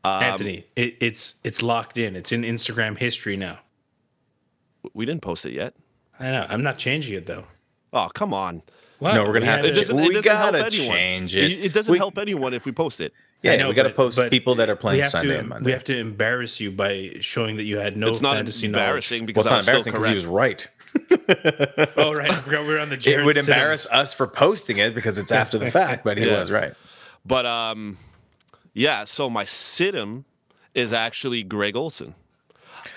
Um, 0.04 0.22
Anthony, 0.22 0.66
it, 0.76 0.96
it's 1.00 1.36
it's 1.44 1.64
locked 1.64 1.98
in. 1.98 2.16
It's 2.16 2.32
in 2.32 2.44
Instagram 2.44 2.98
history 2.98 3.36
now. 3.38 3.60
we 4.94 5.06
didn't 5.06 5.24
post 5.24 5.46
it 5.46 5.54
yet. 5.54 5.74
I 6.20 6.26
know. 6.32 6.46
I'm 6.48 6.62
not 6.64 6.78
changing 6.78 7.16
it 7.16 7.26
though. 7.26 7.46
Oh, 7.96 8.10
come 8.14 8.34
on. 8.34 8.62
What? 9.00 9.16
No, 9.16 9.24
we're 9.24 9.34
gonna 9.34 9.40
We 9.42 9.46
have 9.48 9.56
had 9.58 9.62
to 9.64 9.70
It 9.70 9.74
doesn't, 9.76 9.96
We 9.96 10.04
it 10.04 10.08
doesn't 10.08 10.24
gotta 10.24 10.66
anyone. 10.66 10.88
change 10.96 11.36
it. 11.36 11.52
It, 11.66 11.74
doesn't 11.74 11.92
We- 11.92 11.98
help 11.98 12.18
anyone 12.18 12.54
if 12.54 12.66
we 12.66 12.72
post 12.72 13.02
it. 13.02 13.14
Yeah, 13.42 13.54
I 13.54 13.56
know, 13.58 13.70
we 13.70 13.76
got 13.76 13.84
to 13.84 13.90
but- 13.90 13.96
post 13.96 14.18
but 14.18 14.32
people 14.32 14.56
that 14.56 14.70
are 14.70 14.76
playing 14.76 15.04
Sunday 15.06 15.34
to, 15.34 15.40
and 15.40 15.50
Monday. 15.50 15.66
We 15.66 15.72
have 15.72 15.84
to 15.86 15.98
embarrass 15.98 16.60
you 16.60 16.72
by 16.72 17.16
showing 17.22 17.58
that 17.58 17.64
you 17.64 17.78
had 17.78 17.96
no 17.98 18.08
it's 18.08 18.22
not 18.22 18.36
fantasy 18.36 18.66
embarrassing 18.66 19.22
well, 19.24 19.28
because 19.28 19.46
it's 19.46 19.50
not 19.52 19.56
I'm 19.56 19.60
embarrassing 19.62 19.94
because 19.94 20.08
he 20.08 20.16
was 20.16 20.26
right. 20.26 20.68
oh 21.98 22.14
right, 22.14 22.30
I 22.30 22.42
forgot 22.42 22.62
we 22.62 22.70
were 22.74 22.80
on 22.80 22.90
the. 22.90 22.96
it 22.96 23.02
Jared 23.02 23.26
would 23.26 23.36
Sims. 23.36 23.48
embarrass 23.48 23.88
us 23.92 24.14
for 24.14 24.28
posting 24.28 24.78
it 24.78 24.96
because 24.96 25.18
it's 25.18 25.32
after 25.32 25.58
the 25.58 25.70
fact, 25.80 26.04
but 26.04 26.18
he 26.18 26.26
Yeah. 26.26 26.40
was 26.40 26.52
right. 26.52 26.74
But 27.26 27.46
um, 27.46 27.98
yeah. 28.74 29.04
So 29.04 29.30
my 29.30 29.44
situm 29.46 30.24
is 30.74 30.92
actually 30.94 31.44
Greg 31.44 31.76
Olsen. 31.76 32.16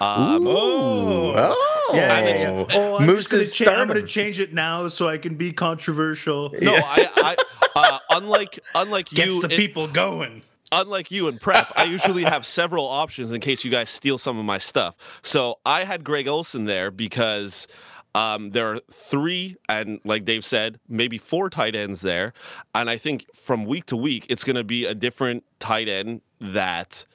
Um, 0.01 0.47
Oh. 0.47 1.35
Oh, 1.37 1.78
Yeah, 1.93 2.21
yeah, 2.21 2.29
yeah. 2.29 2.67
Oh, 2.75 2.97
I'm 2.99 3.07
Moose 3.07 3.29
gonna 3.29 3.43
is 3.45 3.55
cha- 3.55 3.71
I'm 3.73 3.89
going 3.89 4.01
to 4.01 4.07
change 4.07 4.41
it 4.41 4.53
now 4.53 4.89
so 4.89 5.09
I 5.09 5.19
can 5.19 5.37
be 5.37 5.53
controversial. 5.53 6.55
no, 6.61 6.75
I, 6.75 7.09
I 7.17 7.71
uh, 7.77 7.99
unlike 8.11 8.61
unlike 8.75 9.09
Gets 9.11 9.27
you, 9.29 9.43
the 9.43 9.53
it- 9.53 9.57
people 9.57 9.89
going. 9.89 10.43
unlike 10.73 11.11
you 11.11 11.29
in 11.29 11.39
prep, 11.39 11.73
I 11.77 11.85
usually 11.85 12.25
have 12.25 12.45
several 12.45 12.87
options 12.87 13.33
in 13.33 13.41
case 13.41 13.65
you 13.65 13.71
guys 13.71 13.89
steal 13.89 14.19
some 14.19 14.39
of 14.39 14.45
my 14.45 14.59
stuff. 14.59 14.97
So 15.23 15.59
I 15.65 15.85
had 15.85 16.05
Greg 16.05 16.29
Olsen 16.29 16.67
there 16.67 16.91
because 16.91 17.67
um, 18.15 18.51
there 18.51 18.75
are 18.75 18.81
three, 18.93 19.57
and 19.69 20.01
like 20.05 20.25
Dave 20.27 20.45
said, 20.45 20.79
maybe 20.89 21.17
four 21.19 21.49
tight 21.49 21.75
ends 21.75 22.01
there. 22.03 22.33
And 22.75 22.91
I 22.91 22.99
think 22.99 23.25
from 23.35 23.65
week 23.65 23.87
to 23.87 23.97
week, 23.97 24.27
it's 24.29 24.45
going 24.45 24.57
to 24.57 24.65
be 24.65 24.85
a 24.85 24.95
different 24.95 25.45
tight 25.59 25.89
end 25.89 26.21
that 26.41 27.07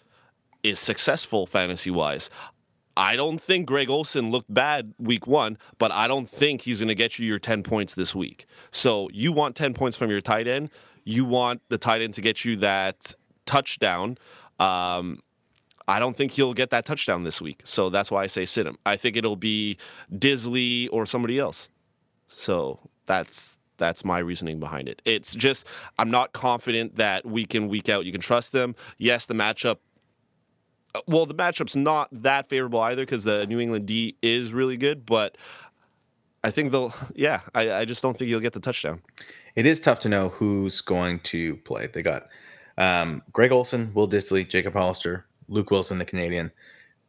is 0.64 0.80
successful 0.80 1.46
fantasy 1.46 1.92
wise. 1.92 2.30
I 2.96 3.16
don't 3.16 3.40
think 3.40 3.66
Greg 3.66 3.90
Olsen 3.90 4.32
looked 4.32 4.54
bad 4.54 4.94
week 5.00 5.26
one, 5.26 5.58
but 5.80 5.92
I 5.92 6.08
don't 6.08 6.30
think 6.30 6.62
he's 6.62 6.80
going 6.80 6.90
to 6.90 6.96
get 6.96 7.18
you 7.18 7.26
your 7.26 7.40
10 7.40 7.64
points 7.64 7.96
this 7.96 8.14
week. 8.14 8.46
So 8.72 9.10
you 9.12 9.32
want 9.32 9.56
10 9.56 9.74
points 9.74 9.98
from 9.98 10.10
your 10.10 10.22
tight 10.22 10.48
end. 10.48 10.70
You 11.04 11.26
want 11.26 11.62
the 11.70 11.78
tight 11.78 12.02
end 12.02 12.14
to 12.16 12.22
get 12.22 12.46
you 12.46 12.56
that 12.58 13.16
touchdown. 13.46 14.18
Um, 14.60 15.22
I 15.88 16.00
don't 16.00 16.16
think 16.16 16.32
he'll 16.32 16.54
get 16.54 16.70
that 16.70 16.86
touchdown 16.86 17.24
this 17.24 17.42
week. 17.42 17.62
So 17.66 17.90
that's 17.90 18.10
why 18.12 18.24
I 18.24 18.28
say 18.28 18.46
sit 18.46 18.66
him. 18.66 18.78
I 18.86 18.96
think 18.96 19.18
it'll 19.18 19.36
be 19.36 19.78
Dissly 20.14 20.88
or 20.92 21.06
somebody 21.06 21.40
else. 21.40 21.72
So 22.28 22.80
that's 23.06 23.58
that's 23.78 24.06
my 24.06 24.20
reasoning 24.20 24.60
behind 24.60 24.88
it. 24.88 25.02
It's 25.04 25.36
just 25.36 25.66
I'm 25.98 26.10
not 26.10 26.32
confident 26.34 26.96
that 26.98 27.26
week 27.26 27.56
in 27.56 27.68
week 27.68 27.90
out 27.90 28.06
you 28.06 28.12
can 28.12 28.22
trust 28.22 28.54
them. 28.54 28.76
Yes, 28.98 29.26
the 29.26 29.34
matchup 29.34 29.78
well, 31.08 31.26
the 31.26 31.36
matchup's 31.36 31.76
not 31.76 32.10
that 32.12 32.48
favorable 32.48 32.80
either 32.82 33.04
because 33.04 33.24
the 33.24 33.46
New 33.48 33.60
England 33.60 33.86
D 33.86 34.16
is 34.22 34.54
really 34.54 34.78
good, 34.78 35.06
but 35.06 35.38
I 36.44 36.52
think 36.52 36.72
they'll, 36.72 36.94
yeah, 37.16 37.42
I, 37.56 37.72
I 37.72 37.86
just 37.86 38.02
don't 38.02 38.18
think 38.18 38.30
you'll 38.30 38.40
get 38.40 38.54
the 38.54 38.60
touchdown. 38.60 39.02
It 39.56 39.66
is 39.66 39.80
tough 39.80 40.00
to 40.02 40.10
know 40.10 40.30
who's 40.30 40.82
going 40.82 41.20
to 41.22 41.56
play. 41.58 41.88
They 41.88 42.02
got 42.02 42.28
um, 42.78 43.22
Greg 43.32 43.52
Olsen, 43.52 43.92
Will 43.94 44.10
Dissly, 44.10 44.48
Jacob 44.48 44.74
Hollister, 44.74 45.26
Luke 45.48 45.70
Wilson, 45.72 45.98
the 46.00 46.06
Canadian. 46.06 46.52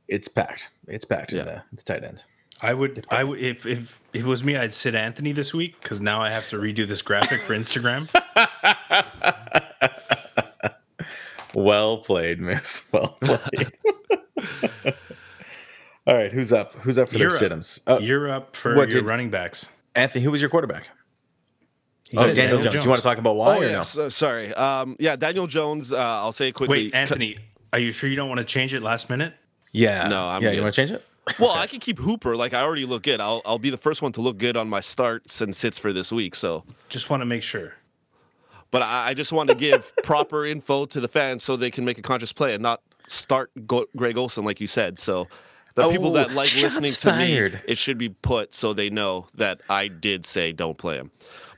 It's 0.09 0.29
packed. 0.29 0.69
It's 0.87 1.05
packed 1.07 1.33
in 1.33 1.39
Yeah. 1.39 1.45
the, 1.45 1.63
the 1.73 1.83
tight 1.83 2.05
end. 2.05 2.25
I 2.61 2.73
would, 2.73 3.05
I 3.11 3.25
would, 3.25 3.41
if 3.41 3.67
if 3.67 3.99
if 4.13 4.23
it 4.23 4.27
was 4.27 4.45
me, 4.45 4.57
I'd 4.57 4.73
sit 4.73 4.95
Anthony 4.95 5.33
this 5.33 5.53
week 5.53 5.75
because 5.83 6.01
now 6.01 6.23
I 6.23 6.31
have 6.31 6.49
to 6.51 6.57
redo 6.57 6.87
this 6.87 7.03
graphic 7.03 7.41
for 7.41 7.53
Instagram. 7.55 8.09
Well 11.55 11.99
played, 11.99 12.41
Miss. 12.41 12.83
Well 12.93 13.17
played. 13.21 13.73
All 16.07 16.15
right, 16.15 16.31
who's 16.33 16.53
up? 16.53 16.75
Who's 16.75 16.99
up 16.99 17.09
for 17.09 17.17
You're 17.17 17.29
their 17.31 17.37
up. 17.37 17.41
sit-ems? 17.41 17.81
Oh, 17.87 17.99
You're 17.99 18.31
up 18.31 18.55
for 18.57 18.75
What 18.77 18.91
your 18.91 19.01
did- 19.03 19.09
running 19.09 19.31
backs. 19.31 19.67
Anthony, 19.95 20.23
who 20.25 20.31
was 20.31 20.41
your 20.41 20.51
quarterback? 20.51 20.89
He 22.11 22.19
Oh, 22.19 22.23
said 22.27 22.37
Daniel, 22.37 22.61
Jones. 22.61 22.75
Do 22.77 22.83
you 22.83 22.89
want 22.91 23.01
to 23.03 23.09
talk 23.09 23.17
about 23.19 23.37
why 23.37 23.57
oh, 23.57 23.61
or 23.61 23.65
yes. 23.65 23.97
Uh, 23.97 24.11
sorry. 24.11 24.53
Um, 24.55 24.97
yeah, 24.99 25.17
Daniel 25.17 25.47
Jones, 25.47 25.93
uh, 25.93 25.97
I'll 25.99 26.33
say 26.33 26.49
it 26.49 26.53
quickly. 26.53 26.87
Wait, 26.87 26.95
Anthony, 26.95 27.39
are 27.73 27.79
you 27.79 27.91
sure 27.91 28.11
you 28.11 28.17
don't 28.17 28.29
want 28.29 28.39
to 28.39 28.45
change 28.45 28.75
it 28.75 28.83
last 28.83 29.09
minute? 29.09 29.33
Yeah. 29.73 30.09
No, 30.09 30.27
I'm 30.29 30.43
yeah. 30.43 30.51
good. 30.51 30.57
You 30.57 30.63
want 30.63 30.75
to 30.75 30.81
change 30.81 30.91
it? 30.91 31.05
well, 31.39 31.53
I 31.53 31.67
can 31.67 31.81
keep 31.81 31.99
Hooper. 31.99 32.37
Like, 32.37 32.53
I 32.53 32.61
already 32.61 32.85
look 32.85 33.05
good. 33.05 33.21
I'll, 33.21 33.41
I'll 33.47 33.59
be 33.59 33.71
the 33.71 33.79
first 33.79 34.03
one 34.03 34.13
to 34.13 34.21
look 34.21 34.37
good 34.37 34.57
on 34.59 34.69
my 34.69 34.81
starts 34.81 35.41
and 35.41 35.57
sits 35.57 35.79
for 35.79 35.93
this 35.93 36.13
week. 36.13 36.35
So, 36.35 36.65
Just 36.91 37.09
want 37.09 37.23
to 37.23 37.25
make 37.25 37.43
sure. 37.43 37.73
But 38.75 38.83
I, 38.83 39.11
I 39.11 39.15
just 39.15 39.31
want 39.33 39.51
to 39.51 39.55
give 39.55 39.93
proper 40.03 40.45
info 40.45 40.85
to 40.87 41.01
the 41.01 41.07
fans 41.07 41.45
so 41.45 41.55
they 41.57 41.71
can 41.71 41.85
make 41.85 41.97
a 41.97 42.03
conscious 42.03 42.33
play 42.33 42.55
and 42.55 42.61
not 42.63 42.83
start 43.07 43.53
Go- 43.69 43.87
Greg 43.97 44.19
Olsen, 44.19 44.45
like 44.45 44.61
you 44.61 44.67
said. 44.67 44.99
So, 44.99 45.29
the 45.77 45.89
people 45.91 46.09
Oh, 46.09 46.15
that 46.15 46.33
like 46.33 46.53
listening 46.57 46.91
to 46.91 47.11
fired. 47.11 47.53
me, 47.53 47.61
it 47.69 47.79
should 47.79 47.99
be 47.99 48.09
put 48.09 48.53
so 48.53 48.73
they 48.73 48.91
know 48.91 49.29
that 49.35 49.61
I 49.71 49.87
did 49.87 50.27
say 50.27 50.51
don't 50.51 50.77
play 50.77 50.97
him. 50.97 51.13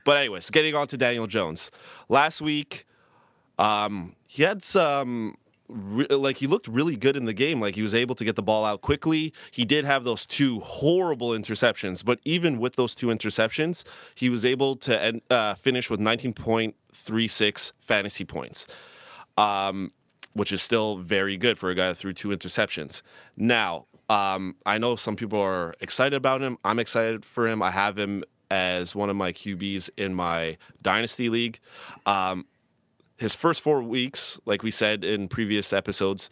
But 0.05 0.17
anyways, 0.17 0.51
getting 0.51 0.75
on 0.75 0.85
to 0.89 0.97
Daniel 0.97 1.25
Jones. 1.25 1.71
Last 2.07 2.39
week, 2.39 2.85
um, 3.57 4.15
he 4.27 4.43
had 4.43 4.61
some 4.61 5.37
re- 5.69 6.05
like 6.09 6.37
he 6.37 6.45
looked 6.45 6.67
really 6.67 6.95
good 6.95 7.17
in 7.17 7.25
the 7.25 7.33
game. 7.33 7.59
Like 7.59 7.73
he 7.75 7.81
was 7.81 7.95
able 7.95 8.13
to 8.15 8.23
get 8.25 8.35
the 8.35 8.43
ball 8.43 8.63
out 8.63 8.81
quickly. 8.81 9.33
He 9.51 9.65
did 9.65 9.85
have 9.85 10.03
those 10.03 10.25
two 10.27 10.59
horrible 10.59 11.29
interceptions, 11.31 12.05
but 12.05 12.19
even 12.25 12.59
with 12.59 12.75
those 12.75 12.93
two 12.93 13.07
interceptions, 13.07 13.83
he 14.15 14.29
was 14.29 14.45
able 14.45 14.75
to 14.77 15.01
end, 15.01 15.21
uh, 15.31 15.55
finish 15.55 15.89
with 15.89 15.99
19.36 17.05 17.73
fantasy 17.79 18.25
points. 18.25 18.67
Um, 19.37 19.91
which 20.33 20.51
is 20.51 20.61
still 20.61 20.97
very 20.97 21.35
good 21.35 21.57
for 21.57 21.71
a 21.71 21.75
guy 21.75 21.87
that 21.87 21.95
threw 21.95 22.13
two 22.13 22.29
interceptions. 22.29 23.01
Now, 23.35 23.87
um, 24.07 24.55
I 24.67 24.77
know 24.77 24.95
some 24.95 25.15
people 25.15 25.39
are 25.41 25.73
excited 25.81 26.15
about 26.15 26.41
him. 26.41 26.57
I'm 26.63 26.77
excited 26.77 27.25
for 27.25 27.47
him. 27.47 27.63
I 27.63 27.71
have 27.71 27.97
him 27.97 28.23
as 28.51 28.95
one 28.95 29.09
of 29.09 29.15
my 29.15 29.33
QBs 29.33 29.89
in 29.97 30.13
my 30.13 30.57
dynasty 30.81 31.29
league. 31.29 31.59
Um, 32.05 32.45
his 33.17 33.35
first 33.35 33.61
four 33.61 33.81
weeks, 33.81 34.39
like 34.45 34.61
we 34.61 34.69
said 34.69 35.03
in 35.03 35.27
previous 35.27 35.73
episodes, 35.73 36.29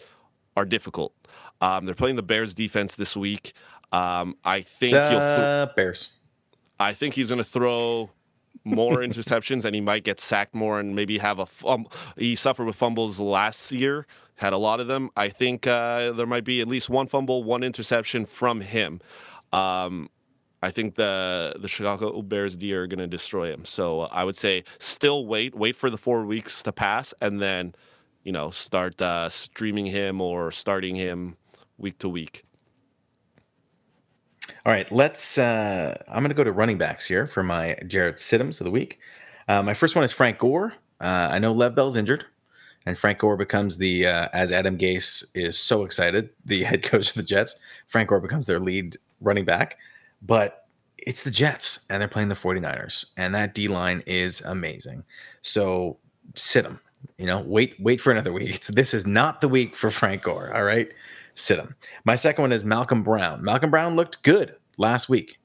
are 0.56 0.66
difficult. 0.66 1.14
Um, 1.62 1.86
they're 1.86 1.96
playing 1.96 2.16
the 2.16 2.24
Bears 2.24 2.54
defense 2.54 2.96
this 2.96 3.18
week. 3.18 3.54
Um, 3.92 4.38
I 4.46 4.62
think 4.62 4.94
he'll. 4.94 5.66
Th- 5.66 5.76
Bears. 5.76 6.12
I 6.80 6.94
think 6.94 7.16
he's 7.16 7.30
going 7.30 7.40
to 7.40 7.44
throw 7.44 8.12
more 8.66 8.98
interceptions 8.98 9.64
and 9.64 9.76
he 9.76 9.82
might 9.82 10.04
get 10.04 10.20
sacked 10.20 10.56
more 10.56 10.80
and 10.80 10.96
maybe 10.96 11.20
have 11.20 11.40
a 11.40 11.46
fum- 11.46 11.88
he 12.18 12.36
suffered 12.36 12.66
with 12.66 12.76
fumbles 12.76 13.20
last 13.20 13.72
year 13.72 14.06
had 14.36 14.52
a 14.54 14.58
lot 14.58 14.80
of 14.80 14.88
them. 14.88 15.10
I 15.16 15.30
think 15.30 15.66
uh, 15.66 16.12
there 16.12 16.26
might 16.26 16.44
be 16.44 16.60
at 16.60 16.68
least 16.68 16.90
one 16.90 17.08
fumble 17.08 17.44
one 17.44 17.64
interception 17.64 18.26
from 18.26 18.62
him. 18.62 19.02
Um, 19.54 20.10
i 20.64 20.72
think 20.72 20.96
the 20.96 21.54
the 21.60 21.68
chicago 21.68 22.22
bears 22.24 22.58
d 22.58 22.74
are 22.74 22.88
going 22.88 23.00
to 23.00 23.08
destroy 23.08 23.52
him. 23.52 23.66
So 23.66 24.02
i 24.02 24.24
would 24.24 24.36
say 24.36 24.64
still 24.80 25.28
wait 25.28 25.54
wait 25.54 25.76
for 25.76 25.90
the 25.90 25.98
four 25.98 26.26
weeks 26.26 26.64
to 26.64 26.72
pass 26.72 27.14
and 27.22 27.42
then 27.42 27.76
you 28.24 28.32
know 28.32 28.50
start 28.50 29.02
uh, 29.02 29.30
streaming 29.30 29.86
him 29.86 30.22
or 30.22 30.52
starting 30.52 30.96
him 30.96 31.36
week 31.78 32.00
to 32.00 32.10
week 32.10 32.44
All 34.66 34.72
right, 34.72 34.92
let's. 34.92 35.38
Uh, 35.38 36.02
I'm 36.08 36.20
going 36.20 36.30
to 36.30 36.36
go 36.36 36.44
to 36.44 36.52
running 36.52 36.78
backs 36.78 37.06
here 37.06 37.28
for 37.28 37.44
my 37.44 37.76
Jarrett 37.88 38.18
Stidhams 38.18 38.60
of 38.60 38.66
the 38.66 38.72
week. 38.72 39.00
Uh, 39.48 39.62
my 39.62 39.74
first 39.74 39.96
one 39.96 40.04
is 40.04 40.12
Frank 40.12 40.40
Gore. 40.40 40.74
Uh, 41.00 41.30
I 41.32 41.40
know 41.40 41.52
Lev 41.52 41.76
Bell's 41.76 41.98
injured, 41.98 42.26
and 42.86 42.98
Frank 42.98 43.20
Gore 43.20 43.38
becomes 43.38 43.78
the 43.78 44.08
uh, 44.08 44.30
as 44.34 44.52
Adam 44.52 44.78
Gase 44.78 45.26
is 45.36 45.58
so 45.58 45.84
excited, 45.84 46.30
the 46.46 46.64
head 46.64 46.84
coach 46.84 47.10
of 47.10 47.16
the 47.16 47.24
Jets. 47.24 47.56
Frank 47.88 48.10
Gore 48.10 48.20
becomes 48.20 48.48
their 48.48 48.60
lead 48.60 48.98
running 49.22 49.46
back, 49.46 49.78
but 50.22 50.68
it's 50.98 51.24
the 51.24 51.32
Jets, 51.32 51.86
and 51.90 52.02
they're 52.02 52.08
playing 52.08 52.30
the 52.30 52.36
49ers, 52.36 53.06
and 53.18 53.36
that 53.36 53.54
D 53.54 53.68
line 53.68 54.04
is 54.06 54.42
amazing. 54.42 55.04
So 55.42 55.98
sit 56.34 56.66
him. 56.66 56.80
You 57.18 57.28
know, 57.28 57.40
wait, 57.40 57.76
wait 57.80 58.02
for 58.02 58.12
another 58.12 58.34
week. 58.34 58.56
It's, 58.56 58.68
this 58.70 58.94
is 58.94 59.06
not 59.06 59.42
the 59.42 59.48
week 59.48 59.76
for 59.76 59.92
Frank 59.92 60.24
Gore. 60.24 60.52
All 60.56 60.64
right, 60.64 60.92
sit 61.36 61.60
him. 61.60 61.76
My 62.04 62.16
second 62.16 62.42
one 62.42 62.52
is 62.52 62.66
Malcolm 62.66 63.04
Brown. 63.04 63.44
Malcolm 63.44 63.70
Brown 63.70 63.96
looked 63.96 64.24
good 64.24 64.56
last 64.78 65.08
week, 65.08 65.40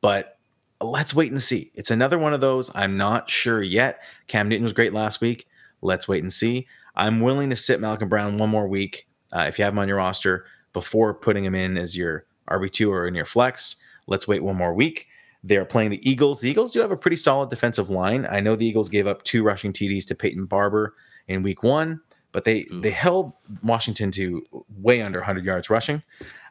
but 0.00 0.38
let's 0.80 1.14
wait 1.14 1.32
and 1.32 1.42
see. 1.42 1.72
It's 1.74 1.90
another 1.90 2.18
one 2.18 2.32
of 2.32 2.40
those. 2.40 2.70
I'm 2.74 2.96
not 2.96 3.28
sure 3.28 3.62
yet. 3.62 4.00
Cam 4.28 4.48
Newton 4.48 4.64
was 4.64 4.72
great 4.72 4.92
last 4.92 5.20
week. 5.20 5.48
Let's 5.82 6.06
wait 6.06 6.22
and 6.22 6.32
see. 6.32 6.66
I'm 6.94 7.20
willing 7.20 7.50
to 7.50 7.56
sit 7.56 7.80
Malcolm 7.80 8.08
Brown 8.08 8.38
one 8.38 8.50
more 8.50 8.68
week 8.68 9.08
uh, 9.32 9.46
if 9.48 9.58
you 9.58 9.64
have 9.64 9.74
him 9.74 9.78
on 9.78 9.88
your 9.88 9.96
roster 9.96 10.46
before 10.72 11.14
putting 11.14 11.44
him 11.44 11.54
in 11.54 11.76
as 11.76 11.96
your 11.96 12.26
RB2 12.50 12.88
or 12.88 13.06
in 13.06 13.14
your 13.14 13.24
flex. 13.24 13.76
Let's 14.06 14.28
wait 14.28 14.44
one 14.44 14.56
more 14.56 14.74
week. 14.74 15.08
They're 15.42 15.64
playing 15.64 15.90
the 15.90 16.08
Eagles. 16.08 16.40
The 16.40 16.48
Eagles 16.48 16.72
do 16.72 16.80
have 16.80 16.90
a 16.90 16.96
pretty 16.96 17.16
solid 17.16 17.50
defensive 17.50 17.90
line. 17.90 18.26
I 18.30 18.40
know 18.40 18.56
the 18.56 18.66
Eagles 18.66 18.88
gave 18.88 19.06
up 19.06 19.22
two 19.24 19.42
rushing 19.42 19.72
TDs 19.72 20.06
to 20.06 20.14
Peyton 20.14 20.46
Barber 20.46 20.94
in 21.28 21.42
week 21.42 21.62
one, 21.62 22.00
but 22.34 22.42
they 22.42 22.66
Ooh. 22.70 22.80
they 22.80 22.90
held 22.90 23.32
Washington 23.62 24.10
to 24.10 24.44
way 24.82 25.00
under 25.00 25.20
100 25.20 25.44
yards 25.44 25.70
rushing. 25.70 26.02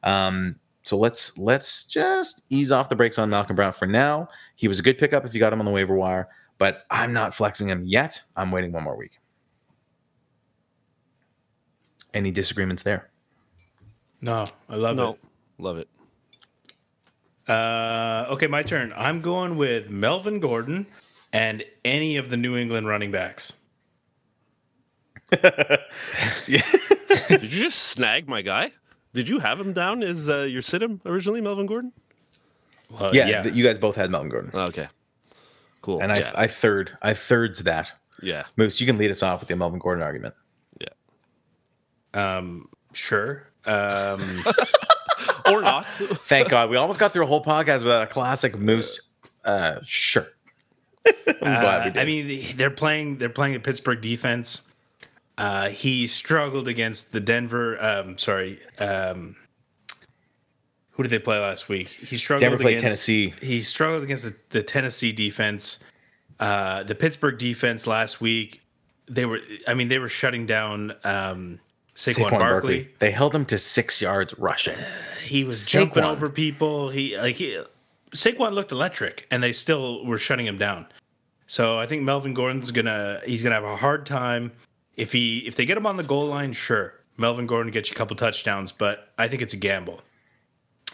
Um, 0.02 0.56
so 0.82 0.98
let's 0.98 1.38
let's 1.38 1.86
just 1.86 2.42
ease 2.50 2.72
off 2.72 2.90
the 2.90 2.96
brakes 2.96 3.20
on 3.20 3.30
Malcolm 3.30 3.56
Brown 3.56 3.74
for 3.74 3.86
now. 3.86 4.30
He 4.56 4.68
was 4.68 4.80
a 4.80 4.82
good 4.82 4.98
pickup 4.98 5.26
if 5.26 5.34
you 5.34 5.40
got 5.40 5.54
him 5.54 5.60
on 5.60 5.66
the 5.66 5.72
waiver 5.72 5.94
wire, 5.94 6.30
but 6.58 6.86
I'm 6.90 7.14
not 7.14 7.36
flexing 7.36 7.68
him 7.68 7.84
yet. 7.84 8.22
I'm 8.36 8.50
waiting 8.50 8.72
one 8.72 8.84
more 8.84 8.96
week. 8.96 9.20
Any 12.14 12.32
disagreements 12.32 12.82
there? 12.84 13.10
No, 14.22 14.46
I 14.70 14.78
love 14.78 14.96
no 14.96 15.18
love 15.60 15.78
it 15.78 15.90
it. 17.48 17.52
Uh, 17.52 18.26
okay, 18.30 18.48
my 18.48 18.64
turn. 18.64 18.94
I'm 18.96 19.20
going 19.20 19.58
with 19.58 19.90
Melvin 19.90 20.40
Gordon 20.40 20.88
and 21.34 21.62
any 21.84 22.16
of 22.16 22.30
the 22.30 22.38
New 22.38 22.56
England 22.56 22.88
running 22.88 23.12
backs. 23.12 23.52
Did 26.48 27.44
you 27.44 27.50
just 27.50 27.80
snag 27.80 28.28
my 28.28 28.42
guy? 28.42 28.72
Did 29.14 29.30
you 29.30 29.40
have 29.40 29.60
him 29.60 29.74
down 29.74 30.04
as 30.04 30.28
uh, 30.30 30.42
your 30.42 30.62
sit 30.62 30.82
him 30.82 31.00
originally, 31.06 31.42
Melvin 31.42 31.66
Gordon? 31.66 31.92
Well, 32.90 33.16
yeah, 33.16 33.28
yeah. 33.28 33.42
th- 33.44 33.56
you 33.56 33.64
guys 33.64 33.78
both 33.78 33.96
had 33.96 34.12
Melvin 34.12 34.30
Gordon, 34.30 34.52
Okay. 34.54 34.88
Cool. 35.82 36.02
and 36.02 36.12
I 36.12 36.20
yeah. 36.20 36.32
I 36.36 36.48
third 36.48 36.98
I 37.02 37.14
thirds 37.14 37.60
that. 37.64 37.92
yeah. 38.22 38.44
Moose, 38.56 38.80
you 38.80 38.88
can 38.88 38.98
lead 38.98 39.12
us 39.12 39.22
off 39.22 39.42
with 39.42 39.50
the 39.50 39.56
Melvin 39.56 39.80
Gordon 39.80 40.02
argument. 40.04 40.34
Yeah. 40.80 40.88
Um, 42.38 42.70
sure. 42.94 43.48
Um, 43.66 44.44
Or 45.46 45.62
not. 45.62 45.86
Thank 46.26 46.50
God, 46.50 46.70
we 46.70 46.78
almost 46.78 47.00
got 47.00 47.12
through 47.12 47.24
a 47.24 47.28
whole 47.28 47.44
podcast 47.44 47.80
without 47.84 48.04
a 48.04 48.08
classic 48.08 48.58
Moose. 48.58 49.10
Uh, 49.44 49.76
sure. 49.84 50.28
I'm 51.06 51.14
glad 51.36 51.84
we 51.86 51.90
Uh, 51.90 51.94
did. 51.94 51.98
I 52.02 52.06
mean, 52.06 52.56
they're 52.58 52.70
playing. 52.72 53.18
They're 53.18 53.28
playing 53.30 53.56
a 53.56 53.60
Pittsburgh 53.60 54.00
defense. 54.02 54.62
Uh, 55.38 55.70
he 55.70 56.08
struggled 56.08 56.68
against 56.68 57.12
the 57.12 57.20
Denver. 57.20 57.84
Um, 57.84 58.18
sorry. 58.18 58.60
Um, 58.80 59.36
who 60.92 61.04
did 61.04 61.10
they 61.10 61.20
play 61.20 61.40
last 61.40 61.70
week? 61.70 61.88
He 61.88 62.18
struggled. 62.18 62.42
Denver 62.42 62.58
played 62.58 62.78
against, 62.78 63.06
Tennessee. 63.06 63.34
He 63.42 63.62
struggled 63.62 64.04
against 64.04 64.24
the, 64.24 64.36
the 64.50 64.62
Tennessee 64.62 65.12
defense. 65.12 65.80
Uh, 66.40 66.84
the 66.84 66.94
Pittsburgh 66.94 67.38
defense 67.38 67.88
last 67.88 68.22
week. 68.22 68.62
They 69.10 69.26
were. 69.26 69.40
I 69.68 69.74
mean, 69.74 69.88
they 69.88 69.98
were 69.98 70.10
shutting 70.10 70.46
down 70.46 70.94
um, 71.04 71.60
Saquon, 71.96 72.30
Barkley. 72.30 72.90
They 73.00 73.12
held 73.12 73.34
him 73.34 73.46
to 73.46 73.58
six 73.58 74.02
yards 74.02 74.38
rushing. 74.38 74.78
He 75.24 75.44
was 75.44 75.66
jumping 75.66 76.04
over 76.04 76.30
people. 76.30 76.90
He 76.90 77.18
like 77.18 77.38
he, 77.38 77.60
Saquon 78.14 78.54
looked 78.54 78.72
electric, 78.72 79.26
and 79.32 79.42
they 79.42 79.52
still 79.52 80.06
were 80.06 80.20
shutting 80.20 80.46
him 80.46 80.60
down. 80.60 80.86
So 81.48 81.80
I 81.80 81.88
think 81.88 82.04
Melvin 82.04 82.34
Gordon's 82.34 82.72
gonna 82.72 83.22
he's 83.26 83.42
gonna 83.42 83.56
have 83.56 83.64
a 83.64 83.76
hard 83.76 84.06
time 84.06 84.52
if 84.98 85.12
he 85.12 85.39
if 85.39 85.56
they 85.56 85.66
get 85.66 85.78
him 85.78 85.86
on 85.86 85.98
the 85.98 86.04
goal 86.04 86.28
line. 86.28 86.54
Sure, 86.54 86.94
Melvin 87.18 87.48
Gordon 87.48 87.72
gets 87.72 87.89
you 87.89 87.96
a 87.96 87.98
couple 87.98 88.16
touchdowns, 88.16 88.72
but 88.72 89.10
I 89.18 89.28
think 89.28 89.41
it's 89.41 89.54
a 89.54 89.58
gamble. 89.58 90.02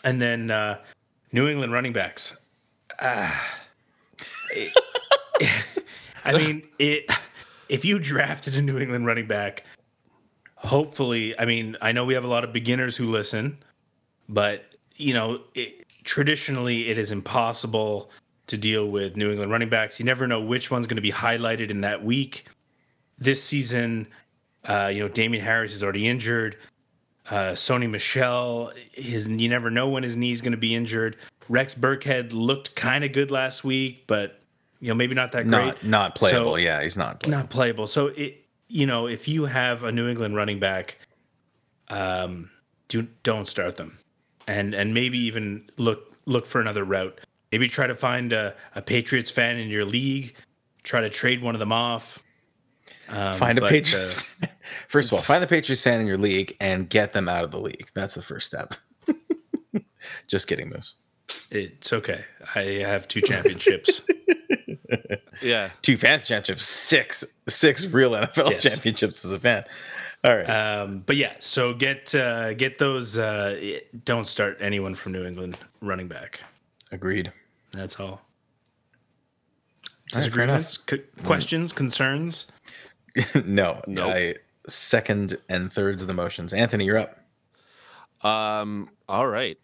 And 0.03 0.21
then 0.21 0.51
uh, 0.51 0.79
New 1.31 1.47
England 1.47 1.73
running 1.73 1.93
backs. 1.93 2.37
Ah. 3.01 3.55
I 6.25 6.33
mean 6.33 6.63
it. 6.79 7.09
If 7.69 7.85
you 7.85 7.99
drafted 7.99 8.55
a 8.55 8.61
New 8.61 8.79
England 8.79 9.05
running 9.05 9.27
back, 9.27 9.63
hopefully, 10.55 11.37
I 11.37 11.45
mean, 11.45 11.77
I 11.81 11.91
know 11.91 12.03
we 12.03 12.15
have 12.15 12.23
a 12.23 12.27
lot 12.27 12.43
of 12.43 12.51
beginners 12.51 12.97
who 12.97 13.11
listen, 13.11 13.57
but 14.27 14.65
you 14.95 15.13
know, 15.13 15.41
it, 15.55 15.85
traditionally, 16.03 16.89
it 16.89 16.97
is 16.97 17.11
impossible 17.11 18.11
to 18.47 18.57
deal 18.57 18.89
with 18.89 19.15
New 19.15 19.29
England 19.29 19.51
running 19.51 19.69
backs. 19.69 19.99
You 19.99 20.05
never 20.05 20.27
know 20.27 20.41
which 20.41 20.71
one's 20.71 20.87
going 20.87 20.95
to 20.95 21.01
be 21.01 21.11
highlighted 21.11 21.69
in 21.69 21.81
that 21.81 22.03
week. 22.03 22.45
This 23.19 23.43
season, 23.43 24.07
uh, 24.67 24.87
you 24.87 25.01
know, 25.01 25.07
Damien 25.09 25.43
Harris 25.43 25.73
is 25.73 25.83
already 25.83 26.07
injured. 26.07 26.57
Uh, 27.29 27.51
Sony 27.53 27.89
Michel, 27.89 28.71
his 28.91 29.27
you 29.27 29.49
never 29.49 29.69
know 29.69 29.87
when 29.89 30.01
his 30.03 30.15
knee's 30.15 30.41
going 30.41 30.51
to 30.53 30.57
be 30.57 30.73
injured. 30.73 31.17
Rex 31.47 31.75
Burkhead 31.75 32.31
looked 32.33 32.75
kind 32.75 33.03
of 33.03 33.11
good 33.11 33.29
last 33.29 33.63
week, 33.63 34.05
but 34.07 34.39
you 34.79 34.87
know 34.87 34.95
maybe 34.95 35.13
not 35.13 35.31
that 35.33 35.47
great. 35.47 35.65
Not 35.65 35.83
not 35.83 36.15
playable. 36.15 36.53
So- 36.53 36.55
yeah, 36.57 36.81
he's 36.81 36.97
not. 36.97 37.19
Playable. 37.19 37.37
not 37.39 37.49
playable. 37.49 37.87
So 37.87 38.07
it, 38.07 38.45
you 38.67 38.85
know, 38.87 39.07
if 39.07 39.27
you 39.27 39.45
have 39.45 39.83
a 39.83 39.91
New 39.91 40.07
England 40.07 40.35
running 40.35 40.59
back, 40.59 40.97
um, 41.89 42.49
do 42.87 43.07
don't 43.23 43.45
start 43.45 43.75
them, 43.77 43.97
and 44.47 44.73
and 44.73 44.93
maybe 44.93 45.17
even 45.19 45.69
look 45.77 46.15
look 46.25 46.45
for 46.45 46.61
another 46.61 46.83
route. 46.83 47.19
Maybe 47.51 47.67
try 47.67 47.87
to 47.87 47.95
find 47.95 48.31
a, 48.31 48.55
a 48.75 48.81
Patriots 48.81 49.31
fan 49.31 49.57
in 49.57 49.69
your 49.69 49.85
league. 49.85 50.35
Try 50.83 51.01
to 51.01 51.09
trade 51.09 51.41
one 51.41 51.55
of 51.55 51.59
them 51.59 51.71
off. 51.71 52.19
Um, 53.09 53.33
Find 53.37 53.57
a 53.57 53.61
but, 53.61 53.69
Patriots. 53.71 54.15
uh, 54.43 54.47
first 54.87 55.09
of 55.09 55.13
all, 55.15 55.21
find 55.21 55.41
the 55.41 55.47
Patriots 55.55 55.81
fan 55.81 55.99
in 55.99 56.07
your 56.07 56.17
league 56.17 56.55
and 56.59 56.87
get 56.89 57.13
them 57.13 57.27
out 57.27 57.43
of 57.43 57.51
the 57.51 57.59
league. 57.59 57.89
That's 57.93 58.13
the 58.15 58.21
first 58.21 58.45
step. 58.47 58.75
Just 60.27 60.47
kidding, 60.47 60.69
Moose. 60.69 60.95
it's 61.51 61.91
okay. 61.93 62.23
I 62.55 62.61
have 62.85 63.07
two 63.07 63.21
championships. 63.21 64.01
Yeah. 65.41 65.69
Two 65.81 65.95
fans 65.97 66.27
championships, 66.27 66.65
six 66.65 67.23
six 67.47 67.85
real 67.85 68.11
NFL 68.11 68.51
Yes. 68.51 68.63
championships 68.63 69.23
as 69.25 69.31
a 69.31 69.39
fan. 69.39 69.63
All 70.25 70.35
right. 70.35 70.49
um, 70.49 71.03
but 71.05 71.15
yeah, 71.15 71.33
so 71.39 71.73
get 71.73 72.13
uh, 72.13 72.53
get 72.53 72.77
those. 72.77 73.17
Uh, 73.17 73.79
don't 74.03 74.27
start 74.27 74.57
anyone 74.59 74.95
from 74.95 75.13
New 75.13 75.23
England 75.25 75.57
running 75.81 76.07
back. 76.09 76.41
Agreed. 76.91 77.31
That's 77.71 77.99
all. 77.99 78.21
All 80.15 80.21
right, 80.21 80.31
fair 80.33 80.43
enough. 80.43 80.61
Disagreements, 80.63 80.79
C- 81.17 81.23
questions, 81.23 81.73
concerns. 81.73 82.47
no, 83.45 83.81
No. 83.87 84.07
I 84.09 84.35
second 84.67 85.37
and 85.49 85.71
thirds 85.71 86.01
of 86.03 86.07
the 86.07 86.13
motions. 86.13 86.53
Anthony, 86.53 86.85
you're 86.85 86.97
up. 86.97 87.15
Um. 88.21 88.89
All 89.07 89.27
right. 89.27 89.57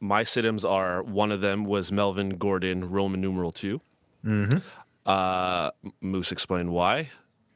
My 0.00 0.22
sit-ins 0.22 0.64
are 0.64 1.02
one 1.02 1.32
of 1.32 1.40
them 1.40 1.64
was 1.64 1.90
Melvin 1.90 2.30
Gordon, 2.30 2.88
Roman 2.90 3.20
numeral 3.20 3.50
2 3.52 3.80
Mm-hmm. 4.24 4.58
Uh, 5.06 5.70
Moose 6.00 6.30
explained 6.32 6.70
why. 6.70 7.08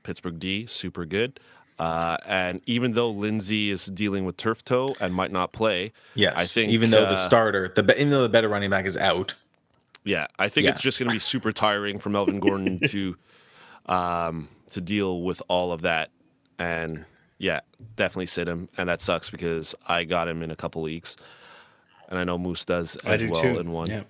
Pittsburgh 0.03 0.39
D, 0.41 0.67
super 0.67 1.05
good. 1.05 1.39
Uh, 1.79 2.17
and 2.27 2.61
even 2.67 2.93
though 2.95 3.11
Lindsay 3.11 3.71
is 3.71 3.87
dealing 3.87 4.25
with 4.25 4.37
turf 4.37 4.65
toe 4.65 4.89
and 5.01 5.13
might 5.15 5.31
not 5.33 5.53
play, 5.53 5.93
Yes. 6.15 6.35
I 6.37 6.45
think 6.45 6.71
even 6.73 6.91
though 6.91 7.05
uh, 7.05 7.11
the 7.11 7.17
starter, 7.17 7.73
the 7.75 7.83
even 7.97 8.11
though 8.11 8.23
the 8.23 8.29
better 8.29 8.49
running 8.49 8.71
back 8.71 8.87
is 8.87 8.97
out, 8.97 9.35
Yeah, 10.05 10.27
I 10.39 10.49
think 10.49 10.65
Yeah. 10.65 10.71
it's 10.73 10.81
just 10.83 10.99
going 10.99 11.09
to 11.09 11.13
be 11.15 11.19
super 11.21 11.53
tiring 11.53 11.99
for 11.99 12.11
Melvin 12.11 12.41
Gordon 12.41 12.81
to 12.89 13.17
um, 13.87 14.49
to 14.73 14.81
deal 14.81 15.23
with 15.23 15.43
all 15.49 15.73
of 15.73 15.83
that, 15.83 16.11
and 16.59 17.05
yeah, 17.39 17.61
definitely 17.97 18.27
sit 18.27 18.49
him, 18.49 18.69
and 18.77 18.89
that 18.89 19.01
sucks 19.01 19.31
because 19.31 19.75
I 19.89 20.05
got 20.05 20.29
him 20.29 20.43
in 20.43 20.51
a 20.51 20.57
couple 20.57 20.83
leagues, 20.83 21.17
and 22.09 22.19
I 22.19 22.25
know 22.25 22.39
Moose 22.39 22.65
does 22.65 22.97
as 23.05 23.21
do 23.21 23.31
well 23.31 23.43
too. 23.43 23.59
in 23.59 23.73
one. 23.73 23.89
Yeah. 23.91 24.03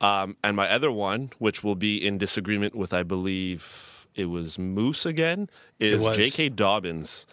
Um, 0.00 0.36
and 0.44 0.56
my 0.56 0.68
other 0.70 0.90
one, 0.92 1.30
which 1.38 1.62
will 1.64 1.76
be 1.76 2.04
in 2.04 2.18
disagreement 2.18 2.74
with, 2.74 2.92
I 2.92 3.02
believe 3.04 4.06
it 4.14 4.26
was 4.26 4.58
Moose 4.58 5.06
again, 5.06 5.48
is. 5.80 6.06
J.K. 6.06 6.50
Dobbins. 6.50 7.26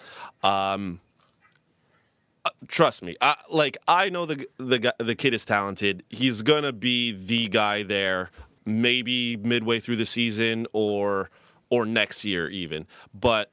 Um, 0.44 1.02
trust 2.68 3.04
me, 3.04 3.16
I, 3.22 3.36
like 3.50 3.78
I 3.88 4.10
know 4.10 4.26
the 4.26 4.48
the 4.58 4.94
the 5.00 5.16
kid 5.16 5.34
is 5.34 5.46
talented. 5.46 6.04
He's 6.10 6.42
gonna 6.42 6.74
be 6.74 7.12
the 7.12 7.48
guy 7.48 7.84
there, 7.84 8.32
maybe 8.66 9.38
midway 9.38 9.80
through 9.80 9.98
the 9.98 10.06
season 10.06 10.68
or 10.74 11.30
or 11.70 11.86
next 11.86 12.26
year 12.26 12.50
even. 12.50 12.88
But 13.14 13.52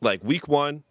like 0.00 0.22
week 0.24 0.48
one, 0.48 0.82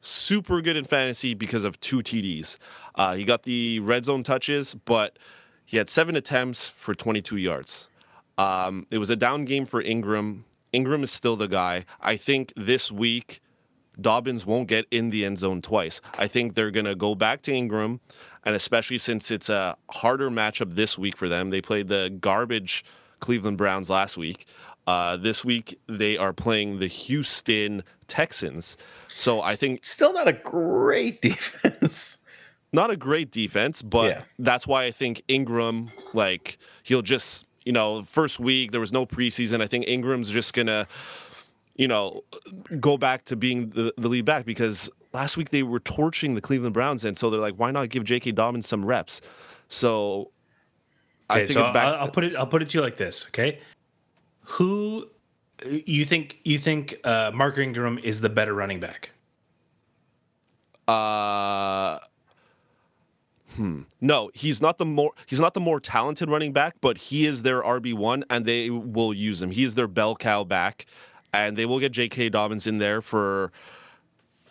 super 0.00 0.60
good 0.60 0.76
in 0.76 0.84
fantasy 0.84 1.34
because 1.34 1.64
of 1.64 1.78
two 1.80 1.98
TDs. 1.98 2.56
Uh, 2.94 3.14
he 3.14 3.24
got 3.24 3.44
the 3.44 3.80
red 3.80 4.04
zone 4.04 4.22
touches, 4.22 4.74
but 4.74 5.18
he 5.64 5.76
had 5.76 5.88
seven 5.88 6.16
attempts 6.16 6.70
for 6.70 6.94
22 6.94 7.36
yards. 7.36 7.88
Um, 8.38 8.86
it 8.90 8.98
was 8.98 9.10
a 9.10 9.16
down 9.16 9.44
game 9.44 9.66
for 9.66 9.82
Ingram. 9.82 10.44
Ingram 10.72 11.02
is 11.02 11.10
still 11.10 11.36
the 11.36 11.48
guy. 11.48 11.84
I 12.00 12.16
think 12.16 12.52
this 12.56 12.90
week 12.92 13.40
Dobbins 14.00 14.46
won't 14.46 14.68
get 14.68 14.86
in 14.90 15.10
the 15.10 15.24
end 15.24 15.38
zone 15.38 15.60
twice. 15.62 16.00
I 16.18 16.26
think 16.28 16.54
they're 16.54 16.70
going 16.70 16.86
to 16.86 16.94
go 16.94 17.14
back 17.14 17.42
to 17.42 17.52
Ingram, 17.52 18.00
and 18.44 18.54
especially 18.54 18.98
since 18.98 19.30
it's 19.30 19.48
a 19.48 19.76
harder 19.90 20.30
matchup 20.30 20.74
this 20.74 20.96
week 20.98 21.16
for 21.16 21.28
them. 21.28 21.50
They 21.50 21.60
played 21.60 21.88
the 21.88 22.16
garbage 22.20 22.84
Cleveland 23.20 23.58
Browns 23.58 23.90
last 23.90 24.16
week. 24.16 24.46
Uh, 24.86 25.16
this 25.16 25.44
week 25.44 25.78
they 25.88 26.16
are 26.16 26.32
playing 26.32 26.78
the 26.78 26.86
Houston 26.86 27.82
Texans. 28.06 28.76
So 29.14 29.42
I 29.42 29.54
think 29.54 29.84
still 29.84 30.12
not 30.14 30.28
a 30.28 30.32
great 30.32 31.20
defense. 31.22 32.18
not 32.72 32.90
a 32.90 32.96
great 32.96 33.30
defense, 33.30 33.82
but 33.82 34.08
Yeah. 34.08 34.22
that's 34.38 34.66
why 34.66 34.84
I 34.84 34.90
think 34.90 35.22
Ingram, 35.28 35.90
like, 36.14 36.58
he'll 36.84 37.02
just, 37.02 37.44
you 37.64 37.72
know, 37.72 38.04
first 38.04 38.38
week, 38.38 38.70
there 38.72 38.80
was 38.80 38.92
no 38.92 39.04
preseason. 39.04 39.60
I 39.60 39.66
think 39.66 39.86
Ingram's 39.88 40.30
just 40.30 40.54
going 40.54 40.68
to, 40.68 40.86
you 41.78 41.88
know, 41.88 42.22
go 42.80 42.98
back 42.98 43.24
to 43.26 43.36
being 43.36 43.70
the, 43.70 43.94
the 43.96 44.08
lead 44.08 44.24
back 44.26 44.44
because 44.44 44.90
last 45.14 45.36
week 45.36 45.50
they 45.50 45.62
were 45.62 45.80
torching 45.80 46.34
the 46.34 46.40
Cleveland 46.40 46.74
Browns. 46.74 47.04
And 47.04 47.16
so 47.16 47.30
they're 47.30 47.40
like, 47.40 47.54
why 47.54 47.70
not 47.70 47.88
give 47.88 48.04
J.K. 48.04 48.32
Dobbins 48.32 48.66
some 48.66 48.84
reps? 48.84 49.22
So 49.68 50.32
I 51.30 51.40
think 51.40 51.52
so 51.52 51.62
it's 51.62 51.70
back. 51.70 51.86
I'll, 51.86 51.94
to- 51.94 52.00
I'll 52.00 52.10
put 52.10 52.24
it. 52.24 52.36
I'll 52.36 52.46
put 52.46 52.62
it 52.62 52.68
to 52.70 52.78
you 52.78 52.82
like 52.82 52.96
this. 52.96 53.26
Okay, 53.28 53.60
who 54.42 55.08
you 55.66 56.04
think 56.04 56.38
you 56.44 56.58
think 56.58 56.98
uh, 57.04 57.30
Mark 57.34 57.58
Ingram 57.58 57.98
is 57.98 58.20
the 58.20 58.28
better 58.28 58.54
running 58.54 58.80
back? 58.80 59.10
Uh, 60.86 61.98
hmm. 63.54 63.82
No, 64.00 64.30
he's 64.32 64.62
not 64.62 64.78
the 64.78 64.86
more 64.86 65.12
he's 65.26 65.40
not 65.40 65.52
the 65.52 65.60
more 65.60 65.80
talented 65.80 66.30
running 66.30 66.52
back, 66.52 66.76
but 66.80 66.96
he 66.96 67.26
is 67.26 67.42
their 67.42 67.62
RB 67.62 67.92
one, 67.92 68.24
and 68.30 68.46
they 68.46 68.70
will 68.70 69.12
use 69.12 69.42
him. 69.42 69.50
He 69.50 69.64
is 69.64 69.74
their 69.74 69.88
bell 69.88 70.16
cow 70.16 70.44
back, 70.44 70.86
and 71.32 71.56
they 71.56 71.66
will 71.66 71.78
get 71.80 71.92
J.K. 71.92 72.28
Dobbins 72.30 72.66
in 72.66 72.78
there 72.78 73.00
for 73.02 73.52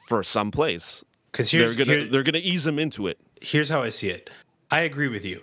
for 0.08 0.24
some 0.24 0.52
plays. 0.52 1.04
Because 1.32 1.52
They're 1.52 1.74
gonna 1.74 1.86
here- 2.00 2.06
they're 2.06 2.24
gonna 2.24 2.38
ease 2.40 2.66
him 2.66 2.80
into 2.80 3.08
it. 3.08 3.18
here's 3.42 3.70
how 3.70 3.84
I 3.84 3.90
see 3.90 4.10
it. 4.10 4.30
I 4.72 4.82
agree 4.82 5.08
with 5.08 5.24
you. 5.26 5.42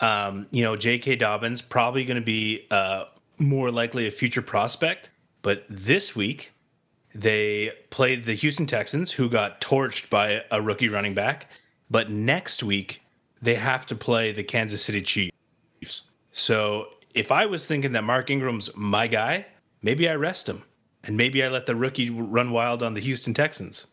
Um, 0.00 0.46
you 0.50 0.62
know, 0.62 0.76
J.K. 0.76 1.16
Dobbins 1.16 1.60
probably 1.60 2.04
going 2.04 2.16
to 2.16 2.24
be 2.24 2.66
uh, 2.70 3.04
more 3.38 3.70
likely 3.70 4.06
a 4.06 4.10
future 4.10 4.40
prospect, 4.42 5.10
but 5.42 5.64
this 5.68 6.16
week 6.16 6.52
they 7.14 7.70
played 7.90 8.24
the 8.24 8.34
Houston 8.34 8.64
Texans, 8.66 9.12
who 9.12 9.28
got 9.28 9.60
torched 9.60 10.08
by 10.08 10.42
a 10.50 10.62
rookie 10.62 10.88
running 10.88 11.12
back. 11.14 11.48
But 11.90 12.10
next 12.10 12.62
week 12.62 13.02
they 13.42 13.56
have 13.56 13.84
to 13.86 13.94
play 13.96 14.32
the 14.32 14.42
Kansas 14.44 14.82
City 14.84 15.02
Chiefs. 15.02 16.02
So 16.32 16.88
if 17.14 17.30
I 17.32 17.44
was 17.46 17.66
thinking 17.66 17.92
that 17.92 18.04
Mark 18.04 18.30
Ingram's 18.30 18.70
my 18.74 19.06
guy, 19.06 19.46
maybe 19.82 20.08
I 20.08 20.14
rest 20.14 20.48
him. 20.48 20.62
And 21.02 21.16
maybe 21.16 21.42
I 21.42 21.48
let 21.48 21.66
the 21.66 21.74
rookie 21.74 22.10
run 22.10 22.50
wild 22.50 22.82
on 22.82 22.94
the 22.94 23.00
Houston 23.00 23.32
Texans. 23.32 23.86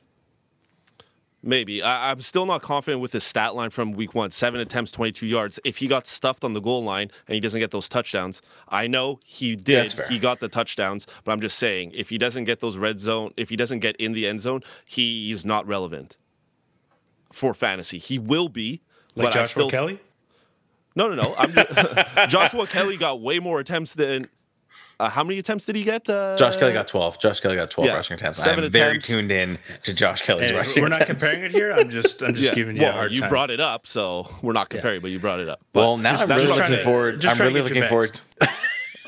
Maybe. 1.44 1.82
I, 1.82 2.12
am 2.12 2.22
still 2.22 2.46
not 2.46 2.62
confident 2.62 3.02
with 3.02 3.14
his 3.14 3.24
stat 3.24 3.56
line 3.56 3.70
from 3.70 3.94
week 3.94 4.14
one 4.14 4.32
seven 4.32 4.60
attempts, 4.60 4.92
22 4.92 5.26
yards. 5.26 5.60
If 5.64 5.78
he 5.78 5.88
got 5.88 6.08
stuffed 6.08 6.44
on 6.44 6.54
the 6.54 6.60
goal 6.60 6.84
line 6.84 7.10
and 7.28 7.36
he 7.36 7.40
doesn't 7.40 7.60
get 7.60 7.72
those 7.72 7.88
touchdowns, 7.88 8.42
I 8.68 8.88
know 8.88 9.20
he 9.24 9.56
did. 9.56 9.94
He 10.10 10.20
got 10.20 10.40
the 10.40 10.50
touchdowns, 10.50 11.08
but 11.24 11.32
I'm 11.32 11.40
just 11.40 11.58
saying, 11.58 11.94
if 11.96 12.10
he 12.10 12.18
doesn't 12.18 12.46
get 12.46 12.60
those 12.60 12.78
red 12.78 13.00
zone, 13.00 13.34
if 13.38 13.50
he 13.50 13.56
doesn't 13.56 13.80
get 13.80 13.96
in 13.98 14.14
the 14.14 14.28
end 14.28 14.42
zone, 14.42 14.62
he 14.86 15.28
he's 15.28 15.46
not 15.46 15.66
relevant 15.68 16.18
for 17.32 17.54
fantasy. 17.54 18.00
He 18.00 18.20
will 18.20 18.50
be. 18.50 18.82
Like 19.16 19.32
Joshua 19.32 19.48
still, 19.48 19.70
Kelley? 19.70 20.00
No, 20.96 21.08
no, 21.08 21.22
no. 21.22 21.46
Just, 21.48 22.28
Joshua 22.30 22.68
Kelley 22.68 22.98
got 22.98 23.22
way 23.22 23.40
more 23.40 23.60
attempts 23.60 23.94
than 23.94 24.26
uh, 25.00 25.10
how 25.10 25.24
many 25.24 25.38
attempts 25.38 25.66
did 25.66 25.76
he 25.76 25.84
get? 25.84 26.10
Uh, 26.10 26.36
Josh 26.38 26.58
Kelley 26.58 26.74
got 26.74 26.88
12. 26.88 27.20
Josh 27.20 27.40
Kelley 27.40 27.56
got 27.56 27.70
12 27.70 27.88
yeah, 27.88 27.96
rushing 27.96 28.16
attempts. 28.16 28.40
I'm 28.40 28.58
attempts. 28.58 28.70
very 28.70 29.00
tuned 29.00 29.32
in 29.32 29.60
to 29.84 29.94
Josh 29.94 30.24
Kelley's 30.24 30.50
hey, 30.50 30.56
rushing 30.56 30.82
We're 30.82 30.90
not 30.90 31.06
comparing 31.06 31.44
it 31.44 31.52
here. 31.52 31.72
I'm 31.72 31.90
just 31.90 32.22
I'm 32.24 32.34
just 32.34 32.46
yeah. 32.46 32.56
giving 32.56 32.76
you 32.76 32.82
well, 32.82 32.92
a 32.92 32.94
hard 32.94 33.10
time. 33.10 33.16
you 33.16 33.22
time. 33.22 33.30
brought 33.30 33.52
it 33.52 33.60
up, 33.60 33.86
so 33.86 34.28
we're 34.42 34.54
not 34.54 34.70
comparing, 34.70 34.98
yeah. 34.98 35.02
but 35.02 35.12
you 35.12 35.20
brought 35.20 35.40
it 35.40 35.50
up. 35.50 35.64
But 35.72 35.82
well, 35.82 35.98
now 35.98 36.16
I'm 36.16 36.28
really 36.30 36.48
looking 36.48 36.78
to, 36.78 36.84
forward. 36.84 37.26
I'm 37.26 37.38
really 37.38 37.62
looking 37.62 37.84
forward. 37.84 38.20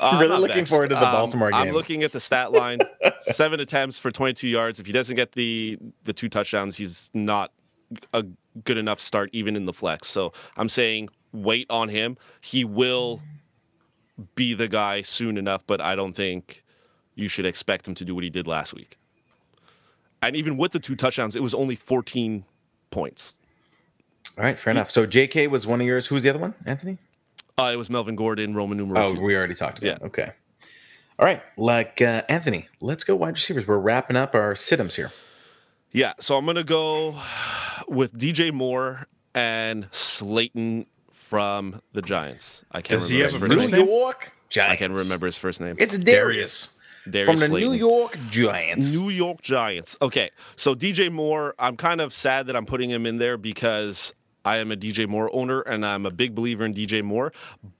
I'm 0.02 0.18
really 0.18 0.38
looking 0.38 0.56
vexed. 0.56 0.70
forward 0.70 0.88
to 0.90 0.94
the 0.94 1.06
um, 1.06 1.12
Baltimore 1.12 1.50
game. 1.50 1.60
I'm 1.60 1.70
looking 1.72 2.04
at 2.04 2.12
the 2.12 2.20
stat 2.20 2.52
line: 2.52 2.78
seven 3.32 3.60
attempts 3.60 3.98
for 3.98 4.10
22 4.10 4.48
yards. 4.48 4.80
If 4.80 4.86
he 4.86 4.92
doesn't 4.92 5.16
get 5.16 5.32
the 5.32 5.76
the 6.04 6.12
two 6.12 6.28
touchdowns, 6.28 6.76
he's 6.76 7.10
not 7.14 7.52
a 8.14 8.24
good 8.64 8.78
enough 8.78 9.00
start 9.00 9.30
even 9.32 9.56
in 9.56 9.66
the 9.66 9.72
flex. 9.72 10.08
So 10.08 10.32
I'm 10.56 10.68
saying 10.68 11.08
wait 11.32 11.66
on 11.70 11.88
him. 11.88 12.16
He 12.40 12.64
will 12.64 13.20
be 14.34 14.54
the 14.54 14.68
guy 14.68 15.02
soon 15.02 15.36
enough, 15.38 15.62
but 15.66 15.80
I 15.80 15.94
don't 15.94 16.12
think 16.14 16.64
you 17.14 17.28
should 17.28 17.46
expect 17.46 17.86
him 17.88 17.94
to 17.96 18.04
do 18.04 18.14
what 18.14 18.24
he 18.24 18.30
did 18.30 18.46
last 18.46 18.72
week. 18.74 18.98
And 20.22 20.36
even 20.36 20.56
with 20.56 20.72
the 20.72 20.78
two 20.80 20.96
touchdowns, 20.96 21.34
it 21.36 21.42
was 21.42 21.54
only 21.54 21.76
14 21.76 22.44
points. 22.90 23.34
All 24.38 24.44
right, 24.44 24.58
fair 24.58 24.70
enough. 24.70 24.90
So 24.90 25.06
JK 25.06 25.48
was 25.48 25.66
one 25.66 25.80
of 25.80 25.86
yours. 25.86 26.06
Who's 26.06 26.22
the 26.22 26.30
other 26.30 26.38
one, 26.38 26.54
Anthony? 26.66 26.98
Uh, 27.58 27.70
it 27.72 27.76
was 27.76 27.90
Melvin 27.90 28.16
Gordon, 28.16 28.54
Roman 28.54 28.78
numeral 28.78 29.02
Oh, 29.10 29.14
two. 29.14 29.20
we 29.20 29.36
already 29.36 29.54
talked 29.54 29.78
about 29.78 29.86
yeah. 29.88 29.94
it. 29.96 30.02
Okay. 30.02 30.30
All 31.18 31.26
right, 31.26 31.42
like 31.58 32.00
uh, 32.00 32.22
Anthony, 32.30 32.66
let's 32.80 33.04
go 33.04 33.14
wide 33.14 33.34
receivers. 33.34 33.66
We're 33.66 33.76
wrapping 33.78 34.16
up 34.16 34.34
our 34.34 34.54
situms 34.54 34.94
here. 34.96 35.10
Yeah, 35.92 36.14
so 36.18 36.38
I'm 36.38 36.46
going 36.46 36.56
to 36.56 36.64
go 36.64 37.14
with 37.86 38.16
DJ 38.16 38.50
Moore 38.52 39.06
and 39.34 39.86
Slayton 39.90 40.86
from 41.30 41.80
the 41.92 42.02
Giants. 42.02 42.64
I 42.72 42.82
can't 42.82 43.00
Does 43.00 43.12
remember 43.12 43.54
he 43.54 43.60
have 43.60 43.72
a 43.72 43.84
New 43.84 43.86
York 43.86 44.32
Giants. 44.48 44.72
I 44.72 44.76
can't 44.76 44.92
remember 44.92 45.26
his 45.26 45.38
first 45.38 45.60
name. 45.60 45.76
It's 45.78 45.96
Darius. 45.96 46.76
Darius 47.08 47.26
from 47.28 47.36
the 47.36 47.46
Slayton. 47.46 47.70
New 47.70 47.78
York 47.78 48.18
Giants. 48.32 48.96
New 48.96 49.10
York 49.10 49.40
Giants. 49.40 49.96
Okay, 50.02 50.30
so 50.56 50.74
DJ 50.74 51.10
Moore, 51.10 51.54
I'm 51.60 51.76
kind 51.76 52.00
of 52.00 52.12
sad 52.12 52.48
that 52.48 52.56
I'm 52.56 52.66
putting 52.66 52.90
him 52.90 53.06
in 53.06 53.18
there 53.18 53.36
because 53.36 54.12
I 54.44 54.56
am 54.56 54.72
a 54.72 54.76
DJ 54.76 55.06
Moore 55.06 55.30
owner 55.32 55.60
and 55.60 55.86
I'm 55.86 56.04
a 56.04 56.10
big 56.10 56.34
believer 56.34 56.64
in 56.64 56.74
DJ 56.74 57.00
Moore, 57.04 57.32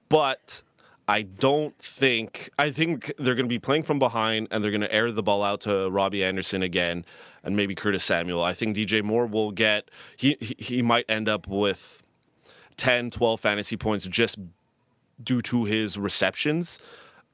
but 0.09 0.63
I 1.09 1.23
don't 1.23 1.77
think 1.81 2.51
I 2.57 2.71
think 2.71 3.13
they're 3.19 3.35
going 3.35 3.47
to 3.47 3.53
be 3.53 3.59
playing 3.59 3.83
from 3.83 3.99
behind 3.99 4.47
and 4.53 4.63
they're 4.63 4.71
going 4.71 4.81
to 4.83 4.95
air 4.95 5.11
the 5.11 5.25
ball 5.25 5.43
out 5.43 5.61
to 5.63 5.91
Robbie 5.91 6.23
Anderson 6.23 6.63
again 6.63 7.05
and 7.43 7.57
maybe 7.57 7.75
Curtis 7.75 8.05
Samuel. 8.05 8.45
I 8.45 8.55
think 8.55 8.77
DJ 8.77 9.03
Moore 9.03 9.27
will 9.27 9.51
get 9.51 9.91
he 10.17 10.37
he, 10.41 10.55
he 10.57 10.83
might 10.83 11.05
end 11.09 11.29
up 11.29 11.49
with 11.49 12.05
10, 12.81 13.11
12 13.11 13.41
fantasy 13.41 13.76
points 13.76 14.07
just 14.07 14.39
due 15.22 15.43
to 15.43 15.64
his 15.64 15.99
receptions. 15.99 16.78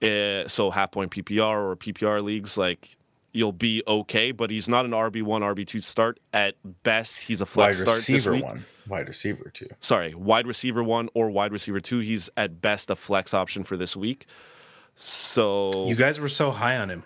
Uh, 0.02 0.46
so 0.48 0.70
half 0.70 0.90
point 0.90 1.12
PPR 1.12 1.70
or 1.70 1.76
PPR 1.76 2.20
leagues, 2.22 2.58
like 2.58 2.96
you'll 3.32 3.52
be 3.52 3.80
okay, 3.86 4.32
but 4.32 4.50
he's 4.50 4.68
not 4.68 4.84
an 4.84 4.90
RB 4.90 5.22
one, 5.22 5.42
RB 5.42 5.64
two 5.64 5.80
start. 5.80 6.18
At 6.32 6.56
best, 6.82 7.20
he's 7.20 7.40
a 7.40 7.46
flex 7.46 7.78
wide 7.78 7.94
receiver 7.94 8.36
one, 8.36 8.66
wide 8.88 9.06
receiver 9.06 9.48
two. 9.54 9.68
Sorry, 9.78 10.14
wide 10.14 10.48
receiver 10.48 10.82
one 10.82 11.08
or 11.14 11.30
wide 11.30 11.52
receiver 11.52 11.80
two. 11.80 12.00
He's 12.00 12.28
at 12.36 12.60
best 12.60 12.90
a 12.90 12.96
flex 12.96 13.32
option 13.32 13.62
for 13.62 13.76
this 13.76 13.96
week. 13.96 14.26
So 14.96 15.86
you 15.86 15.94
guys 15.94 16.18
were 16.18 16.28
so 16.28 16.50
high 16.50 16.76
on 16.76 16.90
him. 16.90 17.04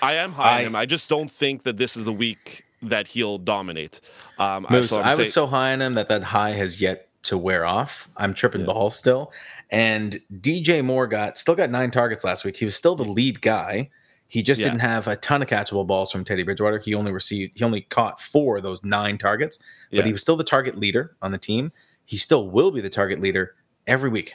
I 0.00 0.14
am 0.14 0.32
high 0.32 0.58
I, 0.58 0.58
on 0.60 0.66
him. 0.68 0.76
I 0.76 0.86
just 0.86 1.08
don't 1.08 1.30
think 1.30 1.64
that 1.64 1.76
this 1.76 1.96
is 1.96 2.04
the 2.04 2.12
week 2.12 2.64
that 2.82 3.08
he'll 3.08 3.38
dominate. 3.38 4.00
Um, 4.38 4.64
Moose, 4.70 4.92
I, 4.92 4.96
so 4.96 5.02
I 5.02 5.14
was 5.16 5.32
so 5.32 5.46
high 5.48 5.72
on 5.72 5.82
him 5.82 5.94
that 5.94 6.06
that 6.08 6.22
high 6.22 6.52
has 6.52 6.80
yet 6.80 7.08
to 7.24 7.38
wear 7.38 7.64
off. 7.64 8.08
I'm 8.16 8.34
tripping 8.34 8.62
yeah. 8.62 8.68
balls 8.68 8.96
still. 8.96 9.32
And 9.70 10.18
DJ 10.40 10.84
Moore 10.84 11.06
got 11.06 11.38
still 11.38 11.54
got 11.54 11.70
nine 11.70 11.90
targets 11.90 12.24
last 12.24 12.44
week. 12.44 12.56
He 12.56 12.64
was 12.64 12.76
still 12.76 12.94
the 12.94 13.04
lead 13.04 13.40
guy. 13.40 13.90
He 14.26 14.42
just 14.42 14.60
yeah. 14.60 14.68
didn't 14.68 14.80
have 14.80 15.06
a 15.06 15.16
ton 15.16 15.42
of 15.42 15.48
catchable 15.48 15.86
balls 15.86 16.10
from 16.10 16.24
Teddy 16.24 16.42
Bridgewater. 16.42 16.78
He 16.78 16.94
only 16.94 17.12
received 17.12 17.58
he 17.58 17.64
only 17.64 17.82
caught 17.82 18.20
four 18.20 18.56
of 18.56 18.62
those 18.62 18.82
nine 18.84 19.18
targets, 19.18 19.58
but 19.90 19.98
yeah. 19.98 20.04
he 20.04 20.12
was 20.12 20.20
still 20.20 20.36
the 20.36 20.44
target 20.44 20.78
leader 20.78 21.16
on 21.22 21.32
the 21.32 21.38
team. 21.38 21.72
He 22.04 22.16
still 22.16 22.48
will 22.48 22.70
be 22.70 22.80
the 22.80 22.90
target 22.90 23.20
leader 23.20 23.54
every 23.86 24.10
week. 24.10 24.34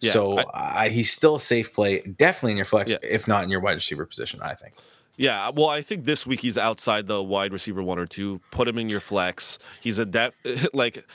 Yeah, 0.00 0.12
so 0.12 0.38
I, 0.38 0.84
I, 0.84 0.88
he's 0.88 1.12
still 1.12 1.36
a 1.36 1.40
safe 1.40 1.74
play, 1.74 2.00
definitely 2.00 2.52
in 2.52 2.56
your 2.56 2.64
flex, 2.64 2.94
if 3.02 3.28
not 3.28 3.44
in 3.44 3.50
your 3.50 3.60
wide 3.60 3.74
receiver 3.74 4.06
position. 4.06 4.40
I 4.42 4.54
think. 4.54 4.74
Yeah, 5.20 5.50
well, 5.54 5.68
I 5.68 5.82
think 5.82 6.06
this 6.06 6.26
week 6.26 6.40
he's 6.40 6.56
outside 6.56 7.06
the 7.06 7.22
wide 7.22 7.52
receiver 7.52 7.82
one 7.82 7.98
or 7.98 8.06
two. 8.06 8.40
Put 8.50 8.66
him 8.66 8.78
in 8.78 8.88
your 8.88 9.00
flex. 9.00 9.58
He's 9.82 9.98
a 9.98 10.06
depth 10.06 10.38
like 10.72 11.06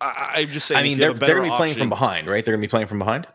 I, 0.00 0.42
am 0.42 0.48
just 0.48 0.66
saying. 0.66 0.78
I 0.78 0.82
mean, 0.82 0.98
they're, 0.98 1.14
they're 1.14 1.36
going 1.36 1.48
to 1.48 1.54
be 1.54 1.56
playing 1.56 1.76
from 1.76 1.88
behind, 1.88 2.26
right? 2.26 2.44
They're 2.44 2.52
going 2.52 2.62
to 2.62 2.66
be 2.66 2.70
playing 2.70 2.86
from 2.86 2.98
behind. 2.98 3.26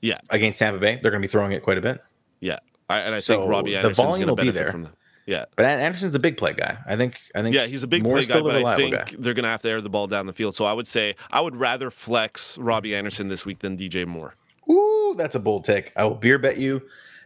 Yeah, 0.00 0.18
against 0.30 0.58
Tampa 0.58 0.80
Bay, 0.80 0.98
they're 1.00 1.10
going 1.10 1.22
to 1.22 1.28
be 1.28 1.30
throwing 1.30 1.52
it 1.52 1.62
quite 1.62 1.78
a 1.78 1.80
bit. 1.80 2.02
Yeah, 2.40 2.58
I, 2.88 2.98
and 3.00 3.14
I 3.14 3.20
so 3.20 3.38
think 3.38 3.50
Robbie 3.50 3.76
Anderson's 3.76 3.96
the 3.96 4.02
volume 4.02 4.28
will 4.28 4.36
be 4.36 4.50
there. 4.50 4.70
From 4.70 4.84
the, 4.84 4.90
yeah, 5.26 5.44
but 5.54 5.64
Anderson's 5.64 6.14
a 6.14 6.18
big 6.18 6.36
play 6.36 6.52
guy. 6.54 6.78
I 6.86 6.96
think. 6.96 7.20
I 7.34 7.42
think. 7.42 7.54
Yeah, 7.54 7.66
he's 7.66 7.82
a 7.82 7.86
big 7.86 8.02
play 8.02 8.24
guy, 8.24 8.40
but 8.40 8.64
I 8.64 8.76
think 8.76 8.94
guy. 8.94 9.04
they're 9.18 9.34
going 9.34 9.44
to 9.44 9.50
have 9.50 9.62
to 9.62 9.68
air 9.68 9.80
the 9.80 9.90
ball 9.90 10.08
down 10.08 10.26
the 10.26 10.32
field. 10.32 10.56
So 10.56 10.64
I 10.64 10.72
would 10.72 10.86
say 10.86 11.14
I 11.30 11.40
would 11.40 11.56
rather 11.56 11.90
flex 11.90 12.58
Robbie 12.58 12.96
Anderson 12.96 13.28
this 13.28 13.46
week 13.46 13.60
than 13.60 13.76
DJ 13.76 14.06
Moore. 14.06 14.34
Ooh, 14.68 15.14
that's 15.16 15.34
a 15.34 15.40
bold 15.40 15.64
take. 15.64 15.92
I 15.96 16.04
will 16.04 16.14
beer 16.14 16.38
bet 16.38 16.56
you 16.56 16.82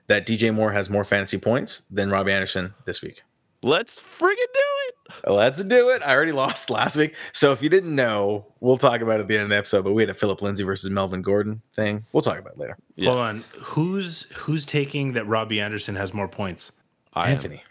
that 0.09 0.27
DJ 0.27 0.55
Moore 0.55 0.73
has 0.73 0.91
more 0.91 1.05
fantasy 1.05 1.39
points 1.39 1.81
than 1.81 2.11
Robbie 2.11 2.33
Anderson 2.33 2.75
this 2.85 3.03
week. 3.03 3.23
Let's 3.63 3.99
friggin' 3.99 4.37
do 4.37 4.67
it. 4.89 4.95
Let's 5.27 5.63
do 5.63 5.91
it. 5.91 6.03
I 6.03 6.15
already 6.15 6.33
lost 6.45 6.71
last 6.71 6.97
week. 6.97 7.15
So 7.33 7.53
if 7.53 7.63
you 7.63 7.69
didn't 7.69 7.95
know, 7.95 8.47
we'll 8.61 8.79
talk 8.79 9.01
about 9.01 9.19
it 9.19 9.23
at 9.23 9.29
the 9.29 9.35
end 9.35 9.45
of 9.45 9.49
the 9.51 9.57
episode. 9.57 9.85
But 9.85 9.93
we 9.93 10.03
had 10.03 10.11
a 10.11 10.15
Phillip 10.15 10.43
Lindsay 10.43 10.65
versus 10.65 10.91
Melvin 10.91 11.23
Gordon 11.23 11.63
thing. 11.75 12.05
We'll 12.13 12.23
talk 12.23 12.39
about 12.39 12.53
it 12.55 12.59
later. 12.59 12.77
Yeah. 12.95 13.11
Hold 13.11 13.21
on. 13.21 13.45
Who's 13.63 14.23
who's 14.35 14.67
taking 14.67 15.13
that 15.15 15.27
Robbie 15.27 15.61
Anderson 15.61 15.97
has 15.97 16.13
more 16.15 16.29
points? 16.29 16.73
I 17.15 17.31
Anthony. 17.31 17.57
Am. 17.57 17.63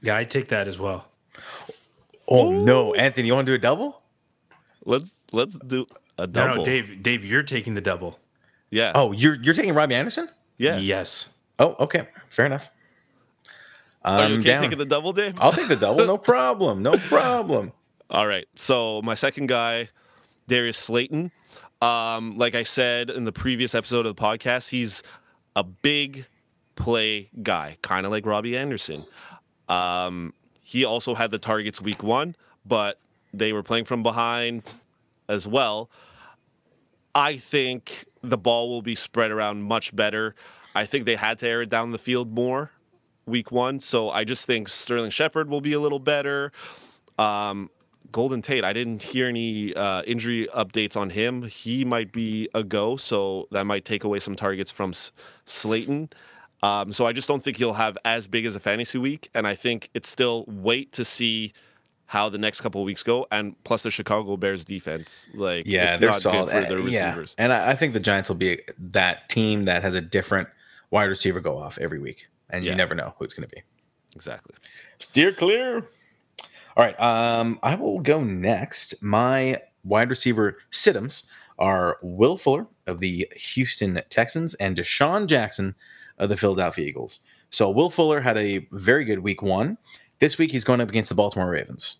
Yeah, 0.00 0.16
I 0.16 0.24
take 0.24 0.48
that 0.48 0.68
as 0.68 0.78
well. 0.78 1.06
Oh 2.28 2.52
Ooh. 2.52 2.64
no, 2.64 2.94
Anthony, 2.94 3.26
you 3.26 3.34
want 3.34 3.46
to 3.46 3.52
do 3.52 3.54
a 3.56 3.58
double? 3.58 4.02
Let's 4.84 5.14
let's 5.32 5.58
do 5.58 5.86
a 6.18 6.26
double. 6.26 6.48
No, 6.48 6.54
no, 6.58 6.64
Dave, 6.64 7.02
Dave, 7.02 7.24
you're 7.24 7.42
taking 7.42 7.74
the 7.74 7.80
double. 7.80 8.18
Yeah. 8.70 8.92
Oh, 8.94 9.12
you're 9.12 9.34
you're 9.34 9.54
taking 9.54 9.74
Robbie 9.74 9.94
Anderson? 9.94 10.28
Yeah. 10.58 10.76
Yes. 10.76 11.28
Oh, 11.58 11.74
okay. 11.80 12.08
Fair 12.28 12.46
enough. 12.46 12.70
I'm 14.08 14.20
Are 14.20 14.28
you 14.34 14.40
okay 14.40 14.48
down. 14.48 14.62
taking 14.62 14.78
the 14.78 14.84
double, 14.86 15.12
Dave? 15.12 15.34
I'll 15.38 15.52
take 15.52 15.68
the 15.68 15.76
double. 15.76 16.04
No 16.06 16.16
problem. 16.32 16.82
No 16.82 16.92
problem. 16.92 17.72
All 18.10 18.26
right. 18.26 18.46
So 18.54 19.02
my 19.02 19.14
second 19.14 19.48
guy, 19.48 19.88
Darius 20.46 20.78
Slayton. 20.78 21.30
Um, 21.80 22.36
like 22.36 22.54
I 22.54 22.64
said 22.64 23.10
in 23.10 23.24
the 23.24 23.32
previous 23.32 23.74
episode 23.74 24.04
of 24.06 24.16
the 24.16 24.20
podcast, 24.20 24.68
he's 24.70 25.02
a 25.54 25.62
big 25.62 26.26
play 26.74 27.30
guy, 27.42 27.76
kind 27.82 28.04
of 28.06 28.10
like 28.12 28.26
Robbie 28.26 28.56
Anderson. 28.56 29.04
Um, 29.68 30.32
he 30.60 30.84
also 30.84 31.14
had 31.14 31.30
the 31.30 31.38
targets 31.38 31.80
week 31.80 32.02
one, 32.02 32.34
but 32.66 32.98
they 33.32 33.52
were 33.52 33.62
playing 33.62 33.84
from 33.84 34.02
behind 34.02 34.62
as 35.28 35.46
well. 35.46 35.90
I 37.14 37.36
think 37.36 38.06
the 38.22 38.38
ball 38.38 38.68
will 38.68 38.82
be 38.82 38.94
spread 38.94 39.30
around 39.30 39.62
much 39.62 39.94
better. 39.94 40.34
I 40.74 40.84
think 40.86 41.04
they 41.04 41.16
had 41.16 41.38
to 41.38 41.48
air 41.48 41.62
it 41.62 41.68
down 41.68 41.90
the 41.92 41.98
field 41.98 42.32
more 42.34 42.70
week 43.28 43.52
one. 43.52 43.80
So 43.80 44.10
I 44.10 44.24
just 44.24 44.46
think 44.46 44.68
Sterling 44.68 45.10
Shepard 45.10 45.48
will 45.48 45.60
be 45.60 45.72
a 45.72 45.80
little 45.80 45.98
better. 45.98 46.52
Um, 47.18 47.70
Golden 48.10 48.40
Tate, 48.40 48.64
I 48.64 48.72
didn't 48.72 49.02
hear 49.02 49.28
any 49.28 49.74
uh, 49.74 50.02
injury 50.02 50.48
updates 50.54 50.96
on 50.96 51.10
him. 51.10 51.42
He 51.42 51.84
might 51.84 52.10
be 52.10 52.48
a 52.54 52.64
go, 52.64 52.96
so 52.96 53.48
that 53.50 53.64
might 53.64 53.84
take 53.84 54.04
away 54.04 54.18
some 54.18 54.34
targets 54.34 54.70
from 54.70 54.90
S- 54.90 55.12
Slayton. 55.44 56.08
Um, 56.62 56.92
so 56.92 57.06
I 57.06 57.12
just 57.12 57.28
don't 57.28 57.42
think 57.42 57.58
he'll 57.58 57.74
have 57.74 57.98
as 58.04 58.26
big 58.26 58.46
as 58.46 58.56
a 58.56 58.60
fantasy 58.60 58.98
week, 58.98 59.28
and 59.34 59.46
I 59.46 59.54
think 59.54 59.90
it's 59.94 60.08
still 60.08 60.44
wait 60.48 60.92
to 60.92 61.04
see 61.04 61.52
how 62.06 62.30
the 62.30 62.38
next 62.38 62.62
couple 62.62 62.80
of 62.80 62.86
weeks 62.86 63.02
go, 63.02 63.26
and 63.30 63.62
plus 63.64 63.82
the 63.82 63.90
Chicago 63.90 64.38
Bears 64.38 64.64
defense, 64.64 65.28
like 65.34 65.66
yeah, 65.66 65.98
they're 65.98 66.14
solid 66.14 66.50
for 66.50 66.62
their 66.62 66.78
receivers. 66.78 67.34
Yeah. 67.38 67.44
And 67.44 67.52
I 67.52 67.74
think 67.74 67.92
the 67.92 68.00
Giants 68.00 68.30
will 68.30 68.36
be 68.36 68.60
that 68.78 69.28
team 69.28 69.66
that 69.66 69.82
has 69.82 69.94
a 69.94 70.00
different 70.00 70.48
wide 70.90 71.04
receiver 71.04 71.40
go 71.40 71.58
off 71.58 71.76
every 71.76 71.98
week 71.98 72.26
and 72.50 72.64
yeah. 72.64 72.72
you 72.72 72.76
never 72.76 72.94
know 72.94 73.14
who 73.18 73.24
it's 73.24 73.34
going 73.34 73.48
to 73.48 73.54
be. 73.54 73.62
Exactly. 74.14 74.54
Steer 74.98 75.32
clear. 75.32 75.88
All 76.76 76.84
right. 76.84 76.98
Um, 77.00 77.58
I 77.62 77.74
will 77.74 78.00
go 78.00 78.22
next. 78.22 79.02
My 79.02 79.60
wide 79.84 80.10
receiver 80.10 80.58
situms 80.70 81.28
are 81.58 81.98
Will 82.02 82.38
Fuller 82.38 82.66
of 82.86 83.00
the 83.00 83.26
Houston 83.36 84.00
Texans 84.10 84.54
and 84.54 84.76
DeSean 84.76 85.26
Jackson 85.26 85.74
of 86.18 86.28
the 86.28 86.36
Philadelphia 86.36 86.86
Eagles. 86.86 87.20
So 87.50 87.70
Will 87.70 87.90
Fuller 87.90 88.20
had 88.20 88.36
a 88.36 88.66
very 88.72 89.04
good 89.04 89.20
week 89.20 89.42
one. 89.42 89.78
This 90.18 90.38
week 90.38 90.52
he's 90.52 90.64
going 90.64 90.80
up 90.80 90.88
against 90.88 91.08
the 91.08 91.14
Baltimore 91.14 91.50
Ravens. 91.50 91.96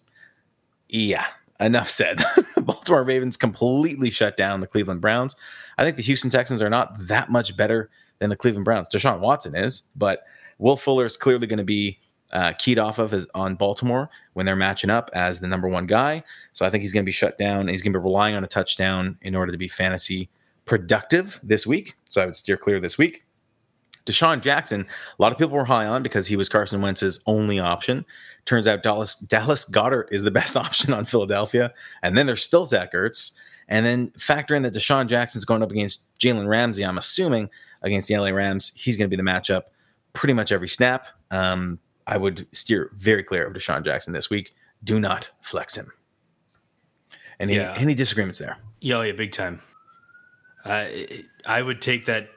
Yeah, 0.89 1.27
enough 1.61 1.89
said. 1.89 2.19
the 2.55 2.61
Baltimore 2.61 3.05
Ravens 3.05 3.37
completely 3.37 4.11
shut 4.11 4.37
down 4.37 4.61
the 4.61 4.67
Cleveland 4.67 5.01
Browns. 5.01 5.37
I 5.77 5.85
think 5.85 5.97
the 5.97 6.03
Houston 6.03 6.31
Texans 6.31 6.63
are 6.63 6.71
not 6.71 6.95
that 7.07 7.31
much 7.31 7.57
better 7.57 7.91
than 8.19 8.31
the 8.31 8.37
Cleveland 8.37 8.65
Browns. 8.65 8.89
Deshaun 8.89 9.21
Watson 9.21 9.55
is, 9.55 9.83
but 9.97 10.25
Will 10.59 10.77
Fuller 10.77 11.07
is 11.07 11.17
clearly 11.17 11.47
going 11.47 11.59
to 11.59 11.65
be 11.65 11.99
uh, 12.33 12.53
keyed 12.59 12.79
off 12.79 12.99
of 12.99 13.11
his, 13.11 13.27
on 13.35 13.55
Baltimore 13.55 14.11
when 14.35 14.45
they're 14.45 14.57
matching 14.57 14.91
up 14.91 15.11
as 15.15 15.41
the 15.41 15.49
number 15.49 15.69
one 15.69 15.87
guy. 15.87 16.23
So 16.53 16.67
I 16.67 16.71
think 16.71 16.83
he's 16.83 16.93
going 16.93 17.05
to 17.05 17.09
be 17.09 17.13
shut 17.13 17.39
down. 17.39 17.61
and 17.61 17.71
He's 17.71 17.83
going 17.83 17.93
to 17.93 17.99
be 17.99 18.03
relying 18.03 18.35
on 18.35 18.45
a 18.45 18.49
touchdown 18.49 19.17
in 19.23 19.35
order 19.35 19.53
to 19.53 19.59
be 19.59 19.69
fantasy 19.69 20.29
productive 20.65 21.41
this 21.43 21.67
week. 21.67 21.95
So 22.09 22.23
I 22.23 22.27
would 22.27 22.37
steer 22.37 22.57
clear 22.57 22.81
this 22.81 22.99
week. 22.99 23.25
DeSean 24.05 24.41
Jackson, 24.41 24.87
a 25.19 25.23
lot 25.23 25.33
of 25.33 25.39
people 25.39 25.55
were 25.55 25.65
high 25.65 25.87
on 25.87 26.03
because 26.03 26.27
he 26.27 26.37
was 26.37 26.49
Carson 26.49 26.81
Wentz's 26.81 27.21
only 27.27 27.59
option. 27.59 28.07
Turns 28.47 28.67
out 28.67 28.83
Dallas 28.83 29.17
Dallas 29.17 29.67
Goedert 29.67 30.11
is 30.11 30.23
the 30.23 30.31
best 30.41 30.57
option 30.57 30.95
on 30.95 31.05
Philadelphia, 31.05 31.73
and 32.03 32.17
then 32.17 32.27
there's 32.27 32.43
still 32.43 32.65
Zach 32.65 32.95
Ertz, 32.95 33.33
and 33.69 33.85
then 33.85 34.11
factor 34.17 34.55
in 34.55 34.63
that 34.63 34.73
DeSean 34.73 35.09
Jackson's 35.09 35.45
going 35.45 35.63
up 35.63 35.71
against 35.71 36.01
Jalen 36.19 36.49
Ramsey. 36.49 36.85
I'm 36.85 36.97
assuming 36.97 37.51
against 37.83 38.09
the 38.09 38.17
LA 38.17 38.31
Rams, 38.31 38.73
he's 38.75 38.97
going 38.97 39.11
to 39.11 39.15
be 39.15 39.23
the 39.23 39.29
matchup 39.29 39.65
pretty 40.13 40.35
much 40.35 40.53
every 40.53 40.69
snap. 40.69 41.07
Um, 41.31 41.79
I 42.07 42.17
would 42.17 42.47
steer 42.53 42.91
very 42.97 43.23
clear 43.23 43.47
of 43.47 43.53
DeSean 43.55 43.85
Jackson 43.85 44.13
this 44.13 44.31
week. 44.31 44.55
Do 44.85 44.99
not 45.01 45.29
flex 45.43 45.77
him. 45.77 45.93
Any 47.41 47.57
Yeah. 47.57 47.75
any 47.77 47.95
disagreements 47.95 48.39
there? 48.39 48.57
Yeah, 48.81 49.03
yeah, 49.03 49.13
big 49.13 49.33
time. 49.33 49.61
Uh, 50.65 50.87
I 51.47 51.63
would 51.63 51.81
take 51.81 52.07
that 52.07 52.31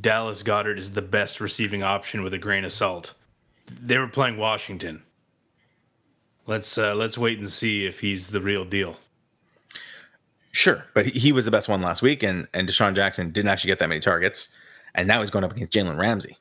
Dallas 0.00 0.42
Goedert 0.42 0.78
is 0.78 0.92
the 0.92 1.02
best 1.02 1.40
receiving 1.40 1.82
option 1.82 2.22
with 2.22 2.34
a 2.34 2.38
grain 2.38 2.64
of 2.64 2.72
salt. 2.72 3.14
They 3.70 3.98
were 3.98 4.08
playing 4.08 4.36
Washington. 4.36 5.02
Let's 6.46 6.76
uh, 6.78 6.94
let's 6.94 7.16
wait 7.18 7.38
and 7.38 7.50
see 7.50 7.86
if 7.86 8.00
he's 8.00 8.28
the 8.28 8.40
real 8.40 8.64
deal. 8.64 8.98
Sure, 10.52 10.84
but 10.94 11.06
he, 11.06 11.18
he 11.18 11.32
was 11.32 11.44
the 11.44 11.50
best 11.50 11.68
one 11.68 11.82
last 11.82 12.02
week, 12.02 12.22
and 12.22 12.46
and 12.54 12.68
DeSean 12.68 12.94
Jackson 12.94 13.30
didn't 13.30 13.48
actually 13.48 13.68
get 13.68 13.78
that 13.80 13.88
many 13.88 14.00
targets, 14.00 14.48
and 14.94 15.08
now 15.08 15.20
he's 15.20 15.30
going 15.30 15.44
up 15.44 15.52
against 15.52 15.72
Jalen 15.72 15.98
Ramsey. 15.98 16.36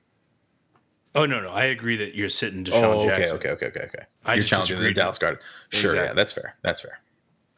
Oh 1.15 1.25
no, 1.25 1.39
no, 1.39 1.49
I 1.49 1.65
agree 1.65 1.95
that 1.97 2.13
you're 2.13 2.29
sitting 2.29 2.65
DeSean 2.65 2.83
Oh, 2.83 2.99
okay, 3.01 3.17
Jackson. 3.19 3.37
okay, 3.37 3.49
okay, 3.51 3.65
okay, 3.67 3.79
okay. 3.85 4.03
I 4.25 4.33
You're 4.35 4.43
challenging 4.43 4.79
the. 4.81 4.91
Dallas 4.93 5.17
Goedert. 5.17 5.39
Sure, 5.69 5.95
yeah, 5.95 6.13
that's 6.13 6.33
fair. 6.33 6.55
That's 6.61 6.81
fair. 6.81 6.99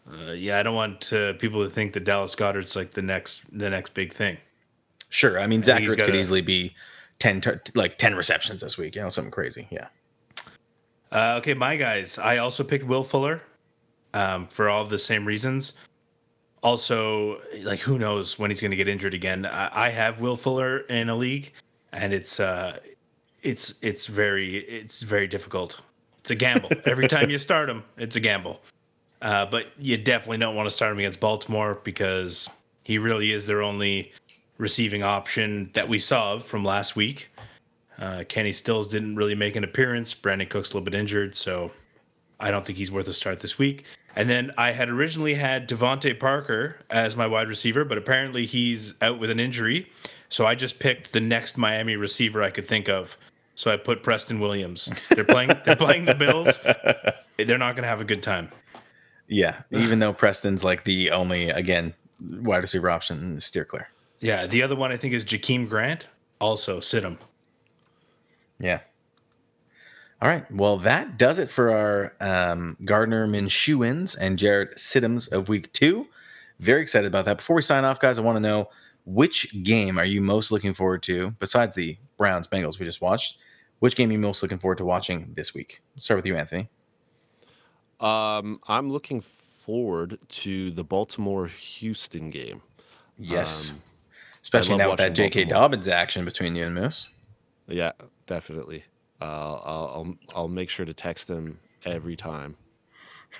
Uh, 0.10 0.32
yeah, 0.32 0.60
I 0.60 0.64
don't 0.64 0.76
want 0.76 1.12
uh, 1.12 1.34
people 1.34 1.64
to 1.64 1.70
think 1.70 1.94
that 1.94 2.04
Dallas 2.04 2.36
Goedert's 2.36 2.76
like 2.76 2.94
the 2.94 3.02
next 3.02 3.42
the 3.52 3.70
next 3.70 3.94
big 3.96 4.14
thing. 4.14 4.38
Sure, 5.10 5.40
I 5.40 5.48
mean 5.48 5.64
Zach 5.64 5.82
Ertz 5.82 5.90
could 5.90 6.00
gotta- 6.00 6.16
easily 6.20 6.42
be 6.42 6.76
ten, 7.20 7.42
tar- 7.42 7.62
like 7.74 7.98
ten 7.98 8.16
receptions 8.16 8.62
this 8.62 8.78
week. 8.78 8.96
You 8.96 9.02
know, 9.02 9.10
something 9.10 9.32
crazy. 9.32 9.68
Yeah. 9.72 9.88
Uh, 11.12 11.36
okay, 11.40 11.54
my 11.54 11.76
guys. 11.78 12.18
I 12.18 12.38
also 12.38 12.64
picked 12.64 12.86
Will 12.86 13.04
Fuller 13.04 13.42
um, 14.14 14.48
for 14.48 14.70
all 14.70 14.86
the 14.86 15.00
same 15.00 15.26
reasons. 15.26 15.74
Also, 16.64 17.42
like 17.62 17.80
who 17.80 17.98
knows 17.98 18.38
when 18.38 18.52
he's 18.52 18.60
going 18.62 18.72
to 18.72 18.78
get 18.78 18.88
injured 18.88 19.14
again? 19.14 19.46
I, 19.46 19.88
I 19.88 19.90
have 19.90 20.20
Will 20.20 20.36
Fuller 20.36 20.80
in 20.82 21.10
a 21.10 21.16
league, 21.16 21.54
and 21.94 22.14
it's 22.14 22.40
uh, 22.40 22.78
it's 23.48 23.74
it's 23.82 24.08
very 24.08 24.58
it's 24.58 25.02
very 25.02 25.28
difficult. 25.28 25.80
It's 26.20 26.32
a 26.32 26.36
gamble. 26.36 26.70
Every 26.86 27.08
time 27.16 27.30
you 27.30 27.38
start 27.38 27.70
him, 27.70 27.84
it's 27.98 28.16
a 28.16 28.20
gamble. 28.20 28.62
Uh, 29.22 29.46
but 29.46 29.68
you 29.80 29.98
definitely 29.98 30.38
don't 30.38 30.56
want 30.56 30.68
to 30.68 30.76
start 30.76 30.92
him 30.92 31.00
against 31.00 31.20
Baltimore 31.20 31.80
because 31.84 32.50
he 32.84 32.98
really 32.98 33.32
is 33.32 33.48
their 33.48 33.64
only 33.64 34.12
receiving 34.58 35.02
option 35.02 35.72
that 35.74 35.88
we 35.88 35.98
saw 35.98 36.40
from 36.40 36.64
last 36.64 36.96
week. 36.96 37.30
Uh, 37.98 38.24
Kenny 38.30 38.52
Stills 38.52 38.88
didn't 38.88 39.16
really 39.16 39.34
make 39.34 39.56
an 39.56 39.64
appearance. 39.64 40.14
Brandin 40.14 40.50
Cooks 40.50 40.72
a 40.72 40.74
little 40.74 40.86
bit 40.86 40.94
injured, 40.94 41.36
so 41.36 41.72
I 42.40 42.52
don't 42.52 42.64
think 42.64 42.78
he's 42.78 42.92
worth 42.92 43.08
a 43.08 43.14
start 43.14 43.40
this 43.40 43.58
week. 43.58 43.86
And 44.16 44.30
then 44.30 44.52
I 44.58 44.72
had 44.72 44.90
originally 44.90 45.34
had 45.34 45.68
DeVante 45.68 46.20
Parker 46.20 46.78
as 46.90 47.16
my 47.16 47.26
wide 47.26 47.48
receiver, 47.48 47.86
but 47.86 47.98
apparently 47.98 48.46
he's 48.46 48.94
out 49.02 49.20
with 49.20 49.32
an 49.32 49.40
injury. 49.40 49.90
So 50.30 50.46
I 50.46 50.54
just 50.54 50.80
picked 50.80 51.14
the 51.14 51.20
next 51.20 51.58
Miami 51.58 51.96
receiver 51.96 52.44
I 52.44 52.52
could 52.52 52.68
think 52.68 52.90
of. 52.90 53.18
So 53.58 53.72
I 53.72 53.76
put 53.76 54.04
Preston 54.04 54.40
Williams. 54.40 54.88
They're 55.10 55.26
playing. 55.26 55.50
they're 55.66 55.76
playing 55.76 56.06
the 56.06 56.14
Bills. 56.14 56.60
They're 57.38 57.58
not 57.58 57.76
going 57.76 57.84
to 57.84 57.90
have 57.90 58.00
a 58.00 58.06
good 58.06 58.22
time. 58.22 58.52
Yeah, 59.28 59.64
even 59.72 59.98
though 59.98 60.14
Preston's 60.14 60.64
like 60.64 60.84
the 60.84 61.10
only 61.10 61.50
again 61.50 61.96
wide 62.20 62.60
receiver 62.60 62.90
option, 62.90 63.42
steer 63.42 63.66
clear. 63.66 63.90
Yeah. 64.20 64.46
The 64.46 64.62
other 64.62 64.76
one 64.76 64.92
I 64.92 64.98
think 64.98 65.16
is 65.16 65.26
Jakeem 65.26 65.68
Grant. 65.68 66.08
Also 66.40 66.80
sit 66.80 67.04
him. 67.04 67.18
Yeah. 68.60 68.80
All 70.22 70.30
right. 70.30 70.50
Well, 70.52 70.78
that 70.78 71.18
does 71.18 71.40
it 71.40 71.50
for 71.50 71.72
our 71.72 72.14
um, 72.22 72.78
Gardner 72.86 73.28
Minshewins 73.28 74.16
and 74.20 74.38
Jarrett 74.38 74.78
Stidhams 74.78 75.32
of 75.32 75.50
week 75.50 75.74
two. 75.74 76.08
Very 76.60 76.84
excited 76.84 77.08
about 77.08 77.26
that. 77.26 77.38
Before 77.38 77.56
we 77.56 77.64
sign 77.64 77.86
off, 77.86 78.00
guys, 78.00 78.20
I 78.20 78.22
want 78.22 78.36
to 78.36 78.40
know 78.40 78.70
which 79.06 79.64
game 79.64 79.98
are 79.98 80.06
you 80.06 80.22
most 80.22 80.52
looking 80.52 80.76
forward 80.76 81.02
to 81.04 81.32
besides 81.40 81.76
the 81.76 81.98
Browns 82.18 82.48
Bengals 82.48 82.78
we 82.78 82.86
just 82.86 83.02
watched? 83.02 83.40
Which 83.80 83.96
game 83.96 84.10
are 84.10 84.14
you 84.14 84.20
most 84.20 84.42
looking 84.42 84.58
forward 84.58 84.78
to 84.80 84.86
watching 84.86 85.34
this 85.36 85.54
week? 85.54 85.82
start 85.98 86.18
with 86.18 86.26
you, 86.26 86.36
Anthony. 86.36 86.70
Um, 88.00 88.60
I'm 88.68 88.92
looking 88.92 89.22
forward 89.66 90.18
to 90.30 90.72
the 90.72 90.84
Baltimore 90.84 91.48
Houston 91.48 92.30
game. 92.30 92.62
Yes. 93.18 93.72
Um, 93.72 93.78
Especially 94.42 94.78
now 94.78 94.90
with 94.92 95.00
that 95.00 95.14
J.K. 95.14 95.44
Baltimore. 95.46 95.62
Dobbins 95.64 95.88
action 95.88 96.24
between 96.26 96.56
you 96.56 96.66
and 96.66 96.74
Moose. 96.76 97.10
Yeah, 97.68 97.92
definitely. 98.28 98.84
Uh, 99.20 99.26
I'll, 99.26 99.92
I'll 99.96 100.16
I'll 100.36 100.48
make 100.48 100.70
sure 100.70 100.86
to 100.86 100.94
text 100.94 101.28
him 101.30 101.60
every 101.86 102.16
time 102.16 102.56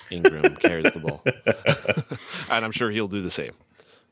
Ingram 0.10 0.56
carries 0.60 0.92
the 0.92 1.00
ball, 1.00 1.24
and 2.52 2.66
I'm 2.66 2.72
sure 2.72 2.90
he'll 2.90 3.08
do 3.08 3.22
the 3.22 3.32
same 3.32 3.54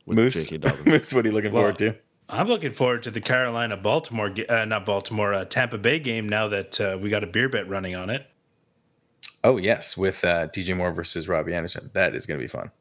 with 0.05 0.15
Moose, 0.15 0.35
J.K. 0.45 0.57
Dobbins. 0.57 0.85
Moose, 0.85 1.13
what 1.13 1.25
are 1.25 1.27
you 1.27 1.33
looking 1.33 1.51
Well, 1.51 1.63
forward 1.63 1.77
to? 1.79 1.95
I'm 2.27 2.47
looking 2.47 2.73
forward 2.73 3.03
to 3.03 3.11
the 3.11 3.21
Carolina 3.21 3.77
Baltimore, 3.77 4.33
uh, 4.49 4.65
not 4.65 4.85
Baltimore, 4.85 5.33
uh, 5.33 5.45
Tampa 5.45 5.77
Bay 5.77 5.99
game 5.99 6.27
now 6.27 6.47
that 6.47 6.81
uh, 6.81 6.97
we 6.99 7.09
got 7.09 7.23
a 7.23 7.27
beer 7.27 7.49
bet 7.49 7.69
running 7.69 7.95
on 7.95 8.09
it. 8.09 8.25
Oh 9.43 9.57
yes, 9.57 9.95
with 9.95 10.23
uh, 10.25 10.47
DJ 10.47 10.75
Moore 10.75 10.91
versus 10.91 11.27
Robbie 11.27 11.53
Anderson. 11.53 11.91
That 11.93 12.15
is 12.15 12.25
going 12.25 12.39
to 12.39 12.43
be 12.43 12.47
fun. 12.47 12.71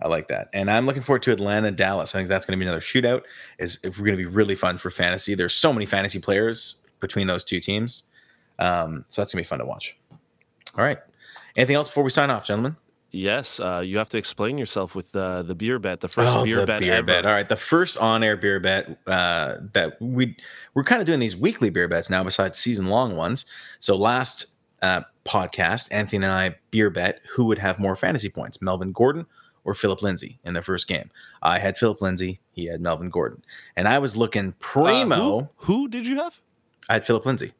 I 0.00 0.08
like 0.08 0.28
that, 0.28 0.48
and 0.54 0.70
I'm 0.70 0.86
looking 0.86 1.02
forward 1.02 1.22
to 1.22 1.32
Atlanta 1.32 1.70
Dallas. 1.70 2.14
I 2.14 2.18
think 2.18 2.28
that's 2.28 2.46
going 2.46 2.58
to 2.58 2.64
be 2.64 2.66
another 2.66 2.80
shootout. 2.80 3.22
Is 3.58 3.78
if 3.82 3.98
we're 3.98 4.06
going 4.06 4.16
to 4.16 4.24
be 4.24 4.26
really 4.26 4.54
fun 4.54 4.78
for 4.78 4.90
fantasy. 4.90 5.34
There's 5.34 5.54
so 5.54 5.72
many 5.72 5.84
fantasy 5.84 6.20
players 6.20 6.76
between 7.00 7.26
those 7.26 7.44
two 7.44 7.60
teams, 7.60 8.04
um, 8.58 9.04
so 9.08 9.20
that's 9.20 9.34
going 9.34 9.44
to 9.44 9.46
be 9.46 9.48
fun 9.48 9.58
to 9.58 9.66
watch. 9.66 9.98
All 10.76 10.84
right. 10.84 10.98
Anything 11.56 11.76
else 11.76 11.88
before 11.88 12.04
we 12.04 12.10
sign 12.10 12.30
off, 12.30 12.46
gentlemen? 12.46 12.76
Yes, 13.10 13.58
uh, 13.58 13.82
you 13.84 13.96
have 13.96 14.10
to 14.10 14.18
explain 14.18 14.58
yourself 14.58 14.94
with 14.94 15.16
uh, 15.16 15.42
the 15.42 15.54
beer 15.54 15.78
bet, 15.78 16.00
the 16.00 16.08
first 16.08 16.44
beer 16.44 16.58
Oh, 16.58 16.60
the 16.60 16.66
bet 16.66 16.80
beer 16.80 16.92
ever. 16.94 17.06
bet. 17.06 17.24
All 17.24 17.32
right, 17.32 17.48
the 17.48 17.56
first 17.56 17.96
on-air 17.96 18.36
beer 18.36 18.60
bet 18.60 18.98
uh, 19.06 19.56
that 19.72 19.96
we 20.00 20.36
we're 20.74 20.84
kind 20.84 21.00
of 21.00 21.06
doing 21.06 21.18
these 21.18 21.34
weekly 21.34 21.70
beer 21.70 21.88
bets 21.88 22.10
now, 22.10 22.22
besides 22.22 22.58
season-long 22.58 23.16
ones. 23.16 23.46
So 23.80 23.96
last 23.96 24.44
uh, 24.82 25.02
podcast, 25.24 25.88
Anthony 25.90 26.24
and 26.26 26.32
I 26.32 26.56
beer 26.70 26.90
bet 26.90 27.22
who 27.34 27.46
would 27.46 27.58
have 27.58 27.78
more 27.78 27.96
fantasy 27.96 28.28
points, 28.28 28.60
Melvin 28.60 28.92
Gordon 28.92 29.24
or 29.64 29.72
Phillip 29.72 30.02
Lindsay 30.02 30.38
in 30.44 30.52
their 30.52 30.62
first 30.62 30.86
game. 30.86 31.10
I 31.42 31.58
had 31.60 31.78
Phillip 31.78 32.02
Lindsay, 32.02 32.40
he 32.52 32.66
had 32.66 32.82
Melvin 32.82 33.08
Gordon, 33.08 33.42
and 33.74 33.88
I 33.88 33.98
was 34.00 34.16
looking 34.18 34.50
Uh, 34.50 34.52
primo. 34.58 35.50
who, 35.56 35.74
who 35.74 35.88
did 35.88 36.06
you 36.06 36.16
have? 36.16 36.38
I 36.90 36.94
had 36.94 37.06
Phillip 37.06 37.24
Lindsay, 37.24 37.52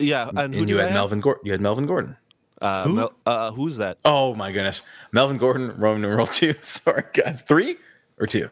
Yeah, 0.00 0.28
and, 0.28 0.38
and, 0.40 0.54
who 0.54 0.66
you 0.66 0.78
had? 0.78 0.92
Melvin 0.92 1.20
Gordon. 1.20 1.42
You 1.46 1.52
had 1.52 1.60
Melvin 1.60 1.86
Gordon. 1.86 2.16
Uh, 2.64 2.84
Who? 2.84 2.92
Mel- 2.94 3.12
uh, 3.26 3.52
who's 3.52 3.76
that? 3.76 3.98
Oh 4.06 4.34
my 4.34 4.50
goodness, 4.50 4.80
Melvin 5.12 5.36
Gordon, 5.36 5.76
Roman 5.76 6.00
numeral 6.00 6.26
two. 6.26 6.54
Sorry, 6.62 7.04
guys, 7.12 7.42
three 7.42 7.76
or 8.18 8.26
two. 8.26 8.48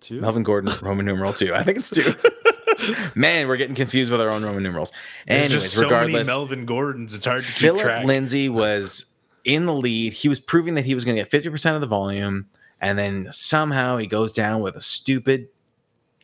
Two. 0.00 0.20
Melvin 0.20 0.42
Gordon, 0.42 0.74
Roman 0.82 1.06
numeral 1.06 1.32
two. 1.32 1.54
I 1.54 1.62
think 1.62 1.78
it's 1.78 1.90
two. 1.90 2.16
Man, 3.14 3.46
we're 3.46 3.56
getting 3.56 3.76
confused 3.76 4.10
with 4.10 4.20
our 4.20 4.28
own 4.28 4.44
Roman 4.44 4.64
numerals. 4.64 4.90
There's 5.28 5.44
Anyways, 5.44 5.62
just 5.62 5.74
so 5.76 5.84
regardless, 5.84 6.26
many 6.26 6.36
Melvin 6.36 6.66
Gordons, 6.66 7.14
it's 7.14 7.26
hard 7.26 7.44
to 7.44 7.48
keep 7.48 7.60
Phillip 7.60 7.82
track. 7.82 8.04
Lindsay 8.04 8.48
was 8.48 9.14
in 9.44 9.66
the 9.66 9.72
lead. 9.72 10.12
He 10.12 10.28
was 10.28 10.40
proving 10.40 10.74
that 10.74 10.84
he 10.84 10.96
was 10.96 11.04
going 11.04 11.16
to 11.16 11.22
get 11.22 11.30
50% 11.30 11.76
of 11.76 11.80
the 11.80 11.86
volume. 11.86 12.46
And 12.80 12.98
then 12.98 13.28
somehow 13.30 13.98
he 13.98 14.08
goes 14.08 14.32
down 14.32 14.62
with 14.62 14.74
a 14.74 14.80
stupid 14.80 15.46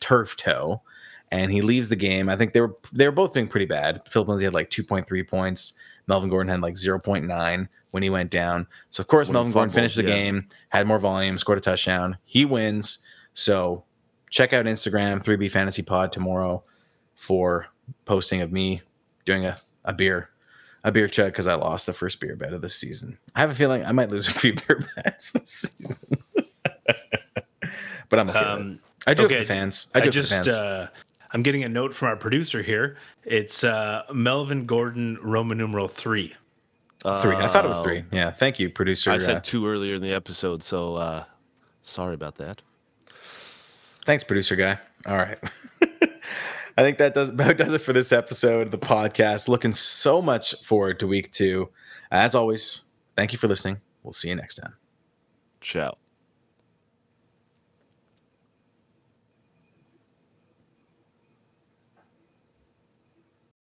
turf 0.00 0.34
toe 0.34 0.82
and 1.30 1.52
he 1.52 1.62
leaves 1.62 1.88
the 1.88 1.96
game. 1.96 2.28
I 2.28 2.36
think 2.36 2.52
they 2.52 2.60
were 2.60 2.76
they 2.92 3.06
were 3.06 3.12
both 3.12 3.32
doing 3.34 3.48
pretty 3.48 3.66
bad. 3.66 4.02
Phillip 4.08 4.28
Lindsay 4.28 4.46
had 4.46 4.54
like 4.54 4.70
2.3 4.70 5.28
points. 5.28 5.74
Melvin 6.06 6.28
Gordon 6.28 6.50
had 6.50 6.60
like 6.60 6.74
0.9 6.74 7.68
when 7.92 8.02
he 8.02 8.10
went 8.10 8.30
down. 8.30 8.66
So 8.90 9.00
of 9.00 9.08
course 9.08 9.28
When 9.28 9.34
he 9.34 9.36
Melvin 9.36 9.52
Gordon 9.52 9.74
finished 9.74 9.96
the 9.96 10.02
yeah. 10.02 10.14
game, 10.14 10.46
had 10.70 10.86
more 10.86 10.98
volume, 10.98 11.38
scored 11.38 11.58
a 11.58 11.60
touchdown. 11.60 12.18
He 12.24 12.44
wins. 12.44 13.00
So 13.32 13.84
check 14.28 14.52
out 14.52 14.66
Instagram 14.66 15.22
3B 15.22 15.50
Fantasy 15.50 15.82
Pod 15.82 16.12
tomorrow 16.12 16.64
for 17.14 17.66
posting 18.04 18.40
of 18.40 18.50
me 18.50 18.82
doing 19.24 19.44
a, 19.44 19.58
a 19.84 19.92
beer 19.92 20.30
a 20.84 20.90
beer 20.90 21.08
chug 21.08 21.32
because 21.32 21.46
I 21.46 21.54
lost 21.54 21.86
the 21.86 21.92
first 21.92 22.20
beer 22.20 22.36
bet 22.36 22.52
of 22.52 22.62
the 22.62 22.68
season. 22.68 23.18
I 23.34 23.40
have 23.40 23.50
a 23.50 23.54
feeling 23.54 23.84
I 23.84 23.92
might 23.92 24.10
lose 24.10 24.28
a 24.28 24.32
few 24.38 24.54
beer 24.54 24.86
bets 24.96 25.32
this 25.32 25.50
season, 25.50 26.16
but 28.08 28.18
I'm 28.18 28.30
okay. 28.30 28.40
it. 28.40 28.46
Um, 28.46 28.80
I 29.06 29.14
do 29.14 29.24
okay, 29.24 29.34
it 29.34 29.38
for 29.38 29.44
the 29.44 29.48
fans. 29.48 29.90
I 29.94 30.00
do 30.00 30.08
it 30.08 30.12
just, 30.12 30.30
for 30.30 30.38
the 30.38 30.44
fans. 30.44 30.54
uh, 30.54 30.88
I'm 31.32 31.42
getting 31.42 31.62
a 31.64 31.68
note 31.68 31.94
from 31.94 32.08
our 32.08 32.16
producer 32.16 32.62
here. 32.62 32.96
It's 33.24 33.62
uh, 33.64 34.02
Melvin 34.12 34.66
Gordon, 34.66 35.18
Roman 35.22 35.58
numeral 35.58 35.88
three. 35.88 36.34
three. 37.02 37.34
I 37.36 37.46
thought 37.48 37.64
it 37.64 37.68
was 37.68 37.78
Uh, 37.78 37.82
three. 37.84 38.04
Yeah. 38.10 38.30
Thank 38.30 38.58
you, 38.58 38.68
producer. 38.70 39.10
I 39.10 39.18
said 39.18 39.36
uh, 39.36 39.40
two 39.40 39.66
earlier 39.66 39.94
in 39.94 40.02
the 40.02 40.12
episode, 40.12 40.62
so 40.62 40.96
uh, 40.96 41.24
sorry 41.82 42.14
about 42.14 42.36
that. 42.36 42.62
Thanks, 44.04 44.24
producer 44.24 44.56
guy. 44.56 44.78
All 45.06 45.16
right. 45.18 45.38
I 46.76 46.82
think 46.82 46.98
that 46.98 47.14
does 47.14 47.28
about 47.30 47.56
does 47.58 47.74
it 47.74 47.80
for 47.80 47.92
this 47.92 48.12
episode 48.12 48.62
of 48.66 48.70
the 48.70 48.78
podcast. 48.78 49.46
Looking 49.48 49.72
so 49.72 50.20
much 50.20 50.54
forward 50.64 50.98
to 51.00 51.06
week 51.06 51.30
two. 51.32 51.68
As 52.10 52.34
always, 52.34 52.82
thank 53.16 53.32
you 53.32 53.38
for 53.38 53.46
listening. 53.46 53.80
We'll 54.02 54.12
see 54.14 54.28
you 54.28 54.34
next 54.34 54.56
time. 54.56 54.74
Ciao. 55.60 55.99